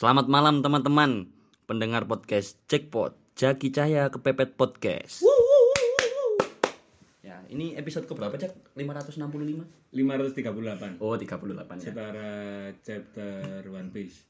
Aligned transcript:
Selamat 0.00 0.32
malam 0.32 0.64
teman-teman 0.64 1.28
pendengar 1.68 2.08
podcast 2.08 2.56
Jackpot 2.72 3.12
Jaki 3.36 3.68
Cahya 3.68 4.08
Kepepet 4.08 4.56
Podcast. 4.56 5.20
Ya, 7.20 7.44
ini 7.52 7.76
episode 7.76 8.08
ke 8.08 8.16
berapa, 8.16 8.32
Cak? 8.32 8.48
565? 8.80 9.60
538 9.92 11.04
Oh, 11.04 11.20
38 11.20 11.52
ya. 11.52 11.92
setara 11.92 12.32
chapter 12.80 13.60
One 13.68 13.92
Piece. 13.92 14.24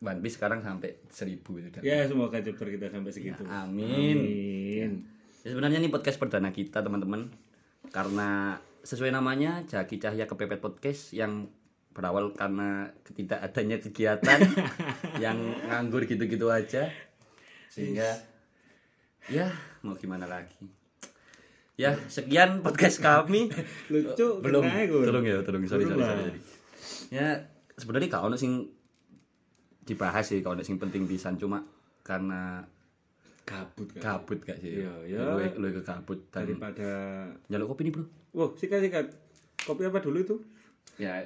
One 0.00 0.24
Piece 0.24 0.40
sekarang 0.40 0.64
sampai 0.64 0.96
1000 1.12 1.60
itu 1.60 1.68
dah. 1.68 1.84
Ya 1.84 2.08
semoga 2.08 2.40
chapter 2.40 2.72
kita 2.72 2.88
sampai 2.88 3.12
segitu. 3.12 3.44
Amin. 3.52 4.16
Amin. 4.16 4.90
Ya, 5.44 5.52
sebenarnya 5.52 5.76
ini 5.84 5.92
podcast 5.92 6.16
perdana 6.16 6.56
kita, 6.56 6.80
teman-teman. 6.80 7.28
Karena 7.92 8.56
sesuai 8.80 9.12
namanya 9.12 9.60
Jaki 9.68 10.00
Cahya 10.00 10.24
Kepepet 10.24 10.64
Podcast 10.64 11.12
yang 11.12 11.52
berawal 11.92 12.32
karena 12.32 12.88
ketidakadanya 13.04 13.76
kegiatan 13.78 14.40
yang 15.24 15.38
nganggur 15.68 16.04
gitu-gitu 16.08 16.48
aja. 16.48 16.88
Sehingga 17.68 18.08
ya 19.28 19.52
mau 19.84 19.96
gimana 19.96 20.24
lagi? 20.24 20.68
Ya 21.76 21.96
sekian 22.08 22.64
podcast 22.64 23.00
kami. 23.00 23.52
Lucu 23.92 24.40
belum. 24.40 24.64
tolong 25.04 25.24
ya 25.24 25.40
tolong 25.44 25.64
sorry 25.68 25.84
sorry, 25.88 26.00
sorry, 26.00 26.22
sorry. 26.28 26.40
ya 27.12 27.48
sebenarnya 27.76 28.20
ono 28.20 28.36
sing 28.36 28.68
dibahas 29.84 30.28
sih 30.32 30.40
ono 30.44 30.64
sing 30.64 30.80
penting 30.80 31.04
pisan. 31.04 31.36
Cuma 31.36 31.64
karena 32.02 32.64
Kabut 33.42 33.90
kan. 33.98 34.22
kabut 34.22 34.38
gak 34.46 34.54
sih? 34.62 34.86
Iya, 34.86 34.94
iya. 35.02 35.50
lu 35.58 35.66
ke 35.74 35.82
kabut 35.82 36.30
dan 36.30 36.46
Daripada 36.46 36.90
jaluk 37.50 37.74
kopi 37.74 37.90
nih 37.90 37.92
bro. 37.98 38.04
Wow, 38.32 38.54
sikat-sikat. 38.54 39.10
Kopi 39.66 39.82
apa 39.82 39.98
dulu 39.98 40.18
itu? 40.22 40.36
ya 41.00 41.24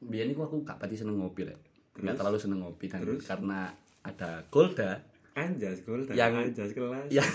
biar 0.00 0.24
ini 0.24 0.34
aku 0.34 0.60
gak 0.60 0.76
pati 0.76 0.96
seneng 0.96 1.16
ngopi 1.16 1.44
lah 1.44 1.56
nggak 1.92 2.16
terlalu 2.16 2.38
seneng 2.38 2.64
ngopi 2.64 2.88
dan 2.88 3.04
karena 3.20 3.68
ada 4.00 4.40
Golda 4.48 4.96
Anjas 5.30 5.86
gold 5.86 6.10
Yang- 6.10 6.50
anjas 6.50 6.70
kelas. 6.74 7.06
yang 7.16 7.30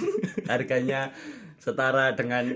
harganya 0.45 1.15
setara 1.55 2.11
dengan 2.11 2.51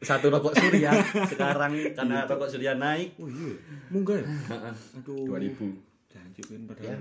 satu 0.00 0.32
rokok 0.32 0.56
surya 0.56 0.96
sekarang 1.28 1.76
karena 1.92 2.24
rokok 2.24 2.48
surya 2.48 2.72
naik 2.72 3.12
Oh 3.20 3.28
iya, 3.28 3.52
munggah. 3.92 4.16
ya? 4.16 4.26
Aduh. 4.96 5.28
2000 5.28 5.60
Janji 6.08 6.40
kan 6.40 6.60
padahal. 6.64 6.88
Ya. 6.88 6.98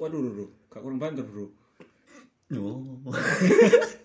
Waduh, 0.00 0.20
bro. 0.32 0.46
Gak 0.72 0.80
kurang 0.80 0.96
banter, 0.98 1.26
bro. 1.28 1.46
oh. 2.56 2.80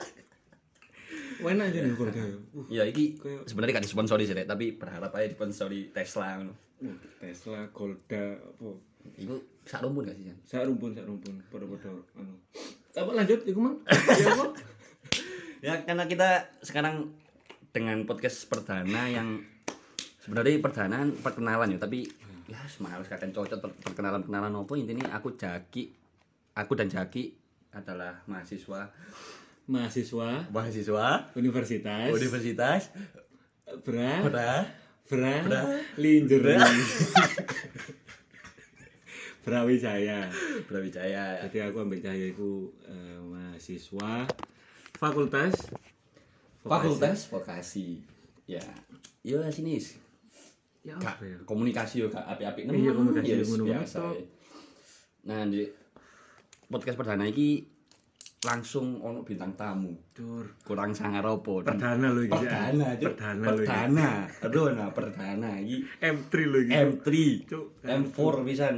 Enak 1.38 1.66
aja 1.70 1.80
nih 1.82 1.92
ya. 1.94 2.26
Uh, 2.56 2.66
ya 2.68 2.84
iki 2.86 3.14
Kayak- 3.18 3.46
sebenarnya 3.46 3.78
gak 3.78 3.86
disponsori 3.86 4.24
sih 4.26 4.34
tapi 4.34 4.74
berharap 4.74 5.12
aja 5.14 5.28
disponsori 5.28 5.94
Tesla 5.94 6.42
ngono. 6.42 6.54
uh, 6.82 6.98
Tesla, 7.22 7.66
Golda, 7.70 8.24
apa? 8.38 8.70
Iku 9.18 9.36
sak 9.64 9.82
rumpun 9.82 10.06
gak 10.06 10.18
sih 10.18 10.30
Jan? 10.30 10.38
Sak 10.44 10.64
rumpun, 10.66 10.92
sak 10.94 11.06
rumpun. 11.06 11.34
Pada-pada 11.48 11.90
anu. 12.18 12.36
Apa 12.98 13.12
lanjut 13.14 13.40
iku, 13.46 13.60
Mang? 13.62 13.78
Ya 13.88 14.28
apa? 14.34 14.46
Ya 15.58 15.74
karena 15.82 16.06
kita 16.06 16.54
sekarang 16.62 17.18
dengan 17.74 18.06
podcast 18.06 18.46
perdana 18.46 19.10
yang 19.10 19.42
sebenarnya 20.22 20.62
perdana 20.62 21.02
perkenalan 21.18 21.74
ya 21.74 21.82
tapi 21.82 22.06
ya 22.46 22.62
semalas 22.70 23.10
kadang 23.10 23.34
cocok 23.34 23.58
per- 23.58 23.78
perkenalan 23.82 24.22
perkenalan 24.22 24.54
apa 24.54 24.74
intinya 24.78 25.18
aku 25.18 25.34
Jaki 25.34 25.90
aku 26.54 26.78
dan 26.78 26.94
Jaki 26.94 27.34
adalah 27.74 28.22
mahasiswa 28.30 28.94
Mahasiswa. 29.68 30.48
Mahasiswa. 30.48 31.28
Universitas. 31.36 32.08
Universitas. 32.16 32.82
Bra. 33.84 34.24
Bra. 34.24 34.52
Bra, 35.08 35.34
Bra. 35.44 35.62
Linjer 36.00 36.40
Brawijaya. 39.48 40.28
Brawijaya. 40.68 41.40
Jadi 41.48 41.58
aku 41.64 41.78
ambil 41.80 42.04
cahaya 42.04 42.28
itu 42.32 42.72
eh, 42.84 43.20
mahasiswa. 43.24 44.28
Fakultas? 45.00 45.56
Fakultas 46.68 47.32
vokasi. 47.32 48.04
Ya. 48.44 48.64
Yo 49.24 49.40
sini. 49.52 49.80
Ya 50.88 50.96
apa 50.96 51.20
ya? 51.20 51.36
komunikasi 51.44 52.00
yo 52.00 52.08
api-api 52.08 52.64
Iya, 52.72 52.96
komunikasi 52.96 53.28
Yes, 53.28 53.52
ngono-ngono 53.52 53.76
biasa 53.76 54.00
tok. 54.08 54.16
ya. 54.16 54.24
nah 55.28 55.44
di 55.44 55.68
podcast 56.72 56.96
perdana 56.96 57.28
ini 57.28 57.60
langsung 58.48 59.04
ono 59.04 59.28
bintang 59.28 59.52
tamu. 59.60 59.92
Dur. 60.16 60.48
Kurang 60.64 60.96
sangar 60.96 61.28
opo 61.28 61.60
dan 61.60 61.76
Perdana 61.76 62.08
lho 62.16 62.24
iki 62.24 62.32
perdana 62.32 62.88
Cuk. 62.96 63.12
Perdana 63.12 63.44
lho 63.44 63.58
perdana. 63.60 64.10
Aduh 64.48 64.68
nah 64.72 64.90
perdana 64.96 65.52
iki. 65.60 65.84
M3 66.00 66.32
lho 66.48 66.60
iki. 66.64 66.72
M3 66.72 67.08
Cuk. 67.52 67.66
M4 67.84 68.36
pisan. 68.48 68.76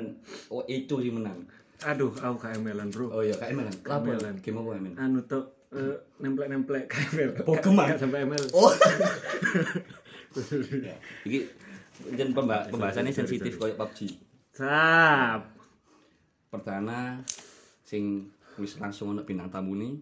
Oh 0.50 0.66
itu 0.66 0.96
sih 0.98 1.14
menang. 1.14 1.46
Aduh 1.86 2.10
aku 2.18 2.38
KML-an 2.42 2.90
bro. 2.90 3.14
Oh 3.14 3.22
iya 3.22 3.38
kayak 3.38 3.54
ML 3.54 3.70
kenapa 3.86 4.10
ML-an. 4.18 4.36
game 4.42 4.58
apa 4.58 4.70
ML 4.82 4.94
Anu 4.98 5.20
tok 5.30 5.46
eh, 5.78 5.96
nemplek-nemplek 6.18 6.84
KML 6.90 7.30
Pokemon. 7.46 7.88
Gak 7.94 8.02
sampai 8.02 8.26
ML 8.26 8.46
oh. 8.58 8.74
Iki 11.30 11.40
jen 12.18 12.34
pemba 12.34 12.66
pembahasannya 12.74 13.14
sensitif 13.14 13.62
kayak 13.62 13.78
PUBG 13.78 14.18
Sap. 14.58 15.46
Perdana 16.50 17.22
sing 17.86 18.34
wis 18.60 18.78
langsung 18.78 19.16
ono 19.16 19.24
bintang 19.24 19.50
tamu 19.50 19.74
nih 19.80 19.96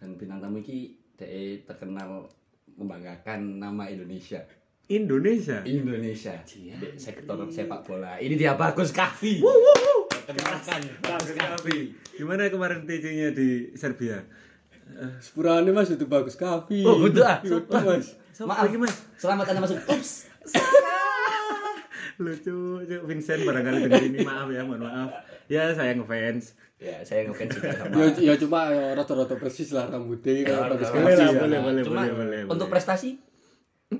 dan 0.00 0.16
bintang 0.16 0.40
tamu 0.40 0.58
iki 0.60 0.96
dhek 1.14 1.68
terkenal 1.68 2.26
membanggakan 2.74 3.62
nama 3.62 3.86
Indonesia. 3.86 4.42
Indonesia? 4.90 5.62
Indonesia. 5.64 6.34
Di 6.44 6.98
sektor 6.98 7.38
sepak 7.48 7.86
bola. 7.86 8.20
Ini 8.20 8.34
dia 8.36 8.52
Bagus 8.58 8.92
Kahvi 8.92 9.40
kenalkan 10.24 10.80
Bagus 11.04 11.32
Kahvi 11.36 11.78
Gimana 12.14 12.48
kemarin 12.48 12.88
TC-nya 12.88 13.34
di 13.34 13.74
Serbia? 13.76 14.22
Sepurane 15.18 15.72
mas 15.72 15.88
itu 15.88 16.04
bagus 16.04 16.36
kafe. 16.36 16.84
oh 16.84 17.00
betul 17.00 17.24
ah. 17.24 17.40
Iya, 17.40 17.56
betul, 17.56 17.82
mas. 17.88 18.08
maaf 18.44 18.68
lagi, 18.68 18.76
Mas? 18.76 18.94
selamat 19.16 19.44
anda 19.48 19.60
masuk 19.64 19.80
ups 19.88 20.28
Lucu. 22.16 22.56
Vincent 23.02 23.40
barangkali 23.40 23.78
dengar 23.82 24.02
ini 24.02 24.18
maaf 24.20 24.48
ya, 24.48 24.62
mohon 24.62 24.82
maaf. 24.82 25.10
Ya 25.46 25.70
saya 25.70 25.92
ngefans. 25.92 26.54
ya 26.76 27.00
saya 27.00 27.24
ngefans 27.24 27.50
juga 27.52 27.70
sama 27.72 27.94
Ya, 27.96 28.06
ya 28.18 28.34
cuma 28.36 28.60
ya 28.68 28.92
rata-rata 28.92 29.34
persis 29.34 29.70
lah 29.70 29.86
rambutnya 29.86 30.32
Ya, 30.34 30.44
kan 30.58 30.70
bagus 30.70 30.88
boleh 30.88 31.02
Boleh 31.04 31.16
lah, 31.16 31.26
ya. 31.26 31.38
boleh, 31.38 31.58
boleh, 31.60 31.82
Cuma 31.82 32.00
boleh, 32.02 32.14
boleh. 32.14 32.40
untuk 32.44 32.56
boleh. 32.60 32.72
prestasi 32.72 33.10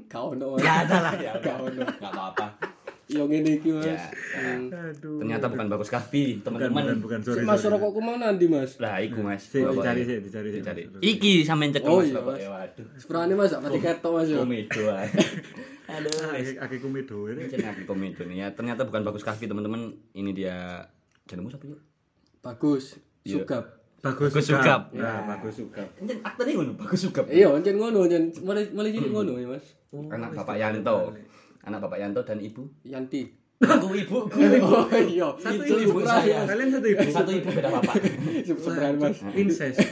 Kau 0.06 0.32
no. 0.32 0.54
nggak 0.54 0.78
ada 0.84 0.98
lah 1.00 1.14
ya 1.16 1.32
Gak 1.38 1.56
ono. 1.60 1.80
nggak 1.82 2.10
apa-apa 2.10 2.46
Yang 3.06 3.30
ini 3.36 3.50
iki 3.54 3.70
mas. 3.70 3.84
ya 3.86 3.98
Hmm. 4.34 4.66
Aduh. 4.72 5.20
ternyata 5.20 5.46
bukan 5.46 5.66
Bagus 5.68 5.88
Kahvi 5.88 6.24
bukan, 6.34 6.50
bukan, 6.50 6.66
teman-teman 6.66 6.98
bukan, 6.98 7.18
Si 7.20 7.26
sorry. 7.28 7.42
mas 7.44 7.58
sorry. 7.58 7.72
rokokku 7.72 8.00
mana 8.00 8.18
nanti 8.26 8.46
mas? 8.46 8.70
lah 8.76 8.96
iku 8.98 9.20
mas 9.20 9.42
Si, 9.44 9.58
dicari 9.60 10.02
sih, 10.02 10.16
dicari 10.20 10.48
sih. 10.50 10.58
dicari 10.58 10.82
iki 11.00 11.32
sampean 11.40 11.70
cekel 11.70 11.88
Oh, 11.88 12.00
mas 12.00 12.10
iya. 12.10 12.20
Mas. 12.20 12.38
Ya, 12.38 12.48
waduh 12.50 12.86
Sepurane 12.96 13.32
mas 13.32 13.50
gak 13.50 13.62
pati 13.62 13.78
ketok 13.78 14.12
mas 14.14 14.26
ya. 14.26 14.36
komedo 14.36 14.82
ae. 14.90 15.08
aduh 15.86 16.10
wes. 16.30 16.48
Aki- 16.50 16.58
Aki 16.58 16.76
kumido 16.78 17.16
ini. 17.26 17.44
Aku 17.46 17.82
komedo 17.84 18.24
ya 18.26 18.48
ternyata 18.50 18.82
bukan 18.82 19.02
bagus 19.02 19.20
kahfi 19.20 19.44
teman-teman 19.44 19.82
ini 20.10 20.32
dia 20.32 20.84
jenengmu 21.24 21.48
siapa 21.48 21.64
yuk 21.66 21.80
Bagus. 22.40 22.96
Iya. 23.22 23.40
Sugap. 23.40 23.64
Bagus 23.98 24.30
Bagus 24.30 24.44
Sugap. 24.46 24.80
Nah, 24.92 25.24
bagus 25.26 25.56
sugap. 25.56 25.88
Anjen 25.96 26.20
aktornya 26.20 26.52
ngono 26.54 26.72
bagus 26.74 27.00
juga 27.02 27.24
Iya, 27.24 27.48
oncen 27.48 27.74
ngono, 27.74 28.04
oncen 28.04 28.28
mulai 28.40 28.68
mulai 28.68 28.92
ngono 28.92 29.32
ya 29.34 29.48
mas. 29.48 29.64
anak 29.90 30.34
bapak 30.34 30.56
Yanto 30.56 31.16
anak 31.62 31.78
bapak 31.80 31.98
Yanto 31.98 32.20
dan 32.20 32.36
ibu 32.38 32.68
Yanti. 32.82 33.32
aku 33.56 33.96
ibu 33.96 34.18
Oh 34.28 34.84
iya. 34.92 35.28
Satu 35.34 35.62
Itu 35.62 35.74
ibu 35.80 35.98
saya. 36.02 36.44
Kalian 36.44 36.68
satu 36.70 36.84
ibu. 36.86 37.00
satu 37.06 37.30
ibu 37.30 37.48
beda 37.50 37.70
bapak 37.70 37.94
Sepurane 38.46 38.96
mas. 38.98 39.18
Incest. 39.32 39.80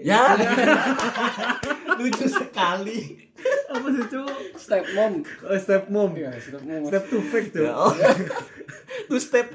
Ya 0.00 0.32
lucu 1.96 2.26
sekali 2.26 2.98
Apa 3.68 3.86
sih, 3.90 4.04
Cuk? 4.08 4.28
Step 4.56 4.84
mom. 4.94 5.20
Oh, 5.44 5.58
step 5.58 5.84
mom. 5.88 6.10
Iya, 6.14 6.32
step 6.38 6.62
mom. 6.62 6.82
Step 6.88 7.04
to 7.06 7.18
fake 7.20 7.50
tuh. 7.50 7.66
oh 7.68 7.92
two 9.04 9.20
step 9.20 9.46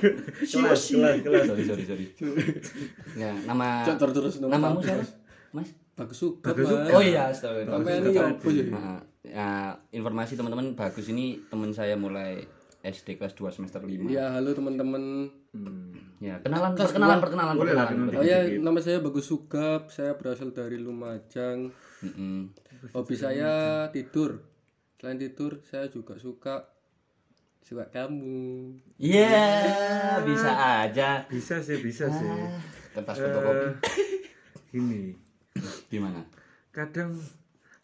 Kelas, 0.00 0.80
kelas, 0.86 1.16
kelas. 1.20 1.44
sorry 1.44 1.64
sorry 1.64 1.84
sorry 1.84 2.06
ya 3.20 3.30
nama 3.44 3.84
Cok, 3.84 4.10
terus 4.12 4.40
namamu 4.40 4.80
satu, 4.80 4.86
siapa 4.86 5.02
Mas. 5.02 5.10
mas 5.52 5.68
Bagus 5.94 6.18
Mas. 6.42 6.90
oh 6.90 7.02
iya 7.02 7.30
astaga 7.30 7.62
bagus 7.68 7.86
ini 7.92 8.06
Sugap. 8.10 8.26
apa 8.26 8.48
ya? 8.48 8.64
Nah, 8.66 8.98
ya, 9.22 9.48
informasi 9.92 10.32
teman-teman 10.34 10.74
bagus 10.74 11.06
ini 11.06 11.38
teman 11.46 11.70
saya 11.70 11.94
mulai 11.94 12.42
SD 12.82 13.16
kelas 13.16 13.32
2 13.32 13.48
semester 13.50 13.80
5 13.80 14.08
Ya, 14.08 14.28
halo 14.30 14.52
teman-teman. 14.52 15.30
Hmm. 15.54 15.94
ya 16.18 16.36
kenalan 16.42 16.74
perkenalan 16.74 17.18
perkenalan 17.22 17.54
Boleh 17.54 17.72
lah, 17.72 17.86
perkenalan 17.86 18.10
kenal. 18.10 18.20
Oh 18.20 18.26
ya, 18.26 18.38
nama 18.58 18.78
saya 18.78 18.98
Bagus 18.98 19.24
Sugap. 19.24 19.88
Saya 19.88 20.18
berasal 20.18 20.50
dari 20.50 20.76
Lumajang. 20.76 21.70
Mm-mm. 22.04 22.52
Hobi 22.92 23.14
saya 23.16 23.52
tidur. 23.88 24.44
Selain 25.00 25.16
tidur, 25.16 25.60
saya 25.64 25.88
juga 25.88 26.16
suka 26.16 26.68
suka 27.60 27.88
kamu. 27.88 28.76
Iya, 28.96 30.20
bisa 30.22 30.52
aja. 30.84 31.24
Bisa 31.26 31.60
sih, 31.60 31.80
bisa 31.80 32.08
sih. 32.08 32.28
Kertas 32.92 33.16
fotokopi. 33.18 33.64
Eh, 33.64 33.72
Gini, 34.70 35.14
Gimana? 35.88 36.20
kadang 36.68 37.14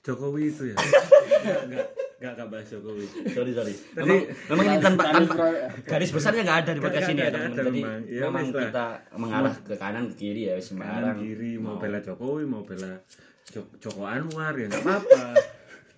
Jokowi 0.02 0.50
itu 0.50 0.72
ya. 0.72 0.76
Enggak, 0.76 1.60
enggak. 1.64 1.86
Enggak 2.20 2.32
enggak 2.34 2.48
bahas 2.50 2.66
Jokowi. 2.68 3.04
sorry 3.32 3.52
sorry 3.54 3.74
memang 3.96 4.18
memang 4.50 4.64
ini 4.66 4.76
tanpa 4.82 5.02
Garis 5.08 5.28
tanpa 5.30 5.46
garis 5.88 6.10
besarnya 6.12 6.42
nggak 6.44 6.58
ada 6.60 6.70
di 6.76 6.80
podcast 6.82 7.08
ini 7.08 7.20
ya 7.22 7.30
teman-teman 7.30 7.54
ada 7.54 7.62
jadi 7.64 7.80
memang. 7.80 8.00
Ya, 8.04 8.20
memang 8.28 8.44
lah. 8.44 8.60
kita 8.60 8.86
mengarah 9.16 9.54
ke 9.56 9.74
kanan 9.78 10.04
ke 10.10 10.14
kiri 10.18 10.42
ya 10.44 10.52
Kanan 10.52 10.66
sembarang 10.66 11.16
kiri 11.16 11.50
mau 11.56 11.76
bela 11.80 11.98
Jokowi, 12.02 12.44
mau 12.44 12.60
bela 12.60 12.92
Joko 13.52 14.02
Anwar 14.02 14.54
ya 14.54 14.66
enggak 14.66 14.82
apa-apa. 14.82 15.22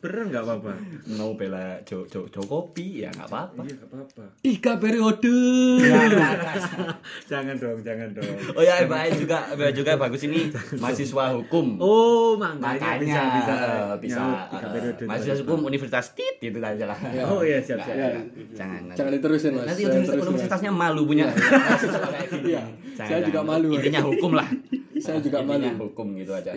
Bener 0.02 0.26
enggak 0.26 0.42
apa-apa. 0.42 0.74
mau 1.14 1.30
bela 1.32 1.78
jo, 1.82 2.02
jo, 2.04 2.26
Jokopi 2.26 3.00
ya 3.00 3.08
nggak 3.08 3.22
apa-apa 3.24 3.60
Iya 3.60 3.72
enggak 3.72 3.86
apa-apa. 3.88 4.24
Tiga 4.40 4.72
periode. 4.76 5.36
Jangan 7.30 7.54
dong, 7.54 7.78
jangan 7.80 8.08
dong. 8.10 8.34
oh 8.52 8.62
ya 8.62 8.82
baik 8.84 9.14
juga 9.16 9.38
baik 9.52 9.74
juga 9.74 9.94
bagus 9.96 10.22
ini 10.22 10.50
mahasiswa 10.76 11.24
hukum 11.32 11.78
Oh, 11.78 12.34
makanya, 12.34 12.98
makanya 12.98 12.98
bisa 12.98 13.20
bisa 13.32 13.54
eh, 13.54 13.94
bisa 13.96 14.18
Nyaut 14.18 14.40
tiga 14.50 14.58
eh, 14.58 14.70
periode. 14.72 15.02
mahasiswa 15.06 15.34
hukum 15.40 15.58
Universitas 15.64 16.06
Tit 16.12 16.34
gitu 16.40 16.58
aja 16.58 16.84
lah 16.84 16.98
Oh 17.28 17.40
iya, 17.40 17.58
siap 17.58 17.78
Nggak, 17.78 17.86
siap. 17.88 17.96
nggak. 17.96 18.24
jangan 18.52 18.80
nanti, 18.84 18.96
Jangan 18.98 19.12
diterusin 19.14 19.50
mas. 19.52 19.64
nanti 19.64 19.82
Jangan 19.82 20.18
universitasnya 20.18 20.70
malu 20.72 21.02
punya. 21.04 21.26
Iya, 21.30 22.62
Jangan, 22.98 23.06
saya 23.08 23.20
juga 23.22 23.40
jangan. 23.40 23.50
malu. 23.50 23.68
intinya 23.72 24.00
hukum 24.02 24.30
lah 24.34 24.48
Saya 24.96 25.18
juga 25.20 25.38
intinya 25.40 25.70
malu. 25.70 25.82
hukum 25.86 26.06
gitu 26.16 26.32
aja 26.32 26.52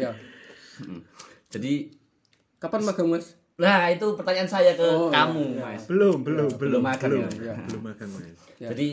Ya. 0.81 0.85
Mm. 0.91 1.01
jadi 1.51 1.73
Kapan 2.59 2.81
magang 2.87 3.09
mas? 3.11 3.35
Nah, 3.55 3.87
itu 3.87 4.03
pertanyaan 4.19 4.49
saya 4.51 4.75
ke 4.75 4.83
Oh, 4.83 5.07
iya, 5.07 5.15
kamu, 5.15 5.43
iya. 5.55 5.63
Mas. 5.63 5.83
Belum, 5.87 6.17
belum, 6.27 6.49
belum 6.59 6.59
belum, 6.59 6.81
makan 6.83 7.07
belum, 7.07 7.23
ya? 7.39 7.55
belum 7.71 7.83
makan, 7.87 8.07
Mas. 8.11 8.25
Ya. 8.59 8.67
Jadi 8.75 8.87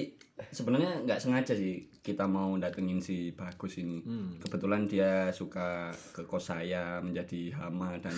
sebenarnya 0.50 0.90
nggak 1.02 1.18
sengaja 1.18 1.54
sih 1.54 1.86
kita 2.02 2.26
mau 2.26 2.54
datengin 2.58 2.98
si 3.02 3.30
Bagus 3.34 3.78
ini. 3.78 4.02
Hmm. 4.02 4.38
Kebetulan 4.38 4.86
dia 4.86 5.30
suka 5.34 5.90
ke 6.14 6.26
kos 6.26 6.50
saya 6.50 6.98
menjadi 7.02 7.54
hama 7.58 7.98
dan 8.02 8.14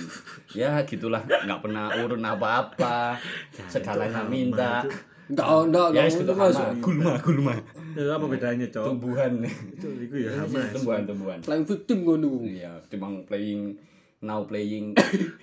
ya 0.56 0.84
gitulah 0.88 1.20
nggak 1.24 1.60
pernah 1.60 1.92
urun 2.00 2.24
apa-apa, 2.24 3.16
segalanya 3.72 4.24
minta. 4.24 4.84
Enggak, 5.26 5.46
enggak, 5.46 5.86
Ya, 5.86 5.90
enggak, 5.90 6.06
itu 6.06 6.22
itu 6.22 6.34
mas. 6.34 6.54
hama, 6.54 6.74
gulma, 6.78 7.12
gulma. 7.18 7.54
Ya, 7.94 8.02
apa 8.12 8.26
bedanya, 8.26 8.66
Cok? 8.68 8.84
Tumbuhan. 8.86 9.32
Itu 9.70 9.88
itu 9.98 10.14
ya 10.18 10.30
sama. 10.36 10.60
tumbuhan, 10.70 11.02
tumbuhan. 11.04 11.38
Playing 11.40 11.64
victim 11.64 11.98
ngono. 12.02 12.30
Iya, 12.42 12.72
timbang 12.86 13.24
playing 13.24 13.62
now 14.20 14.42
playing 14.42 14.92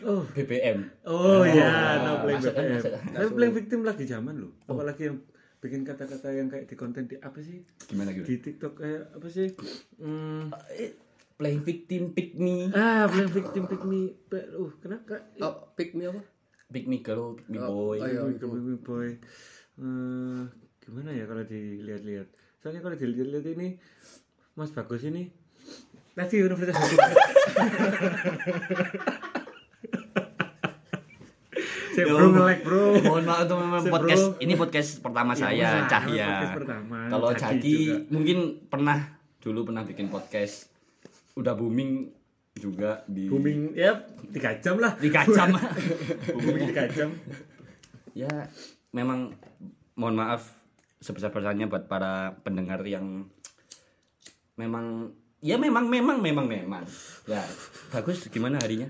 Oh. 0.01 0.22
BBM. 0.28 0.86
Oh 1.04 1.42
ya, 1.44 1.69
no 2.00 2.12
playing 2.22 2.39
masuk 2.39 2.51
kan, 2.51 2.63
BBM. 2.63 2.75
masuk. 2.75 2.92
Tapi 3.12 3.28
playing 3.31 3.56
victim 3.56 3.80
lagi 3.81 4.04
zaman 4.04 4.36
loh. 4.38 4.51
Apalagi 4.66 5.01
yang 5.04 5.18
bikin 5.57 5.81
kata-kata 5.81 6.27
yang 6.30 6.48
kayak 6.48 6.66
di 6.66 6.75
konten 6.75 7.06
di 7.06 7.16
apa 7.16 7.38
sih? 7.38 7.62
Gimana 7.86 8.10
gitu? 8.12 8.25
Di 8.25 8.36
TikTok 8.39 8.74
kayak 8.75 9.04
apa 9.13 9.27
sih? 9.27 9.50
Hmm. 9.98 10.50
Eh, 10.72 10.94
Playing 11.34 11.66
victim 11.66 12.01
pick 12.12 12.38
me, 12.38 12.69
Ah, 12.69 13.10
playing 13.10 13.30
victim 13.31 13.66
pick 13.66 13.81
me. 13.81 14.13
Uh, 14.30 14.69
kenapa? 14.77 15.25
Oh, 15.39 15.74
pick 15.74 15.94
me 15.94 16.06
apa? 16.06 16.22
pick 16.69 16.86
me 16.86 16.98
girl, 17.00 17.34
pick 17.34 17.50
me 17.50 17.57
Oh, 17.57 17.92
boy. 17.92 17.98
oh, 17.98 18.06
iya. 18.06 18.22
Pick 18.31 18.45
me 18.45 18.77
boy. 18.77 19.10
Eh, 19.81 20.42
gimana 20.80 21.10
ya 21.10 21.25
kalau 21.25 21.42
dilihat-lihat? 21.42 22.28
Soalnya 22.62 22.81
kalau 22.81 22.94
dilihat-lihat 22.94 23.45
ini 23.51 23.81
Mas 24.54 24.69
Bagus 24.69 25.01
ini 25.04 25.33
tadi 26.13 26.38
Universitas 26.38 26.78
Hukum. 26.78 27.01
Saya 31.92 32.07
bro 32.07 32.28
nge-lag 32.31 32.60
bro. 32.63 32.95
Mohon 33.04 33.24
maaf 33.28 33.44
tuh 33.44 33.57
memang 33.60 33.83
podcast 33.83 34.24
bro. 34.24 34.39
ini 34.39 34.54
podcast 34.56 34.89
pertama 35.04 35.31
Ya, 35.33 35.39
saya 35.42 35.51
wah, 35.75 35.89
Cahya. 35.89 36.27
pertama. 36.56 36.98
Kalau 37.10 37.30
Jaki 37.36 37.77
mungkin 38.07 38.38
pernah 38.69 38.98
dulu 39.42 39.60
pernah 39.68 39.84
bikin 39.84 40.07
podcast 40.07 40.69
udah 41.36 41.51
booming 41.51 42.07
juga 42.54 43.01
di 43.07 43.27
Booming 43.27 43.74
ya 43.74 44.07
tiga 44.31 44.56
jam 44.62 44.80
lah. 44.80 44.95
di 44.95 45.10
kacam. 45.10 45.51
Booming 46.38 46.69
tiga 46.72 46.86
jam. 46.88 47.10
ya 48.12 48.27
memang 48.92 49.36
mohon 49.94 50.16
maaf 50.16 50.52
sebesar-besarnya 51.00 51.66
buat 51.66 51.88
para 51.88 52.38
pendengar 52.42 52.84
yang 52.84 53.26
memang 54.56 55.10
ya 55.40 55.58
memang 55.58 55.88
memang 55.88 56.20
memang 56.20 56.46
memang 56.46 56.84
ya 57.26 57.42
bagus 57.90 58.28
gimana 58.28 58.60
harinya 58.60 58.88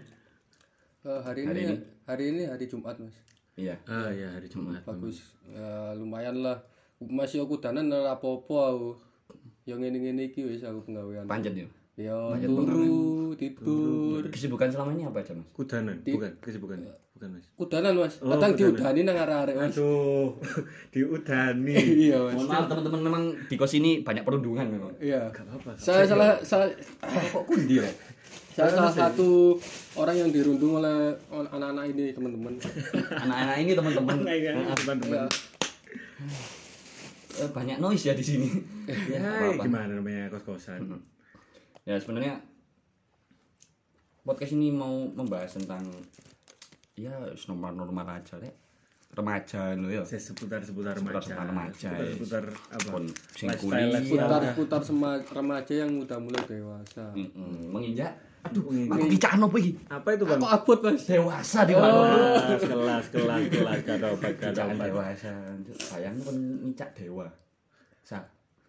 Eh, 1.01 1.18
hari, 1.25 1.50
Hari 1.50 1.57
ini, 1.57 1.65
ini? 1.65 1.77
hari 2.06 2.24
ini 2.30 2.44
hari 2.45 2.65
Jumat 2.69 2.94
mas. 3.01 3.18
iya 3.57 3.74
Ah 3.89 4.13
ya 4.13 4.38
hari 4.38 4.45
Jumat. 4.45 4.86
Bagus. 4.86 5.33
Ya, 5.50 5.98
lumayan 5.98 6.45
lah. 6.45 6.62
Masih 7.01 7.42
aku 7.42 7.57
danan 7.57 7.89
apa-apa 7.89 8.38
aku. 8.69 8.94
Yang 9.65 9.81
ngene-ngene 9.81 10.30
iki 10.30 10.45
wis 10.45 10.62
aku 10.62 10.86
penggawean. 10.86 11.25
panjat 11.25 11.57
ya 11.57 11.65
Ya 11.97 12.13
turu, 12.45 13.33
tidur. 13.33 14.30
kesibukan 14.30 14.69
selama 14.69 14.94
ini 14.94 15.09
apa 15.09 15.25
aja 15.25 15.33
mas 15.33 15.50
Kudanan, 15.57 16.06
bukan 16.06 16.31
kesibukan, 16.38 16.77
bukan 17.21 17.38
mas. 17.38 17.45
Kudanan 17.53 17.94
mas. 17.94 18.18
Oh, 18.18 18.33
Kadang 18.33 18.57
diudani 18.57 19.06
nang 19.06 19.13
arek-arek 19.15 19.53
mas. 19.53 19.69
Aduh, 19.71 20.41
diudani. 20.94 21.77
Iya 22.09 22.18
mas. 22.18 22.33
mohon 22.33 22.47
maaf 22.50 22.65
teman-teman 22.65 23.01
memang 23.06 23.23
di 23.45 23.53
kos 23.53 23.77
ini 23.77 24.01
banyak 24.01 24.25
perundungan 24.25 24.65
memang 24.65 24.89
Iya. 24.97 25.29
Gak 25.29 25.45
apa-apa. 25.45 25.77
Saya 25.77 26.09
salah 26.09 26.41
saya, 26.41 26.73
kok 27.29 27.45
kundi 27.45 27.77
ya 27.77 27.85
saya 28.57 28.68
salah 28.68 28.89
satu 28.91 29.56
orang 29.95 30.18
yang 30.18 30.29
dirundung 30.33 30.75
oleh 30.75 31.13
anak-anak 31.31 31.88
ini 31.88 32.09
teman-teman. 32.12 32.57
anak-anak 33.15 33.57
ini 33.59 33.71
teman-teman 33.71 34.18
iya, 34.27 34.51
teman-teman. 34.75 35.15
Ya, 35.15 35.25
Eh, 37.31 37.47
banyak 37.47 37.79
noise 37.79 38.03
ya 38.03 38.13
di 38.13 38.21
sini 38.21 38.50
Ya, 39.07 39.56
gimana 39.56 39.88
namanya 39.94 40.27
kos-kosan? 40.27 40.83
ya 41.81 41.95
sebenarnya 41.95 42.44
podcast 44.21 44.51
ini 44.51 44.69
mau 44.69 45.07
membahas 45.07 45.56
tentang 45.56 45.81
ya 46.93 47.13
normal-normal 47.45 48.07
aja 48.13 48.35
deh 48.38 48.51
remaja 49.11 49.75
lo 49.75 49.88
ya 49.88 50.03
Saya 50.03 50.23
seputar-seputar 50.23 50.95
remaja. 50.95 51.19
Seputar 51.19 51.45
remaja, 51.45 51.89
ya. 51.89 52.07
Seputar 52.09 52.43
apa? 52.47 52.88
Pun 52.88 53.03
lifestyle. 53.43 53.91
putar-putar 54.07 54.81
sema- 54.81 55.25
remaja 55.25 55.73
yang 55.77 55.91
udah 55.97 56.15
mulai 56.17 56.39
dewasa. 56.41 57.11
Mm-mm, 57.11 57.67
menginjak 57.67 58.15
aduh 58.41 58.63
Menginjak. 58.65 58.95
aku 58.95 59.05
kicaan 59.11 59.39
apa 59.41 59.55
iki 59.55 59.71
Apa 59.85 60.07
itu 60.11 60.23
bang? 60.23 60.39
Kok 60.39 60.51
abot 60.53 60.79
mas? 60.81 61.03
dewasa 61.03 61.59
di 61.61 61.73
Oh. 61.73 61.81
mana 61.81 62.01
Kelas, 62.57 63.05
kelas, 63.05 63.05
kelas, 63.45 63.77
gak 63.83 63.99
kicaan 64.33 64.53
dapat. 64.73 64.87
dewasa 64.87 65.31
sayang 65.77 66.15
kan 66.17 66.35
ngicak 66.61 66.89
dewa 66.94 67.27
sa 68.01 68.17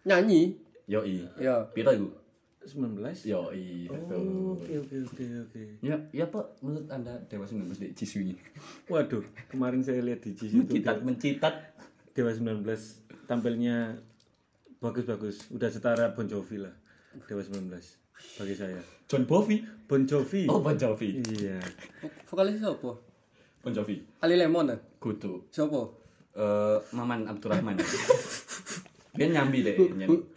Nyanyi? 0.03 0.59
yoi 0.85 1.23
Ya. 1.37 1.63
piro 1.69 1.89
iku 1.89 2.07
19? 2.65 3.25
yoi 3.25 3.85
betul 3.85 4.23
Oh, 4.23 4.55
oke, 4.55 4.73
oke, 4.79 4.95
oke, 5.05 5.23
oke. 5.43 5.63
ya 5.81 5.95
ya 6.09 6.25
pak 6.25 6.45
menurut 6.59 6.87
anda 6.87 7.19
dewa 7.25 7.43
19 7.43 7.75
di 7.75 7.87
Ciswi 7.93 8.33
Waduh, 8.85 9.21
kemarin 9.47 9.79
saya 9.79 9.99
lihat 9.99 10.19
di 10.19 10.31
GC 10.31 10.43
itu 10.43 10.73
mencitat 10.73 10.97
mencitat 11.01 11.55
Dewa 12.11 12.29
19 12.29 12.61
tampilnya 13.25 13.97
bagus-bagus. 14.77 15.49
Udah 15.49 15.65
setara 15.67 16.11
Bon 16.11 16.23
Jovi 16.23 16.59
lah. 16.59 16.69
Dewa 17.25 17.41
19 17.41 17.73
bagi 18.35 18.53
saya. 18.53 18.77
John 19.05 19.23
Bovi 19.23 19.59
Bon 19.83 20.01
Jovi. 20.01 20.45
oh 20.45 20.59
Bon 20.59 20.73
Jovi 20.73 21.19
Iya. 21.19 21.57
Vokalis 22.25 22.57
siapa? 22.57 22.91
Bon 23.59 23.71
Jovi 23.71 23.97
Ali 24.19 24.35
Lemon 24.35 24.69
ya? 24.69 24.77
kudu 24.97 25.47
Siapa? 25.49 25.81
eh 26.33 26.77
Maman 26.91 27.25
Abdurrahman 27.25 27.77
dia 29.13 29.27
nyambi 29.29 29.61
deh 29.61 29.77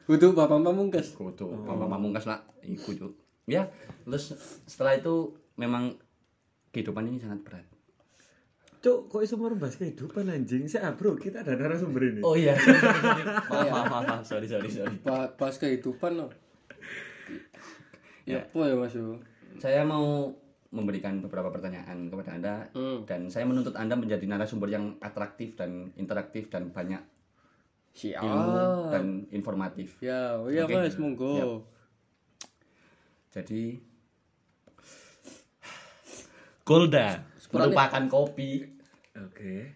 Butuh 0.05 0.31
Bapak 0.31 0.61
Pamungkas. 0.61 1.11
kudu 1.11 1.65
Papa 1.65 1.85
Pamungkas 1.87 2.25
lah 2.25 2.45
iku 2.63 2.93
cuk 2.93 3.13
ya 3.45 3.67
terus 4.05 4.37
setelah 4.65 4.95
itu 4.95 5.15
memang 5.57 5.97
kehidupan 6.71 7.05
ini 7.05 7.17
sangat 7.17 7.41
berat 7.43 7.67
Cuk, 8.77 9.09
kok 9.09 9.19
iso 9.19 9.35
merembas 9.35 9.75
kehidupan 9.75 10.29
anjing? 10.29 10.69
Saya 10.69 10.95
bro, 10.95 11.17
kita 11.17 11.43
ada 11.43 11.59
narasumber 11.59 12.07
ini. 12.07 12.21
oh 12.23 12.39
iya 12.39 12.55
maaf 13.51 13.67
maaf 13.67 13.87
maaf, 13.89 14.05
maaf 14.07 14.23
sorry 14.23 14.47
sorry 14.47 14.69
sorry 14.69 14.95
Ba- 15.01 15.33
Bahas 15.33 15.59
kehidupan 15.59 16.15
loh. 16.15 16.31
Ya, 18.23 18.43
apa 18.43 18.63
ya 18.63 18.75
mas 18.75 18.95
saya 19.57 19.83
mau 19.83 20.31
memberikan 20.69 21.19
beberapa 21.19 21.49
pertanyaan 21.49 22.07
kepada 22.07 22.31
anda 22.33 22.55
Hmm. 22.75 23.03
dan 23.03 23.27
saya 23.27 23.43
menuntut 23.43 23.75
anda 23.75 23.95
menjadi 23.95 24.23
narasumber 24.23 24.69
yang 24.69 24.99
atraktif 25.01 25.55
dan 25.55 25.91
interaktif 25.97 26.47
dan 26.47 26.69
banyak 26.69 27.01
Siap. 27.97 28.21
ilmu 28.21 28.53
dan 28.93 29.25
informatif 29.33 29.97
Ya, 30.05 30.37
oh 30.37 30.53
iya 30.53 30.69
Oke. 30.69 30.77
mas, 30.77 31.01
monggo. 31.01 31.65
Jadi 33.33 33.81
Golda 36.67 37.25
merupakan 37.57 38.03
kopi. 38.13 38.69
Oke. 39.17 39.73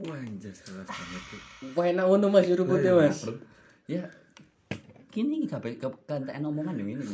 Wah, 0.00 0.16
anjas 0.16 0.64
kelas 0.64 0.88
banget 0.88 1.22
tuh. 1.28 1.40
Wah 1.76 1.86
enak 1.92 2.04
ngono 2.08 2.26
mas, 2.32 2.48
ruputnya 2.48 2.96
mas. 2.96 3.20
Ya. 3.84 4.08
Kini 5.14 5.46
ke 5.46 5.54
kantekan 6.10 6.42
omongan 6.42 6.74
yang 6.74 6.98
ini. 6.98 7.06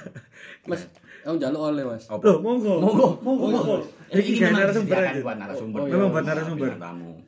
Mas, 0.70 0.88
kamu 1.20 1.36
jaluk 1.36 1.60
oleh 1.76 1.84
mas. 1.84 2.08
Apa? 2.08 2.24
Loh, 2.24 2.40
monggo. 2.40 2.80
Monggo, 2.80 3.08
monggo, 3.20 3.46
monggo. 3.52 3.76
Ini 4.08 4.20
Iki 4.24 4.32
memang 4.40 4.48
gak 4.48 4.60
narasumber 4.64 4.96
aja. 4.96 5.20
buat 5.20 5.36
narasumber. 5.36 5.76
Oh, 5.76 5.84
iya. 5.84 5.92
Memang 5.92 6.08
buat 6.08 6.24
narasumber. 6.24 6.70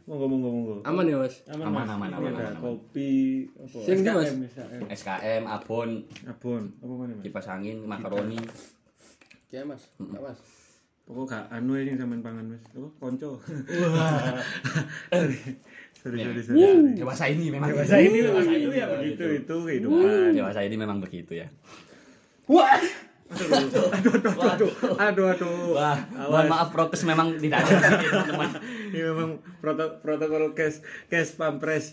Monggo, 0.09 0.25
monggo, 0.25 0.49
monggo. 0.49 0.75
Aman 0.89 1.05
ya 1.05 1.17
mas? 1.21 1.35
Aman, 1.53 1.65
aman, 1.69 1.85
Ini 1.85 1.93
aman, 1.93 2.11
aman, 2.17 2.33
aman. 2.33 2.53
kopi 2.65 3.13
apa? 3.61 3.77
Sing 3.85 3.97
ndi, 4.01 4.09
Mas? 4.09 4.33
SKM, 4.97 5.43
abon, 5.45 5.91
Abon, 6.25 6.63
apa 6.73 6.93
mana 6.97 7.13
mas? 7.13 7.25
kipas 7.29 7.47
angin, 7.53 7.77
makaroni. 7.85 8.41
Ya 9.53 9.69
mas, 9.69 9.85
Enggak, 10.01 10.33
mas. 10.33 10.41
Pokok 11.07 11.25
gak 11.29 11.45
anu 11.53 11.77
ini 11.77 11.95
sampean 11.95 12.19
pangan 12.19 12.57
Mas. 12.57 12.63
Apa 12.73 12.89
konco. 12.99 13.37
sorry, 16.07 16.19
sorry, 16.23 16.41
sorry. 16.41 16.59
sorry. 16.63 16.95
Dewasa 16.95 17.25
ini 17.27 17.45
memang 17.51 17.69
Dewasa 17.69 17.97
ini 17.99 18.19
memang 18.23 18.45
itu 18.47 18.71
ya 18.71 18.87
begitu 18.89 19.25
itu 19.35 19.55
kehidupan. 19.59 20.31
Dewasa 20.33 20.61
ini 20.63 20.77
memang 20.77 20.99
begitu 20.99 21.33
ya. 21.35 21.51
Wah. 22.47 22.79
Aduh, 23.27 23.51
aduh, 23.51 23.91
aduh, 23.91 24.23
aduh, 24.47 24.71
aduh, 25.03 25.27
aduh. 25.29 25.55
Wah, 25.75 25.99
mohon 26.31 26.47
maaf 26.47 26.71
prokes 26.71 27.03
memang 27.03 27.35
tidak 27.37 27.59
ada 27.61 27.99
teman-teman. 27.99 28.55
Ini 28.95 29.03
memang 29.05 29.31
proto- 29.59 29.99
protokol 29.99 30.55
kes 30.55 30.79
kes 31.11 31.35
pampres. 31.35 31.91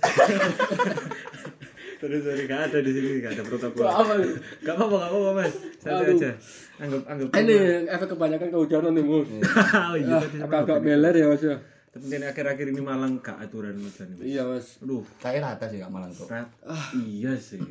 Sorry, 1.97 2.19
sorry, 2.19 2.43
gak 2.45 2.67
ada 2.67 2.77
di 2.83 2.91
sini, 2.91 3.09
gak 3.17 3.33
ada 3.33 3.43
protokol. 3.47 3.81
Gak 3.81 3.95
apa-apa, 3.95 4.13
gak 4.61 4.75
apa-apa, 4.75 5.29
Mas. 5.33 5.53
Santai 5.79 6.05
Aduh. 6.05 6.17
aja. 6.19 6.31
Anggap, 6.77 7.01
anggap. 7.07 7.27
Ini 7.33 7.55
efek 7.87 8.07
kebanyakan 8.11 8.49
kehujanan 8.51 8.91
nih, 8.91 9.03
Mus. 9.03 9.29
oh 9.89 9.95
iya, 9.95 10.19
Ah, 10.19 10.43
Agak-agak 10.43 10.79
meler 10.83 11.15
ya, 11.15 11.25
Mas 11.25 11.41
ya. 11.41 11.55
Tapi 11.93 12.09
ini 12.09 12.25
akhir-akhir 12.25 12.73
ini 12.73 12.81
Malang 12.81 13.21
gak 13.21 13.37
aturan 13.37 13.77
hujan. 13.77 14.17
Mas. 14.17 14.25
Iya, 14.25 14.41
Mas. 14.49 14.81
Aduh, 14.81 15.05
Kayak 15.21 15.45
rata 15.45 15.69
sih 15.69 15.77
Kak 15.77 15.93
Malang 15.93 16.09
tuh. 16.09 16.25
rat. 16.25 16.49
Iya 16.97 17.37
sih. 17.37 17.61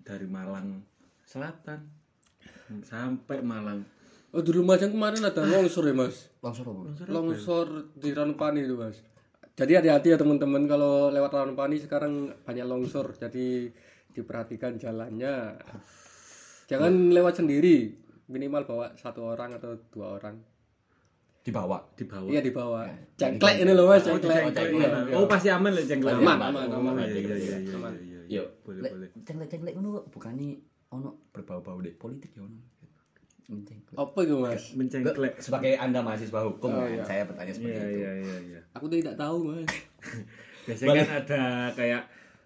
Dari 0.00 0.24
Malang 0.24 0.80
Selatan 1.28 1.84
sampai 2.80 3.44
Malang. 3.44 3.84
Oh, 4.30 4.40
di 4.40 4.54
rumah 4.54 4.78
yang 4.78 4.94
kemarin 4.94 5.20
ada 5.20 5.42
longsor 5.42 5.84
ya, 5.84 5.94
Mas. 5.94 6.30
Longsor 6.40 6.64
apa? 6.70 6.82
Longsor 7.06 7.66
di 7.92 8.08
Ranupani 8.14 8.64
itu, 8.64 8.78
Mas. 8.78 8.96
Jadi 9.52 9.76
hati-hati 9.76 10.14
ya 10.14 10.16
teman-teman 10.16 10.64
kalau 10.64 11.12
lewat 11.12 11.30
Ranupani 11.34 11.76
sekarang 11.76 12.32
banyak 12.46 12.64
longsor. 12.64 13.12
Jadi 13.18 13.68
diperhatikan 14.16 14.80
jalannya. 14.80 15.60
Jangan 16.70 17.12
lewat 17.12 17.42
sendiri. 17.42 17.92
Minimal 18.30 18.62
bawa 18.64 18.86
satu 18.94 19.26
orang 19.26 19.58
atau 19.58 19.74
dua 19.90 20.16
orang. 20.16 20.38
Dibawa. 21.40 21.78
Di 21.94 22.04
bawah. 22.04 22.28
Iya 22.28 22.40
di 22.40 22.52
bawah. 22.52 22.84
Cengklek 23.16 23.56
ini 23.58 23.72
loh 23.72 23.84
Mas, 23.86 24.02
cengklek. 24.02 24.52
Cengklek, 24.52 24.68
Iya. 24.76 24.88
iya. 25.08 25.14
Oh, 25.14 25.24
pasti 25.24 25.48
aman 25.48 25.72
lah 25.72 25.82
cengklek. 25.82 26.14
Aman, 26.14 26.36
aman, 26.38 26.66
aman. 26.68 26.92
Oh, 26.92 27.00
iya, 27.00 27.16
iya, 27.16 27.34
iya, 27.34 27.56
iya, 27.58 27.74
Aman. 27.74 27.92
iya, 27.96 28.20
iya. 28.20 28.40
Yuk, 28.40 28.46
Boleh, 28.62 28.80
boleh. 28.86 29.08
cengklek-cengklek 29.18 29.74
ngono 29.74 29.88
kok 29.94 30.04
bukane 30.10 30.48
ono 30.90 31.10
berbau-bau 31.30 31.80
deh 31.80 31.94
politik 31.94 32.34
ya 32.34 32.42
ono. 32.42 32.60
Mencengklek. 33.48 33.96
Apa 33.96 34.18
itu 34.20 34.34
Mas? 34.36 34.62
Mencengklek. 34.74 35.32
Sebagai 35.38 35.72
Anda 35.74 35.98
mahasiswa 36.00 36.40
hukum, 36.44 36.70
Oh, 36.70 36.78
kan, 36.78 36.92
iya. 36.92 37.02
saya 37.02 37.22
bertanya 37.24 37.50
seperti 37.50 37.72
Iya, 37.72 37.82
itu. 37.82 37.96
iya, 37.96 38.10
iya, 38.14 38.36
iya. 38.46 38.60
Aku 38.72 38.86
tidak 38.86 39.14
tahu 39.16 39.36
Mas. 39.44 39.66
Biasanya 40.68 40.92
kan 40.94 41.08
ada 41.18 41.42
kayak 41.72 42.02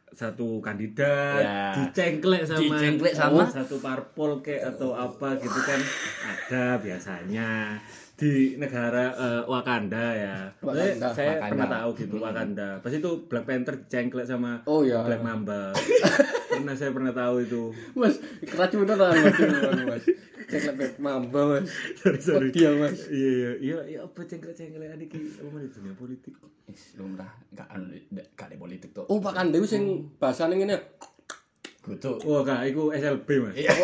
satu 0.09 0.63
kandidat 0.63 1.43
Ya. 1.43 1.75
dicengklek 1.75 2.47
sama 2.47 2.63
Dicengklek 2.63 3.13
sama? 3.13 3.43
oh, 3.43 3.49
satu 3.51 3.77
parpol 3.77 4.39
kayak 4.41 4.71
atau 4.71 4.95
apa 4.95 5.35
gitu 5.37 5.59
kan 5.61 5.81
ada 6.23 6.79
biasanya 6.79 7.75
di 8.15 8.55
negara 8.55 9.11
eh, 9.11 9.43
Wakanda 9.51 10.07
ya. 10.15 10.37
Wakanda. 10.63 11.11
Saya 11.11 11.39
Wakanda. 11.39 11.51
pernah 11.51 11.69
tahu 11.69 11.91
gitu 11.99 12.17
Wakanda. 12.23 12.69
Pas 12.79 12.93
itu 12.95 13.11
Black 13.27 13.45
Panther 13.47 13.75
dicengklek 13.83 14.27
sama 14.27 14.63
Oh 14.71 14.87
iya. 14.87 15.03
Black 15.03 15.23
Mamba. 15.23 15.75
pernah 16.55 16.75
saya 16.79 16.95
pernah 16.95 17.11
tahu 17.11 17.43
itu. 17.43 17.63
Mas, 17.99 18.23
keracunan 18.47 18.95
lah 18.95 19.11
Mas. 19.11 19.37
Mas. 19.83 20.05
Cengklek 20.45 20.77
beb 20.79 20.93
mamba 21.03 21.41
Mas. 21.59 21.67
Sorry 21.99 22.21
sorry. 22.23 22.49
Dia 22.55 22.71
Mas. 22.79 23.11
Iya 23.11 23.31
iya 23.35 23.51
iya 23.59 23.79
iya 23.91 23.99
apa 24.07 24.23
cengklek 24.23 24.55
cengklek 24.55 24.95
adik 24.95 25.11
apa 25.19 25.49
mana 25.51 25.67
dunia 25.67 25.95
politik. 25.99 26.35
Is 26.71 26.95
lumrah 26.97 27.29
gak 27.53 27.67
anu 27.75 27.99
gak 28.39 28.47
ada 28.47 28.57
politik 28.57 28.95
tuh. 28.95 29.05
Oh, 29.11 29.19
Pak 29.21 29.37
Kande 29.37 29.59
wis 29.59 29.75
sing 29.75 30.15
bahasane 30.23 30.55
ngene. 30.55 30.79
Kutu. 31.85 32.17
Wah 32.25 32.41
kak, 32.41 32.65
itu 32.65 32.89
SLB 32.97 33.29
mas. 33.45 33.55
Iya. 33.61 33.77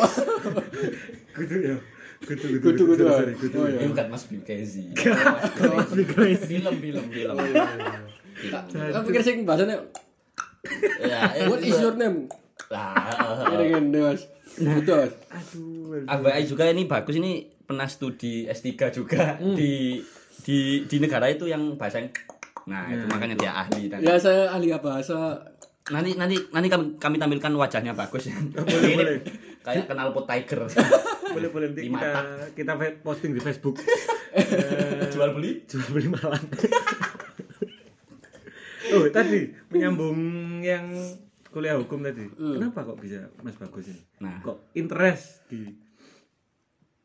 Kudu 1.36 1.56
ya. 1.60 1.76
Kudu, 2.20 2.44
Sorry, 2.52 3.08
ah. 3.08 3.16
sorry, 3.16 3.32
kudu. 3.32 3.56
Oh, 3.56 3.66
iya. 3.66 3.78
Ini 3.80 3.88
bukan 3.96 4.06
Mas 4.12 4.24
Bukezi. 4.30 4.92
Film, 4.92 6.74
film, 6.76 7.04
film. 7.08 7.36
Aku 8.92 9.04
pikir 9.08 9.22
sing 9.24 9.48
bahasane 9.48 9.88
Ya, 11.00 11.32
What 11.50 11.64
is 11.64 11.80
your 11.80 11.96
name? 11.96 12.28
Lah, 12.68 13.48
Ngene 13.48 13.64
ngene 13.72 13.98
Mas. 14.04 14.28
Gitu 14.52 14.92
Mas. 14.92 15.12
Aduh. 15.32 16.04
ABI 16.04 16.44
juga 16.44 16.68
ini 16.68 16.84
bagus 16.84 17.16
ini 17.16 17.48
pernah 17.64 17.88
studi 17.88 18.44
S3 18.44 18.68
juga 18.92 19.40
di 19.40 20.04
di 20.44 20.84
di 20.84 20.96
negara 21.00 21.26
itu 21.32 21.48
yang 21.48 21.80
bahasa 21.80 22.04
yang 22.04 22.12
Nah, 22.68 22.86
itu 22.92 23.02
makanya 23.08 23.34
dia 23.40 23.52
ahli 23.56 23.88
dan 23.88 24.04
Ya 24.04 24.20
saya 24.20 24.52
ahli 24.52 24.68
bahasa. 24.76 25.40
nanti 25.90 26.14
nanti 26.14 26.36
nanti 26.54 26.68
kami, 26.70 26.94
kami 27.00 27.16
tampilkan 27.18 27.50
wajahnya 27.56 27.96
bagus 27.96 28.30
ya. 28.30 28.36
boleh, 28.54 28.94
boleh. 28.94 29.16
Kayak 29.64 29.90
kenal 29.90 30.12
pot 30.14 30.28
tiger. 30.28 30.68
boleh 31.30 31.48
boleh 31.50 31.66
nanti 31.70 31.82
kita 31.88 32.12
kita 32.54 32.72
posting 33.00 33.32
di 33.34 33.40
Facebook. 33.40 33.78
Jual 35.14 35.30
beli. 35.34 35.66
jual 35.66 35.86
beli 35.90 36.08
malam. 36.10 36.42
Oh 38.90 39.06
tadi 39.10 39.54
menyambung 39.70 40.18
yang 40.62 40.90
kuliah 41.50 41.78
hukum 41.78 42.02
tadi. 42.02 42.26
Kenapa 42.34 42.82
kok 42.82 42.98
bisa 42.98 43.30
mas 43.42 43.54
bagus 43.58 43.90
ini? 43.90 44.02
Nah. 44.22 44.42
kok 44.42 44.70
interest 44.74 45.46
di 45.50 45.70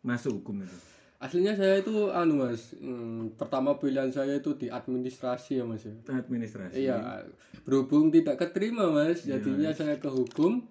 masuk 0.05 0.41
hukum 0.41 0.61
itu 0.61 0.77
Aslinya 1.15 1.55
saya 1.55 1.79
itu 1.79 2.11
anu 2.11 2.43
Mas, 2.43 2.75
hmm, 2.75 3.39
pertama 3.39 3.79
pilihan 3.79 4.11
saya 4.11 4.37
itu 4.37 4.51
di 4.53 4.67
administrasi 4.67 5.57
ya 5.57 5.65
Mas 5.65 5.87
ya. 5.87 5.95
administrasi. 6.11 6.75
Iya, 6.75 7.23
berhubung 7.63 8.11
tidak 8.11 8.35
keterima 8.37 8.91
Mas, 8.91 9.23
jadinya 9.23 9.71
saya 9.71 9.95
ke 9.95 10.11
hukum. 10.11 10.61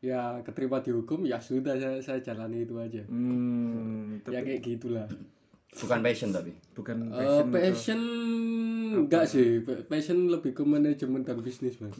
Ya 0.00 0.40
keterima 0.40 0.80
di 0.80 0.90
hukum, 0.90 1.22
ya 1.22 1.36
sudah 1.36 1.76
saya, 1.76 2.00
saya 2.00 2.18
jalani 2.22 2.64
itu 2.64 2.72
aja. 2.74 3.04
hmm, 3.04 4.24
Ya 4.26 4.40
kayak 4.40 4.60
gitulah. 4.60 5.04
Bukan 5.70 6.00
passion 6.00 6.32
tapi. 6.32 6.50
bukan 6.72 6.96
Eh, 7.04 7.12
passion 7.12 7.36
atau- 7.38 7.52
passion 7.52 8.00
enggak 8.96 9.24
sih, 9.24 9.60
Pa- 9.60 9.84
passion 9.86 10.18
lebih 10.26 10.50
ke 10.50 10.64
manajemen 10.64 11.20
dan 11.20 11.36
bisnis 11.38 11.76
Mas. 11.78 11.94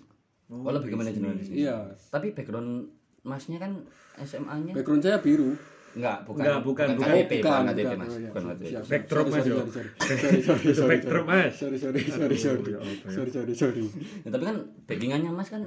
Oh, 0.48 0.66
lebih 0.66 0.90
ke 0.90 0.98
manajemen 0.98 1.36
bisnis. 1.36 1.60
Iya, 1.60 1.92
Tapi 2.08 2.32
background 2.32 2.88
Masnya 3.20 3.60
kan 3.60 3.76
SMA-nya 4.18 4.72
background 4.72 5.04
saya 5.04 5.20
biru. 5.20 5.52
enggak, 5.92 6.24
bukan. 6.24 6.40
Enggak, 6.40 6.58
bukan, 6.64 6.86
bukan. 6.96 7.04
KTP, 7.12 7.32
bukan, 7.36 7.52
bukan 7.52 7.64
KTP, 7.68 7.84
bukan. 7.84 7.98
Mas. 8.00 8.08
Oh. 8.08 8.20
Bukan 8.24 8.42
KTP. 8.48 8.72
Backdrop, 8.88 9.24
sorry, 9.24 9.30
Mas, 9.30 9.44
sorry, 9.44 9.52
yo. 9.52 9.60
sorry, 9.68 9.76
sorry. 9.76 9.88
Sorry, 10.00 10.40
sorry, 10.40 10.64
Itu 10.64 10.72
sorry, 10.74 10.90
backdrop, 10.90 11.12
sorry. 11.20 11.36
Mas. 11.36 11.52
Sorry, 11.52 11.78
sorry, 11.78 12.00
sorry, 12.02 12.36
sorry. 12.38 12.64
ya 12.64 12.78
ya. 12.80 13.10
Sorry, 13.12 13.30
sorry, 13.30 13.52
sorry. 13.54 13.84
Ya, 14.24 14.28
tapi 14.32 14.44
kan 14.46 14.56
backingannya 14.88 15.30
Mas 15.30 15.46
kan 15.46 15.62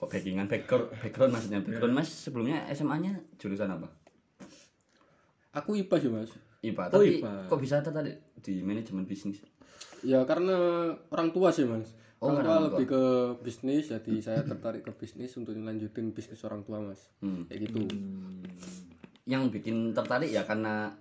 kok 0.00 0.08
backingan 0.08 0.48
background 0.48 0.88
background 0.96 1.30
maksudnya 1.36 1.60
background 1.60 1.92
Mas 1.92 2.08
sebelumnya 2.08 2.64
SMA-nya 2.72 3.20
jurusan 3.36 3.68
apa? 3.68 3.92
Aku 5.52 5.76
IPA 5.76 5.96
sih 6.00 6.08
Mas. 6.08 6.32
IPA. 6.64 6.84
Oh, 6.88 7.00
Tapi 7.00 7.20
IPA. 7.20 7.32
kok 7.52 7.60
bisa 7.60 7.84
tertarik 7.84 8.16
di 8.40 8.64
manajemen 8.64 9.04
bisnis? 9.04 9.44
Ya 10.00 10.24
karena 10.24 10.56
orang 11.12 11.32
tua 11.32 11.52
sih 11.52 11.68
mas. 11.68 11.92
Oh, 12.20 12.32
orang 12.32 12.44
tua 12.44 12.58
lebih 12.68 12.86
ke 12.88 13.02
bisnis, 13.40 13.88
jadi 13.88 14.14
saya 14.20 14.40
tertarik 14.44 14.84
ke 14.84 14.92
bisnis 14.92 15.32
untuk 15.40 15.56
lanjutin 15.56 16.12
bisnis 16.12 16.40
orang 16.44 16.64
tua 16.64 16.80
mas. 16.80 17.00
Hmm. 17.24 17.48
Kayak 17.48 17.68
gitu. 17.68 17.88
Yang 19.24 19.42
bikin 19.56 19.92
tertarik 19.96 20.28
ya 20.28 20.44
karena 20.44 20.92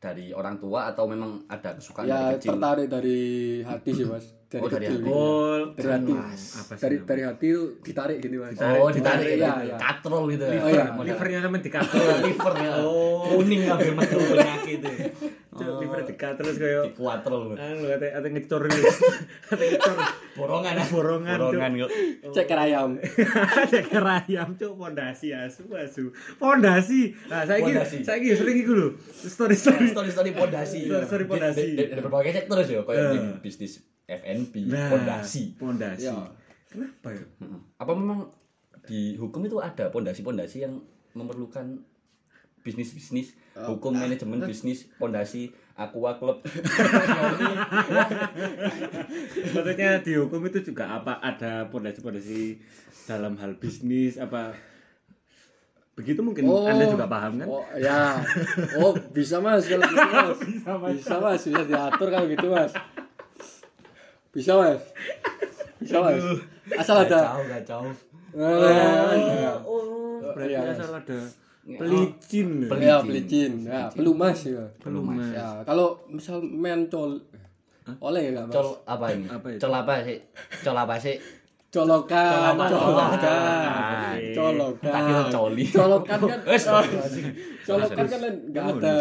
dari 0.00 0.32
orang 0.32 0.56
tua 0.56 0.88
atau 0.88 1.04
memang 1.04 1.44
ada 1.46 1.76
kesukaan 1.76 2.08
Ya 2.08 2.16
dari 2.26 2.34
kecil? 2.34 2.50
tertarik 2.50 2.88
dari 2.88 3.20
hati 3.62 3.90
sih 3.92 4.06
mas. 4.06 4.24
Dari 4.46 4.58
Oh, 4.58 4.66
dari 4.66 4.82
kecil. 4.82 4.90
hati. 4.90 5.04
gitu. 5.04 5.12
oh 5.12 5.58
Dari 5.70 5.88
hati. 5.92 6.12
apa 6.16 6.72
sih 6.72 6.80
Dari 6.80 6.96
dari 7.04 7.22
hati 7.22 7.46
itu 7.46 7.62
ditarik 7.78 8.16
gini 8.18 8.36
mas. 8.36 8.56
Oh, 8.58 8.88
ditarik 8.88 9.26
Iya, 9.30 9.36
ya, 9.38 9.52
iya. 9.62 9.76
katrol 9.76 10.24
gitu 10.26 10.42
ya. 10.42 10.56
Oh, 10.58 10.68
iya. 10.68 10.84
Model- 10.90 11.06
livernya 11.06 11.38
sama 11.42 11.58
di 11.58 11.70
Oh, 11.70 12.18
liver 12.18 12.54
ya. 12.58 12.72
Oh. 12.80 13.22
Kuning 13.30 13.62
kabeh 13.62 13.88
metu 13.92 14.16
penyakit 14.18 14.78
itu. 14.80 14.90
Cuk, 15.50 15.82
liver 15.82 16.06
di 16.06 16.14
terus 16.14 16.56
kayak 16.56 16.82
Di 16.86 16.92
kuatrol. 16.94 17.58
anu 17.58 17.90
ate 17.90 18.06
ate 18.08 18.28
ngecor 18.30 18.70
ate 19.50 19.64
ngecor 19.66 19.98
Borongan 20.38 20.78
ya. 20.78 20.84
Borongan. 20.86 21.38
Borongan 21.42 21.70
kok. 21.76 21.90
Ceker 22.30 22.58
ayam. 22.60 22.90
ceker 23.66 24.06
ayam 24.06 24.48
cuk 24.54 24.72
pondasi 24.74 25.34
asu 25.40 25.66
asu 25.72 26.14
pondasi 26.38 27.10
nah 27.26 27.42
saya 27.42 27.66
Pondasi. 27.66 28.00
saya 28.00 28.22
sering 28.30 28.62
iku 28.62 28.72
lho 28.72 28.88
story 29.10 29.58
story 29.58 29.90
Story 29.90 30.10
story 30.10 30.30
pondasi. 30.30 30.86
Story- 30.86 31.02
story 31.04 31.24
pondasi. 31.26 31.66
Di 31.74 31.98
berbagai 31.98 32.32
sektor 32.32 32.62
ya 32.62 32.80
Eh. 32.80 33.10
di 33.10 33.18
bisnis 33.40 33.82
F&B, 34.06 34.54
nah 34.66 34.86
pondasi. 34.88 35.54
pondasi 35.54 36.06
Ya. 36.06 36.30
kenapa 36.66 37.10
ya. 37.10 37.26
Apa 37.74 37.90
memang 37.92 38.30
di 38.82 39.14
hukum 39.14 39.42
itu 39.42 39.58
ada 39.58 39.86
pondasi-pondasi 39.88 40.62
yang 40.62 40.78
memerlukan 41.12 41.82
bisnis-bisnis, 42.60 43.32
hukum 43.56 43.96
manajemen 43.96 44.44
bisnis, 44.44 44.84
pondasi, 44.96 45.48
aqua 45.74 46.16
club. 46.16 46.44
maksudnya 49.54 49.90
di 50.00 50.12
hukum 50.16 50.40
itu 50.46 50.60
juga 50.62 50.92
apa 50.92 51.18
ada 51.18 51.66
pondasi-pondasi 51.68 52.60
dalam 53.04 53.36
hal 53.36 53.56
bisnis 53.56 54.16
apa 54.16 54.54
begitu 55.96 56.20
mungkin 56.20 56.46
anda 56.48 56.86
juga 56.86 57.04
paham 57.04 57.32
kan 57.36 57.46
Oh 57.50 57.64
ya. 57.76 58.24
Oh 58.78 58.96
bisa 59.12 59.36
mas 59.40 59.66
kalau 59.66 59.84
gitu 59.84 60.00
mas. 60.80 60.94
bisa 60.96 61.16
mas. 61.18 61.40
Bisa 61.44 61.62
diatur 61.66 62.08
kalau 62.08 62.26
gitu 62.28 62.46
mas. 62.48 62.72
Bisa 64.32 64.52
mas. 64.56 64.80
Bisa 65.76 65.96
mas. 66.00 66.22
Asal 66.72 67.04
ada. 67.04 67.20
Gak 67.20 67.28
jauh, 67.28 67.44
gak 67.48 67.62
jauh. 67.66 67.92
Nah, 68.30 69.58
oh 69.66 70.22
berarti 70.22 70.54
Iya, 70.54 70.60
Mas. 70.62 70.78
asal 70.78 70.94
ada 70.94 71.18
Pelicin. 71.76 72.48
Pel- 72.66 72.80
Ya, 72.80 72.96
Pelicin. 72.98 73.50
pelicin. 73.60 73.70
Ya, 73.70 73.82
pelumas 73.88 74.38
ya. 74.42 74.64
Pelumas. 74.78 75.26
Ya, 75.30 75.48
kalau 75.62 76.00
misal 76.06 76.40
mencol 76.40 77.20
oleh 77.98 78.30
ya 78.30 78.42
Mas? 78.42 78.50
Col 78.50 78.68
apa 78.84 79.06
ini? 79.10 79.26
Apa 79.26 79.46
itu? 79.50 79.58
Col 79.58 79.74
apa 79.74 79.92
sih? 80.02 80.18
Col 80.62 80.78
apa 80.78 80.94
sih? 80.96 81.16
Colokan, 81.70 82.58
Colokan. 82.58 84.18
colokan. 84.34 84.90
Tak 84.90 85.02
kira 85.06 85.22
coli. 85.28 85.64
Colokan 85.70 86.18
kan, 86.18 86.40
colokan 87.62 88.06
kan 88.06 88.20
nggak 88.50 88.64
ada. 88.74 88.94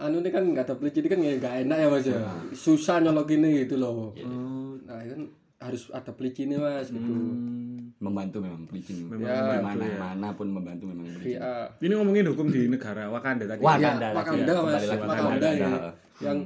Anu 0.00 0.18
ini 0.18 0.28
kan 0.28 0.42
nggak 0.42 0.64
ada 0.66 0.74
pelicin 0.74 1.04
kan 1.04 1.18
nggak 1.20 1.54
enak 1.68 1.76
ya 1.78 1.88
mas 1.88 2.06
ya. 2.08 2.16
Susah 2.50 2.96
nyolokinnya 2.98 3.52
gitu 3.60 3.76
loh. 3.76 4.16
Oh, 4.16 4.72
Nah 4.82 4.98
kan 4.98 5.20
harus 5.62 5.82
ada 5.90 6.10
pelicinnya 6.10 6.58
mas 6.58 6.90
gitu. 6.90 7.06
hmm. 7.06 7.94
Membantu 8.02 8.42
memang 8.42 8.66
pelicin. 8.66 9.06
Memang 9.06 9.30
Ya, 9.30 9.62
mana 9.62 9.86
mana 9.94 10.28
pun 10.34 10.50
membantu 10.50 10.90
memang 10.90 11.06
pelicin. 11.14 11.38
Ya, 11.38 11.70
Ini 11.78 11.92
ngomongin 11.94 12.26
hukum 12.34 12.50
di 12.50 12.66
negara 12.66 13.06
Wakanda 13.06 13.46
tadi. 13.46 13.62
Wah, 13.62 13.78
ya 13.78 13.94
Wakanda 13.94 14.08
Wakanda 14.10 14.42
ya, 14.42 14.58
mas, 14.58 14.62
kembali 14.66 14.86
lagi 14.90 15.00
Wakanda 15.00 15.22
Wakanda. 15.22 15.48
ya. 15.48 15.58
Ya. 15.62 15.90
Yang 16.20 16.38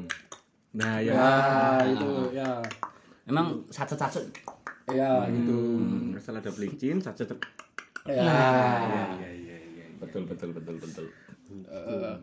Nah, 0.76 0.94
ya. 1.00 1.12
ya 1.16 1.30
itu 1.88 2.10
ya 2.36 2.50
Memang 3.24 3.46
satu-satu 3.72 4.20
ya 4.92 5.26
gitu. 5.32 5.56
Hmm, 5.82 6.14
asal 6.14 6.36
ada 6.36 6.52
pelicin, 6.52 7.02
saja 7.02 7.26
tetap. 7.26 7.40
Ya. 8.06 8.22
Iya, 8.22 8.38
iya, 9.18 9.32
iya, 9.34 9.56
iya. 9.66 9.84
betul 9.98 10.22
betul 10.30 10.54
betul 10.54 10.78
betul. 10.78 11.06
Eh, 11.66 12.14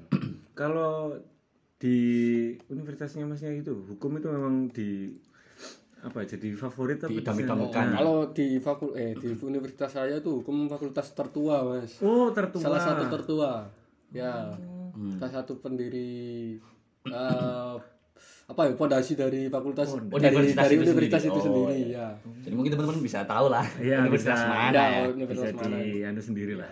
Kalau 0.54 1.12
di 1.76 1.98
universitasnya 2.70 3.28
masnya 3.28 3.52
itu, 3.52 3.76
hukum 3.76 4.16
itu 4.16 4.28
memang 4.32 4.72
di 4.72 5.12
apa 6.04 6.20
jadi 6.24 6.52
favorit 6.54 7.00
apa 7.00 7.10
Diidam-idamkan. 7.10 7.86
Oh, 7.88 7.96
kalau 7.96 8.18
di 8.30 8.60
fakul 8.60 8.92
eh 8.94 9.16
di 9.16 9.34
universitas 9.40 9.92
saya 9.94 10.20
tuh 10.20 10.44
hukum 10.44 10.68
fakultas 10.68 11.08
tertua 11.12 11.64
mas. 11.64 11.96
Oh, 12.00 12.28
tertua. 12.30 12.60
Salah 12.60 12.82
satu 12.82 13.04
tertua. 13.10 13.52
Ya. 14.12 14.52
Hmm. 14.92 15.16
Salah 15.16 15.42
satu 15.42 15.58
pendiri 15.58 16.60
eh, 17.06 17.76
apa 18.44 18.62
ya 18.62 18.76
pondasi 18.76 19.16
dari 19.16 19.48
fakultas 19.48 19.88
Oh, 19.90 20.04
dari 20.14 20.36
universitas 20.36 20.60
dari 20.62 20.76
itu 20.76 20.84
universitas 20.86 21.22
sendiri. 21.22 21.32
itu 21.32 21.40
Oh, 21.40 21.46
sendiri 21.48 21.82
ya. 21.90 22.08
Jadi 22.44 22.54
mungkin 22.54 22.72
teman-teman 22.72 23.00
bisa 23.00 23.20
tahu 23.24 23.48
lah 23.48 23.66
Iya, 23.80 23.98
universitas 24.04 24.38
bisa. 24.38 24.52
mana 24.52 24.70
Ya, 24.70 24.84
ya. 24.84 25.02
bisa 25.02 25.16
universitas 25.16 25.56
mana. 25.58 25.78
di 25.80 25.92
anu 26.04 26.22
sendiri 26.22 26.54
lah. 26.54 26.72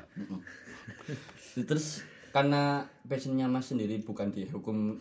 Terus 1.69 1.85
karena 2.31 2.61
passionnya 3.03 3.47
Mas 3.47 3.67
sendiri 3.67 4.00
bukan 4.00 4.27
di 4.29 4.43
hukum 4.45 5.00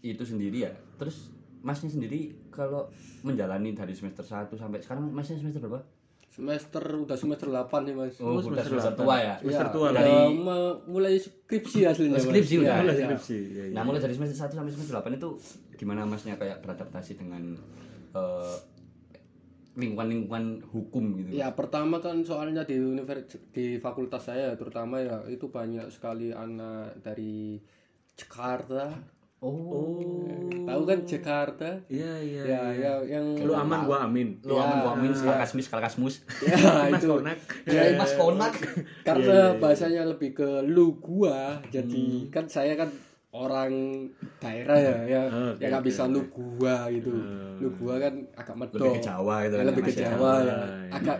itu 0.00 0.22
sendiri 0.22 0.58
ya. 0.62 0.72
Terus 0.96 1.32
Masnya 1.62 1.88
sendiri 1.88 2.20
kalau 2.48 2.90
menjalani 3.22 3.70
dari 3.70 3.92
semester 3.92 4.22
1 4.22 4.50
sampai 4.52 4.78
sekarang 4.78 5.08
Masnya 5.08 5.38
semester 5.38 5.62
berapa? 5.62 5.82
Semester 6.28 6.80
udah 6.98 7.14
semester 7.14 7.46
8 7.46 7.68
nih 7.82 7.94
mas. 7.94 8.16
Oh, 8.18 8.34
udah 8.34 8.42
semester 8.42 8.72
semester 8.72 8.90
delapan. 8.90 9.04
tua 9.04 9.16
ya. 9.18 9.34
Semester 9.38 9.62
Ya, 9.62 9.70
tua 9.70 9.88
Dari- 9.92 10.32
ma- 10.34 10.78
mulai 10.86 11.14
skripsi 11.16 11.78
aslinya 11.84 12.16
Mas. 12.16 12.24
Skripsi 12.24 12.54
udah. 12.58 12.66
Ya, 12.66 12.80
Mulai 12.80 12.94
ya. 12.94 13.06
skripsi. 13.06 13.38
Ya, 13.46 13.62
ya. 13.62 13.72
Nah, 13.72 13.82
mulai 13.82 14.00
dari 14.00 14.14
semester 14.14 14.36
1 14.38 14.50
sampai 14.50 14.72
semester 14.72 14.94
8 14.96 15.12
itu 15.12 15.28
gimana 15.76 16.02
Masnya 16.02 16.34
kayak 16.34 16.58
beradaptasi 16.58 17.12
dengan 17.14 17.52
eh, 18.12 18.56
lingkungan-lingkungan 19.74 20.44
hukum 20.66 21.16
gitu? 21.16 21.32
Ya 21.32 21.48
pertama 21.50 21.96
kan 21.98 22.20
soalnya 22.22 22.60
di 22.62 22.76
universitas 22.76 23.40
di 23.50 23.76
fakultas 23.76 24.20
saya 24.22 24.52
terutama 24.52 25.00
ya 25.00 25.24
itu 25.26 25.48
banyak 25.48 25.88
sekali 25.88 26.28
anak 26.28 27.00
dari 27.00 27.56
Jakarta. 28.12 28.92
Oh. 29.42 29.98
Tahu 30.62 30.82
kan 30.86 30.98
Jakarta? 31.02 31.68
Iya, 31.90 32.14
iya. 32.22 32.42
Ya, 32.46 32.62
ya 32.70 32.92
yang 33.10 33.26
Lu 33.36 33.52
aman, 33.52 33.82
gua 33.84 34.06
amin. 34.06 34.38
Lu 34.40 34.54
aman 34.54 34.76
gua 34.80 34.92
amin, 34.94 35.10
kalkasmis, 35.10 35.66
kalkasmus. 35.66 36.14
ya 36.40 36.54
Mas 36.94 37.02
itu 37.02 37.10
Konak. 37.10 37.38
ya, 37.66 37.82
itu. 37.84 37.98
Mas 37.98 38.12
konak. 38.14 38.54
karena 39.06 39.38
bahasanya 39.58 40.02
lebih 40.06 40.30
ke 40.32 40.48
lu 40.62 40.94
gua 40.96 41.58
jadi 41.68 42.30
kan 42.30 42.46
saya 42.46 42.78
kan 42.78 42.88
orang 43.32 44.06
daerah 44.38 44.76
ya 44.76 44.96
ya 45.04 45.22
Oke, 45.26 45.58
ya 45.58 45.66
nggak 45.72 45.82
oke, 45.82 45.88
bisa 45.88 46.02
lu 46.04 46.20
gua 46.28 46.86
gitu 46.86 47.10
lu 47.58 47.68
gua 47.74 47.94
kan 47.98 48.14
agak 48.32 48.54
medok 48.54 48.78
Lebih 48.78 48.94
ke 48.94 49.02
Jawa 49.02 49.34
gitu 49.42 49.54
Ya, 49.54 49.58
kan, 49.58 49.66
lebih 49.66 49.82
ke 49.82 49.92
ya. 49.92 50.00
Jawa 50.06 50.32
ya 50.36 50.44
iya. 50.44 50.58
agak 50.92 51.18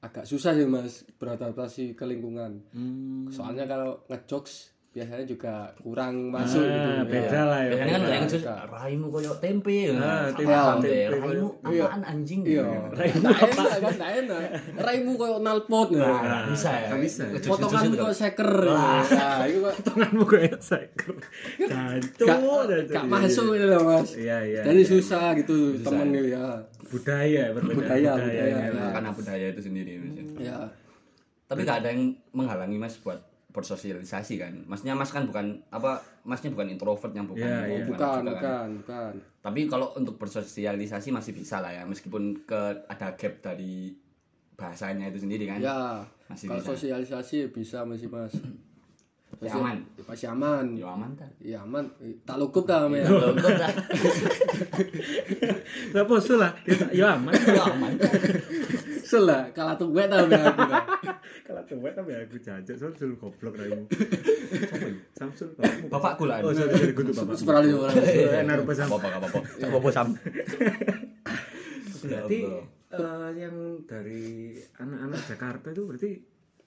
agak 0.00 0.24
susah 0.24 0.50
sih 0.52 0.64
mas 0.64 1.04
beradaptasi 1.16 1.92
ke 1.92 2.04
lingkungan 2.04 2.64
Hmm. 2.72 3.28
soalnya 3.28 3.64
kalau 3.64 4.00
ngejokes 4.06 4.75
biasanya 4.96 5.28
juga 5.28 5.54
kurang 5.76 6.32
masuk 6.32 6.64
gitu 6.64 6.72
Ah, 6.80 6.96
ya. 6.96 7.04
beda 7.04 7.40
lah 7.44 7.60
ya. 7.60 7.68
Biasanya 7.68 7.84
kan 7.86 8.00
beda. 8.00 8.08
kayak 8.08 8.22
ngejus, 8.24 8.42
raimu 8.72 9.06
koyo 9.12 9.32
tempe. 9.36 9.78
Ah, 9.92 9.92
Sama 9.92 10.08
tempe, 10.32 10.40
tempe. 10.48 10.88
tempe 10.88 10.94
Raimu 11.12 11.48
Iya. 11.68 11.84
apaan 11.84 12.02
anjing? 12.02 12.40
iya 12.42 12.64
Raimu 12.90 13.18
nggak 13.20 13.38
enak 13.44 13.68
kan 13.76 13.92
nggak 13.92 14.12
enak 14.24 14.40
raimu 14.80 15.12
koyo 15.14 15.36
nalpot 15.38 15.88
ya. 15.92 16.08
Nah, 16.08 16.42
bisa 16.48 16.70
ya. 16.72 16.88
Bisa. 16.96 17.22
Potonganmu 17.28 17.92
itu 17.92 18.00
koyo 18.00 18.16
seker 18.16 18.50
nah 18.64 19.44
itu 19.44 19.58
kok 19.60 19.74
Tanganmu 19.84 20.24
kayak 20.24 20.56
seker. 20.58 21.12
Jancu. 21.60 22.24
gak, 22.88 23.04
masuk 23.04 23.52
itu 23.52 23.66
loh 23.68 23.82
mas 23.84 24.08
Iya, 24.16 24.38
iya. 24.42 24.60
jadi 24.64 24.80
iya. 24.80 24.88
susah 24.88 25.36
gitu 25.36 25.76
temen 25.84 26.08
gitu 26.10 26.32
ya 26.32 26.64
budaya 26.86 27.52
berbeda 27.52 27.76
Budaya, 27.76 28.10
budaya, 28.16 28.32
budaya, 28.32 28.44
ya. 28.48 28.66
ya. 28.72 28.86
Karena 28.96 29.10
budaya 29.12 29.46
itu 29.52 29.60
sendiri. 29.60 29.92
Ya. 29.92 30.24
ya 30.40 30.58
Tapi 31.44 31.60
gak 31.62 31.84
ada 31.84 31.88
yang 31.92 32.02
menghalangi 32.32 32.80
mas 32.80 32.96
buat 32.96 33.20
bersosialisasi 33.56 34.34
kan. 34.36 34.52
Maksudnya 34.68 34.92
mas 34.92 35.08
kan 35.08 35.24
bukan 35.24 35.64
apa? 35.72 35.96
Masnya 36.22 36.52
bukan 36.52 36.68
introvert 36.68 37.16
yang 37.16 37.24
bukan. 37.24 37.40
Iya, 37.48 37.60
iya. 37.64 37.84
bukan 37.88 38.20
kan. 38.20 38.24
bukan 38.28 38.68
bukan 38.84 39.12
Tapi 39.40 39.60
kalau 39.64 39.96
untuk 39.96 40.20
bersosialisasi 40.20 41.08
masih 41.08 41.32
bisa 41.32 41.64
lah 41.64 41.72
ya, 41.72 41.88
meskipun 41.88 42.44
ke 42.44 42.60
ada 42.84 43.16
gap 43.16 43.40
dari 43.40 43.96
bahasanya 44.52 45.08
itu 45.08 45.24
sendiri 45.24 45.48
kan. 45.48 45.60
ya 45.60 46.04
Masih 46.28 46.52
kalau 46.52 46.60
bisa. 46.60 46.70
sosialisasi 46.76 47.38
bisa 47.48 47.88
masih 47.88 48.12
mas 48.12 48.36
Ya, 49.36 49.52
aman. 49.52 49.84
masih 50.08 50.32
aman 50.32 50.64
Yo 50.72 50.88
aman 50.88 51.12
ta. 51.12 51.28
ya 51.44 51.60
aman 51.60 51.84
tak 52.24 52.40
lukup 52.40 52.64
Loh, 52.64 53.36
kok 53.36 53.52
dah. 53.52 53.68
Gak 55.92 56.06
poso 56.08 56.40
lah. 56.40 56.56
Ya, 56.64 56.88
ya 56.96 57.08
aman. 57.20 57.92
Aman. 59.06 59.22
Selah 59.22 59.42
kalah 59.54 59.74
tuh 59.78 59.94
gue 59.94 60.02
tau 60.10 60.26
men 60.26 60.42
aku 60.42 60.62
dah. 60.66 60.84
Kalau 61.46 61.62
tuwek 61.62 61.94
tapi 61.94 62.10
aku 62.10 62.36
jajak 62.42 62.74
Samsul 62.74 63.14
goblok 63.14 63.54
raimu. 63.54 63.86
Samsul. 65.18 65.54
Bapakku 65.92 66.26
lah. 66.26 66.42
Oh, 66.42 66.50
sorry, 66.50 66.74
sorry, 66.74 66.92
kudu 66.92 67.14
bapak. 67.14 67.38
Seperali. 67.38 67.70
Eh, 68.02 68.42
naruh 68.42 68.66
pesan. 68.66 68.90
Apa 68.90 69.06
apa 69.06 69.26
apa. 69.30 69.40
Apa 69.62 69.88
sam. 69.94 70.18
Berarti 72.02 72.38
eh, 72.90 73.30
yang 73.38 73.86
dari 73.86 74.58
anak-anak 74.82 75.20
Jakarta 75.30 75.66
itu 75.70 75.82
berarti 75.86 76.10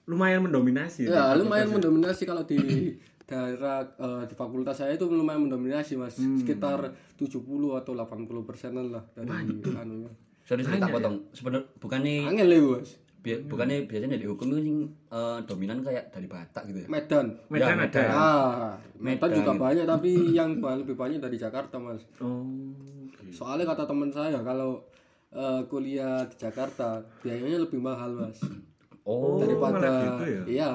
lumayan 0.08 0.40
mendominasi. 0.48 1.12
Ya 1.12 1.36
di 1.36 1.44
lumayan 1.44 1.68
mendominasi 1.68 2.24
kalau 2.24 2.48
di 2.48 2.56
daerah 3.28 3.84
eh, 3.84 4.24
di 4.24 4.34
fakultas 4.34 4.80
saya 4.80 4.96
itu 4.96 5.04
lumayan 5.04 5.44
mendominasi 5.44 6.00
mas 6.00 6.16
sekitar 6.16 6.88
70 7.20 7.36
atau 7.76 7.92
80 7.92 8.48
persenan 8.48 8.88
lah 8.88 9.04
dari 9.12 9.28
anunya. 9.76 10.29
Sorry 10.50 10.62
sorry 10.66 10.76
tak 10.76 10.90
potong. 10.90 11.16
Sebenarnya 11.30 11.62
bukannya 11.78 12.14
Angel 12.26 12.48
ya 12.48 12.60
mas. 12.74 12.90
bi- 13.20 13.44
bukannya 13.44 13.84
biasanya 13.84 14.16
di 14.16 14.24
hukum 14.24 14.48
itu 14.48 14.60
sing 14.64 14.76
eh, 15.08 15.38
dominan 15.44 15.78
kayak 15.78 16.10
dari 16.10 16.26
Batak 16.26 16.66
gitu 16.66 16.78
ya. 16.80 16.88
Medan. 16.88 17.26
Medan 17.46 17.76
Ya, 17.76 17.86
ada. 17.86 18.02
Ah, 18.08 18.72
Medan 18.96 18.98
Medan 18.98 19.30
juga 19.36 19.52
gitu. 19.52 19.62
banyak 19.62 19.84
tapi 19.86 20.10
yang 20.38 20.50
lebih 20.58 20.96
banyak 20.96 21.20
dari 21.20 21.36
Jakarta 21.36 21.78
mas. 21.78 22.02
Oh. 22.18 22.42
Soalnya 23.30 23.62
kata 23.64 23.84
teman 23.84 24.10
saya 24.10 24.42
kalau 24.42 24.82
eh, 25.30 25.62
kuliah 25.64 26.26
di 26.26 26.36
Jakarta 26.36 26.98
biayanya 27.20 27.62
lebih 27.62 27.78
mahal 27.78 28.10
mas 28.16 28.42
Oh, 29.02 29.38
daripada 29.38 30.18
gitu 30.18 30.24
ya? 30.26 30.42
iya 30.46 30.70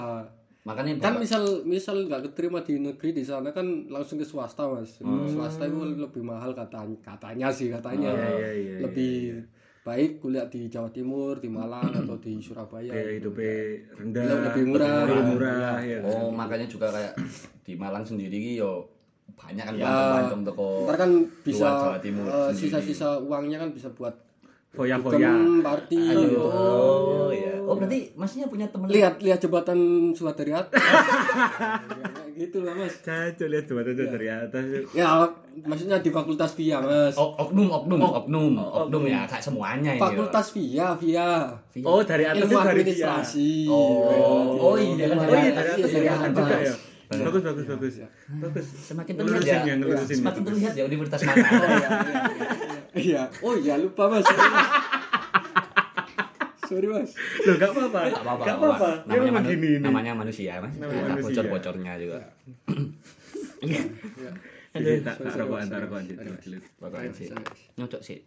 makanya 0.63 0.97
kan 0.97 1.13
Bapak- 1.13 1.21
misal 1.21 1.43
misal 1.61 1.95
nggak 2.03 2.25
keterima 2.25 2.57
di 2.59 2.79
negeri 2.79 3.13
di 3.13 3.21
sana 3.21 3.51
kan 3.51 3.63
langsung 3.85 4.17
ke 4.17 4.25
swasta 4.25 4.65
mas 4.65 4.97
swasta 5.27 5.61
itu 5.63 5.77
lebih 5.95 6.23
mahal 6.23 6.51
katanya 6.51 6.97
katanya 6.99 7.47
sih 7.49 7.69
katanya 7.69 8.09
iya, 8.11 8.29
iya, 8.33 8.49
iya, 8.51 8.75
lebih 8.81 9.45
baik 9.85 10.17
kuliah 10.17 10.49
di 10.49 10.65
Jawa 10.65 10.89
Timur 10.89 11.37
di 11.37 11.45
Malang 11.45 11.93
atau 12.01 12.17
di 12.17 12.41
Surabaya 12.41 12.89
Biaya 12.89 13.13
hidupnya 13.13 13.53
rendah. 13.93 14.23
Lebih- 14.25 14.41
lebih 14.43 14.63
murah. 14.65 14.97
Lebih 15.05 15.25
murah 15.29 15.77
ya. 15.79 15.97
Oh, 16.01 16.29
makanya 16.29 16.65
juga 16.65 16.89
kayak 16.89 17.13
di 17.61 17.73
Malang 17.75 18.01
sendiri 18.01 18.33
yo 18.55 18.89
banyak 19.31 19.61
kan 19.63 19.73
Ya, 19.75 20.25
toko. 20.41 20.85
ntar 20.85 20.97
kan 20.97 21.11
bisa 21.41 21.69
Jawa 21.69 21.99
Timur 21.99 22.25
sendiri. 22.25 22.57
sisa-sisa 22.57 23.19
uangnya 23.19 23.57
kan 23.59 23.69
bisa 23.69 23.89
buat 23.91 24.13
Foya-foya. 24.69 25.61
party 25.61 25.95
gitu. 25.95 26.41
Oh, 26.41 27.29
iya. 27.29 27.55
Oh, 27.61 27.73
berarti 27.73 28.11
masnya 28.13 28.45
punya 28.45 28.67
temen 28.67 28.85
lihat 28.87 29.17
lihat 29.17 29.39
jembatan 29.39 29.77
Sumatera 30.11 30.49
ya, 30.51 30.61
kayak 30.67 32.24
gitu 32.35 32.57
lah 32.61 32.75
mas 32.75 32.99
Caco 32.99 33.47
lihat 33.47 33.63
coba 33.63 33.81
tuh 33.81 33.95
dari 33.95 34.27
atas. 34.27 34.63
ya 34.91 35.23
maksudnya 35.63 35.97
di 35.97 36.11
fakultas 36.11 36.51
via 36.53 36.77
mas 36.77 37.15
Oh, 37.15 37.31
oknum, 37.39 37.71
oknum, 37.71 37.99
oknum, 38.03 38.53
oknum 38.59 39.03
ya, 39.07 39.23
kayak 39.23 39.39
semuanya 39.41 39.89
ini. 39.89 39.97
ya. 39.97 40.03
fakultas 40.03 40.45
via 40.51 40.87
via 40.99 41.27
Oh, 41.81 42.03
dari 42.03 42.23
atas 42.27 42.43
ilmu 42.43 42.51
itu 42.51 42.59
dari 42.59 42.67
administrasi 42.77 43.51
Oh, 43.65 44.51
oh 44.67 44.75
iya 44.75 45.05
kan 45.07 45.17
Oh 45.17 45.33
iya, 45.33 45.49
dari 45.49 45.69
Iya, 45.71 45.75
atas 45.79 45.79
dari 45.81 45.93
dari 45.95 46.07
atas 46.11 46.31
juga 46.35 46.55
ya. 46.59 46.73
Bagus, 47.05 47.41
bagus, 47.45 47.65
bagus. 47.65 47.93
Bagus. 48.25 48.65
semakin 48.81 49.13
terlihat 49.15 49.45
ya, 49.45 49.59
ya, 49.61 49.73
ngelurusin 49.77 50.17
semakin 50.19 50.41
terlihat 50.43 50.73
ya 50.73 50.83
universitas 50.83 51.21
mana. 51.21 51.37
Oh 51.45 51.69
iya, 51.69 51.87
iya, 51.87 51.89
iya, 52.01 52.17
iya. 52.33 52.81
Iya. 52.95 53.21
Oh 53.39 53.53
iya 53.53 53.73
lupa 53.77 54.03
mas. 54.09 54.25
Sorry 56.65 56.87
Mas. 56.87 57.11
Loh, 57.41 57.55
gak 57.55 57.69
apa-apa. 57.69 57.99
Gak 58.07 58.21
apa-apa. 58.21 58.43
Gak 58.43 58.55
apa-apa. 58.57 58.89
Ya 58.89 58.97
Namanya, 59.05 59.21
memang 59.21 59.35
manu- 59.37 59.51
gini 59.51 59.67
ini. 59.69 59.79
namanya 59.79 60.11
manusia, 60.13 60.53
Mas. 60.57 60.73
Namanya 60.75 61.03
manusia. 61.07 61.25
bocor-bocornya 61.29 61.93
juga. 61.97 62.19
Jadi 64.75 64.91
tak 65.01 65.15
tak 65.17 65.33
rokokan, 65.37 65.65
tak 65.65 65.79
rokokan. 65.85 66.03
Cid. 66.03 66.17
Cid. 66.41 66.61
Rokokan 66.77 67.11
sih. 67.11 67.27
Nyocok 67.75 68.01
sih. 68.01 68.19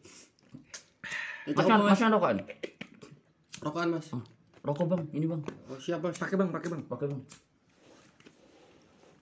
Itu 1.45 1.55
Mas, 1.55 1.61
apa, 1.61 1.69
kan, 1.69 1.79
Mas? 1.79 1.89
mas 1.89 1.99
kan 1.99 2.11
rokokan? 2.11 2.39
Rokokan 3.61 3.89
Mas. 3.91 4.07
Rokok 4.59 4.87
bang, 4.87 5.03
ini 5.13 5.27
bang. 5.27 5.41
Oh, 5.67 5.77
siap 5.77 6.01
Mas. 6.01 6.17
Pakai 6.17 6.37
Bang, 6.37 6.49
pakai 6.49 6.69
Bang. 6.69 6.83
Pakai 6.85 7.07
bang. 7.07 7.21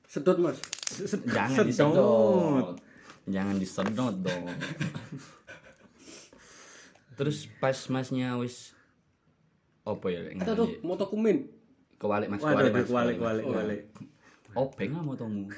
Sedot 0.06 0.38
Mas. 0.38 0.58
Jangan 1.26 1.64
disedot. 1.64 2.76
Jangan 3.26 3.56
disedot 3.56 4.14
dong. 4.20 4.44
Terus 7.16 7.48
pas 7.56 7.74
masnya 7.88 8.36
wis 8.36 8.75
apa 9.86 10.06
ya? 10.10 10.20
Ada 10.42 10.52
tuh 10.58 10.68
moto 10.82 11.06
kumin. 11.06 11.46
Kewalik 11.96 12.28
mas, 12.28 12.42
kewalik 12.42 12.72
mas. 12.74 12.88
kualik, 12.90 13.16
kualik, 13.16 13.44
Oh. 13.46 13.52
kualik. 13.54 13.80
Obeng 14.56 14.92
lah 14.96 15.04
motomu. 15.04 15.48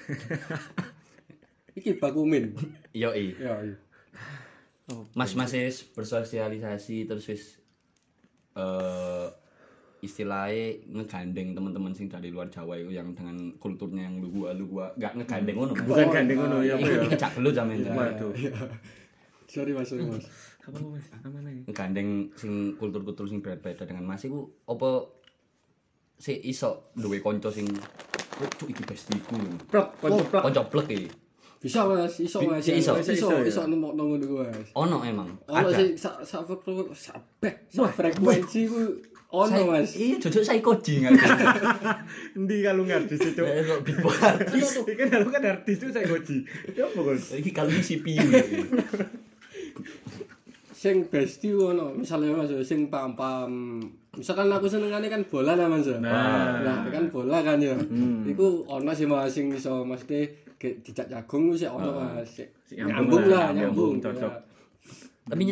Iki 1.78 2.02
bakumin. 2.02 2.52
Yo 3.02 3.14
i. 3.14 3.34
Ya, 3.38 3.54
iya. 3.62 3.76
Mas 5.14 5.36
mas 5.36 5.52
wis 5.52 5.84
bersosialisasi 5.94 7.06
terus 7.06 7.24
wis 7.28 7.42
eh 8.58 9.26
istilahnya 9.98 10.78
ngegandeng 10.94 11.58
teman-teman 11.58 11.90
sing 11.90 12.06
dari 12.06 12.30
luar 12.30 12.46
Jawa 12.50 12.78
itu 12.78 12.94
yang 12.94 13.12
dengan 13.18 13.50
kulturnya 13.58 14.06
yang 14.06 14.22
lu 14.22 14.30
gua 14.30 14.54
lu 14.54 14.70
gua 14.70 14.94
gak 14.94 15.14
ngegandeng 15.18 15.56
ngono. 15.58 15.72
Bukan 15.74 16.06
gandeng 16.10 16.38
ngono 16.38 16.58
ya, 16.62 16.74
apa 16.78 16.86
ya? 16.86 17.18
Cak 17.18 17.32
gelut 17.38 17.54
sampean. 17.54 17.82
Waduh. 17.94 18.30
Sorry 19.50 19.72
Mas, 19.74 19.86
sorry 19.90 20.06
Mas. 20.06 20.24
Apa 20.68 20.84
Mas? 20.84 21.06
Aman 21.24 21.42
aja. 21.48 21.62
ngegandeng 21.64 22.08
sing 22.36 22.52
kultur-kultur 22.76 23.24
sing 23.24 23.40
beda-beda 23.40 23.88
dengan 23.88 24.04
Mas 24.04 24.24
iku 24.24 24.44
apa 24.68 25.08
si 26.18 26.36
iso 26.44 26.92
duwe 26.92 27.24
kanca 27.24 27.48
sing 27.48 27.64
"Oh, 28.38 28.46
cuk 28.54 28.68
iki 28.70 28.82
bestiku. 28.86 29.34
Plek, 29.66 29.86
konco 29.98 30.22
plek. 30.28 30.42
Kanca 30.44 30.62
plek 30.70 30.88
iki. 30.92 31.08
Bisa 31.58 31.82
Mas, 31.90 32.22
iso 32.22 32.38
Mas. 32.46 32.62
Iso. 32.70 32.94
Iso, 33.02 33.34
Iso, 33.34 33.34
ya. 33.34 33.66
nemu 33.66 33.98
nemu 33.98 34.14
ngono 34.14 34.46
Mas. 34.46 34.68
Ono 34.78 35.02
emang. 35.02 35.26
Ono 35.50 35.68
sing 35.74 35.98
sak 35.98 36.22
sak 36.22 36.46
sak 36.94 37.18
frekuensi 37.98 38.60
ku 38.70 38.78
ono 39.34 39.60
Mas. 39.66 39.98
Iya, 39.98 40.22
jujur 40.22 40.46
saya 40.46 40.62
koji 40.62 41.02
nggak 41.02 41.18
Endi 42.38 42.62
kalau 42.62 42.86
artis 42.86 43.20
itu? 43.26 43.42
Kok 43.42 44.16
artis. 44.22 44.68
Iki 44.86 44.94
kan 44.94 45.18
aku 45.18 45.30
kan 45.34 45.44
artis 45.50 45.76
itu 45.82 45.90
saya 45.90 46.06
goji. 46.06 46.46
Ya 46.78 46.86
apa? 46.86 47.12
Iki 47.42 47.50
kalau 47.50 47.74
CPU. 47.74 48.22
Sing 50.78 51.10
besti 51.10 51.50
ono, 51.50 51.90
misalnya 51.90 52.38
Mas 52.38 52.54
sing 52.62 52.86
paham-paham. 52.86 53.82
Misalkan 54.14 54.46
aku 54.46 54.70
senengane 54.70 55.10
kan 55.10 55.26
bola 55.26 55.58
lah 55.58 55.66
Mas. 55.66 55.90
Nah. 55.90 56.62
Nah, 56.62 56.86
kan 56.86 57.10
bola 57.10 57.42
kan 57.42 57.58
ya. 57.58 57.74
Iku 58.22 58.62
ono 58.70 58.94
sih 58.94 59.10
Mas 59.10 59.34
sing 59.34 59.50
iso 59.50 59.82
mesti 59.82 60.46
dijak 60.54 61.10
jagung 61.10 61.50
sih 61.58 61.66
ono 61.66 61.98
Mas. 61.98 62.30
Sik 62.30 62.54
Sik 62.62 62.86
Nyambung 62.86 63.26
lah, 63.26 63.50
lah, 63.50 63.58
nyambung. 63.58 63.98
cocok. 63.98 64.30
Ya. 64.30 64.38
Tapi 65.26 65.42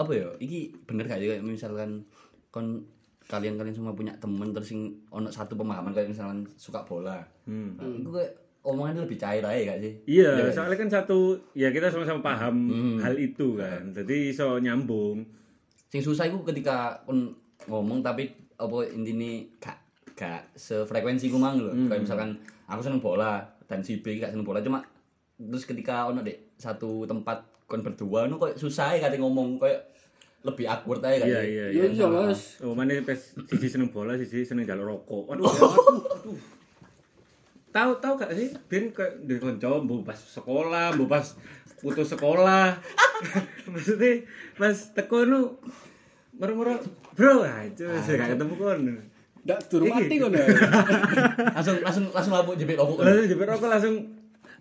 apa 0.00 0.12
ya? 0.16 0.28
Iki 0.40 0.60
bener 0.88 1.04
gak 1.12 1.20
sih 1.20 1.28
kayak 1.28 1.44
misalkan 1.44 2.08
kon 2.48 2.88
kalian-kalian 3.28 3.76
semua 3.76 3.92
punya 3.92 4.16
temen 4.16 4.48
terus 4.56 4.72
sing 4.72 4.96
ono 5.12 5.28
satu 5.28 5.60
pemahaman 5.60 5.92
kayak 5.92 6.08
misalkan 6.08 6.48
suka 6.56 6.80
bola. 6.88 7.20
Hmm. 7.44 7.76
Nah, 7.76 8.16
kayak 8.16 8.32
omongannya 8.64 9.04
lebih 9.04 9.16
cair 9.16 9.40
aja 9.40 9.60
gak 9.66 9.78
sih? 9.78 9.92
Iya, 10.08 10.30
Iya. 10.40 10.48
soalnya 10.50 10.76
kan 10.76 10.88
satu 10.90 11.18
ya 11.52 11.68
kita 11.68 11.86
sama-sama 11.86 12.20
paham 12.20 12.56
Hmm. 12.64 12.96
hal 12.98 13.14
itu 13.14 13.54
kan. 13.54 13.92
Jadi 13.92 14.30
iso 14.30 14.56
nyambung. 14.56 15.22
sing 15.86 16.00
susah 16.00 16.26
iku 16.26 16.42
ketika 16.42 16.98
kon 17.04 17.30
ngomong 17.62 18.00
tapi 18.00 18.26
apa 18.56 18.76
intine 18.90 19.46
gak 19.56 19.78
gak 20.12 20.42
sefrekuensi 20.52 21.28
ku 21.28 21.36
mang 21.36 21.54
lho. 21.56 21.70
Kayak 21.86 22.02
misalkan 22.02 22.30
aku 22.64 22.80
seneng 22.80 22.98
bola 22.98 23.38
dan 23.62 23.78
si 23.78 23.98
B 23.98 24.16
gak 24.16 24.30
seneng 24.30 24.42
bola 24.42 24.58
cuma 24.58 24.82
terus 25.36 25.62
ketika 25.62 26.06
ono 26.06 26.20
dek 26.20 26.56
satu 26.56 27.04
tempat 27.04 27.38
kon 27.64 27.80
berdua 27.80 28.24
nu 28.24 28.36
kok 28.36 28.54
susah 28.54 28.92
ya 28.92 29.02
kate 29.02 29.16
ngomong 29.16 29.56
kayak 29.56 29.92
lebih 30.42 30.66
awkward 30.66 31.00
aja 31.00 31.20
kan. 31.20 31.26
Iya, 31.26 31.42
iya, 31.42 31.64
Iya 31.70 31.84
iya 31.90 32.04
Mas. 32.06 32.60
Oh, 32.60 32.72
mana 32.72 32.92
pas 33.00 33.16
siji 33.48 33.64
seneng 33.66 33.88
bola, 33.88 34.12
siji 34.14 34.42
seneng 34.42 34.64
jalur 34.64 34.84
rokok. 34.90 35.30
Aduh, 35.30 35.46
aduh, 35.48 35.72
aduh. 36.10 36.36
Tahu 37.74 37.90
tahu 37.98 38.14
gak 38.14 38.30
sih? 38.38 38.54
Ben 38.70 38.94
kayak 38.94 39.26
di 39.26 39.34
konco 39.42 39.82
pas 40.06 40.14
sekolah, 40.14 40.94
pas 41.10 41.26
putus 41.82 42.06
sekolah. 42.14 42.78
Maksudnya 43.74 44.22
pas 44.54 44.94
teko 44.94 45.26
nu 45.26 45.58
mero-mero 46.38 46.78
bro, 47.18 47.42
ah, 47.42 47.66
itu 47.66 47.82
saya 48.06 48.22
gak 48.22 48.38
ketemu 48.38 48.54
kon. 48.54 48.78
Ndak 49.42 49.58
Iki. 49.66 49.90
mati 49.90 50.16
kono. 50.22 50.38
langsung 51.58 51.76
langsung 51.82 52.04
langsung 52.14 52.32
labuk 52.38 52.54
jepit 52.54 52.78
rokok. 52.78 53.02
Langsung 53.02 53.26
jepit 53.26 53.46
rokok 53.50 53.66
langsung 53.66 53.94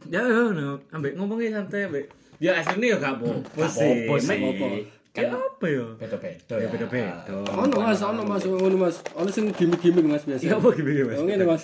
ya 0.10 0.19
ya 0.26 0.49
no, 0.49 0.82
ambek 0.89 1.13
ngomongnya 1.13 1.62
santai 1.62 1.86
ambek. 1.86 2.10
Ya 2.41 2.58
aslinya 2.58 2.97
ya 2.97 2.97
gak 2.97 3.13
apa-apa 3.21 3.63
sih. 3.69 4.10
apa-apa 4.10 4.13
sih. 4.17 4.38
apa-apa. 4.41 4.67
Ya 4.73 4.84
Kan 5.13 5.30
apa 5.30 5.65
ya? 5.69 5.86
beda-beda 6.02 6.54
Ya 6.58 6.67
beda-beda. 6.73 7.30
Ono 7.54 7.76
Mas, 7.78 8.02
ono 8.02 8.26
Mas, 8.26 8.43
ono 8.49 8.78
Mas. 8.82 8.97
Ono 9.13 9.30
sing 9.30 9.54
gimmick-gimmick 9.54 10.10
Mas 10.10 10.26
biasa. 10.26 10.41
Ya 10.41 10.58
apa 10.58 10.73
gimana 10.73 11.06
Mas? 11.06 11.17
Oh 11.21 11.26
ngene 11.30 11.45
Mas. 11.45 11.63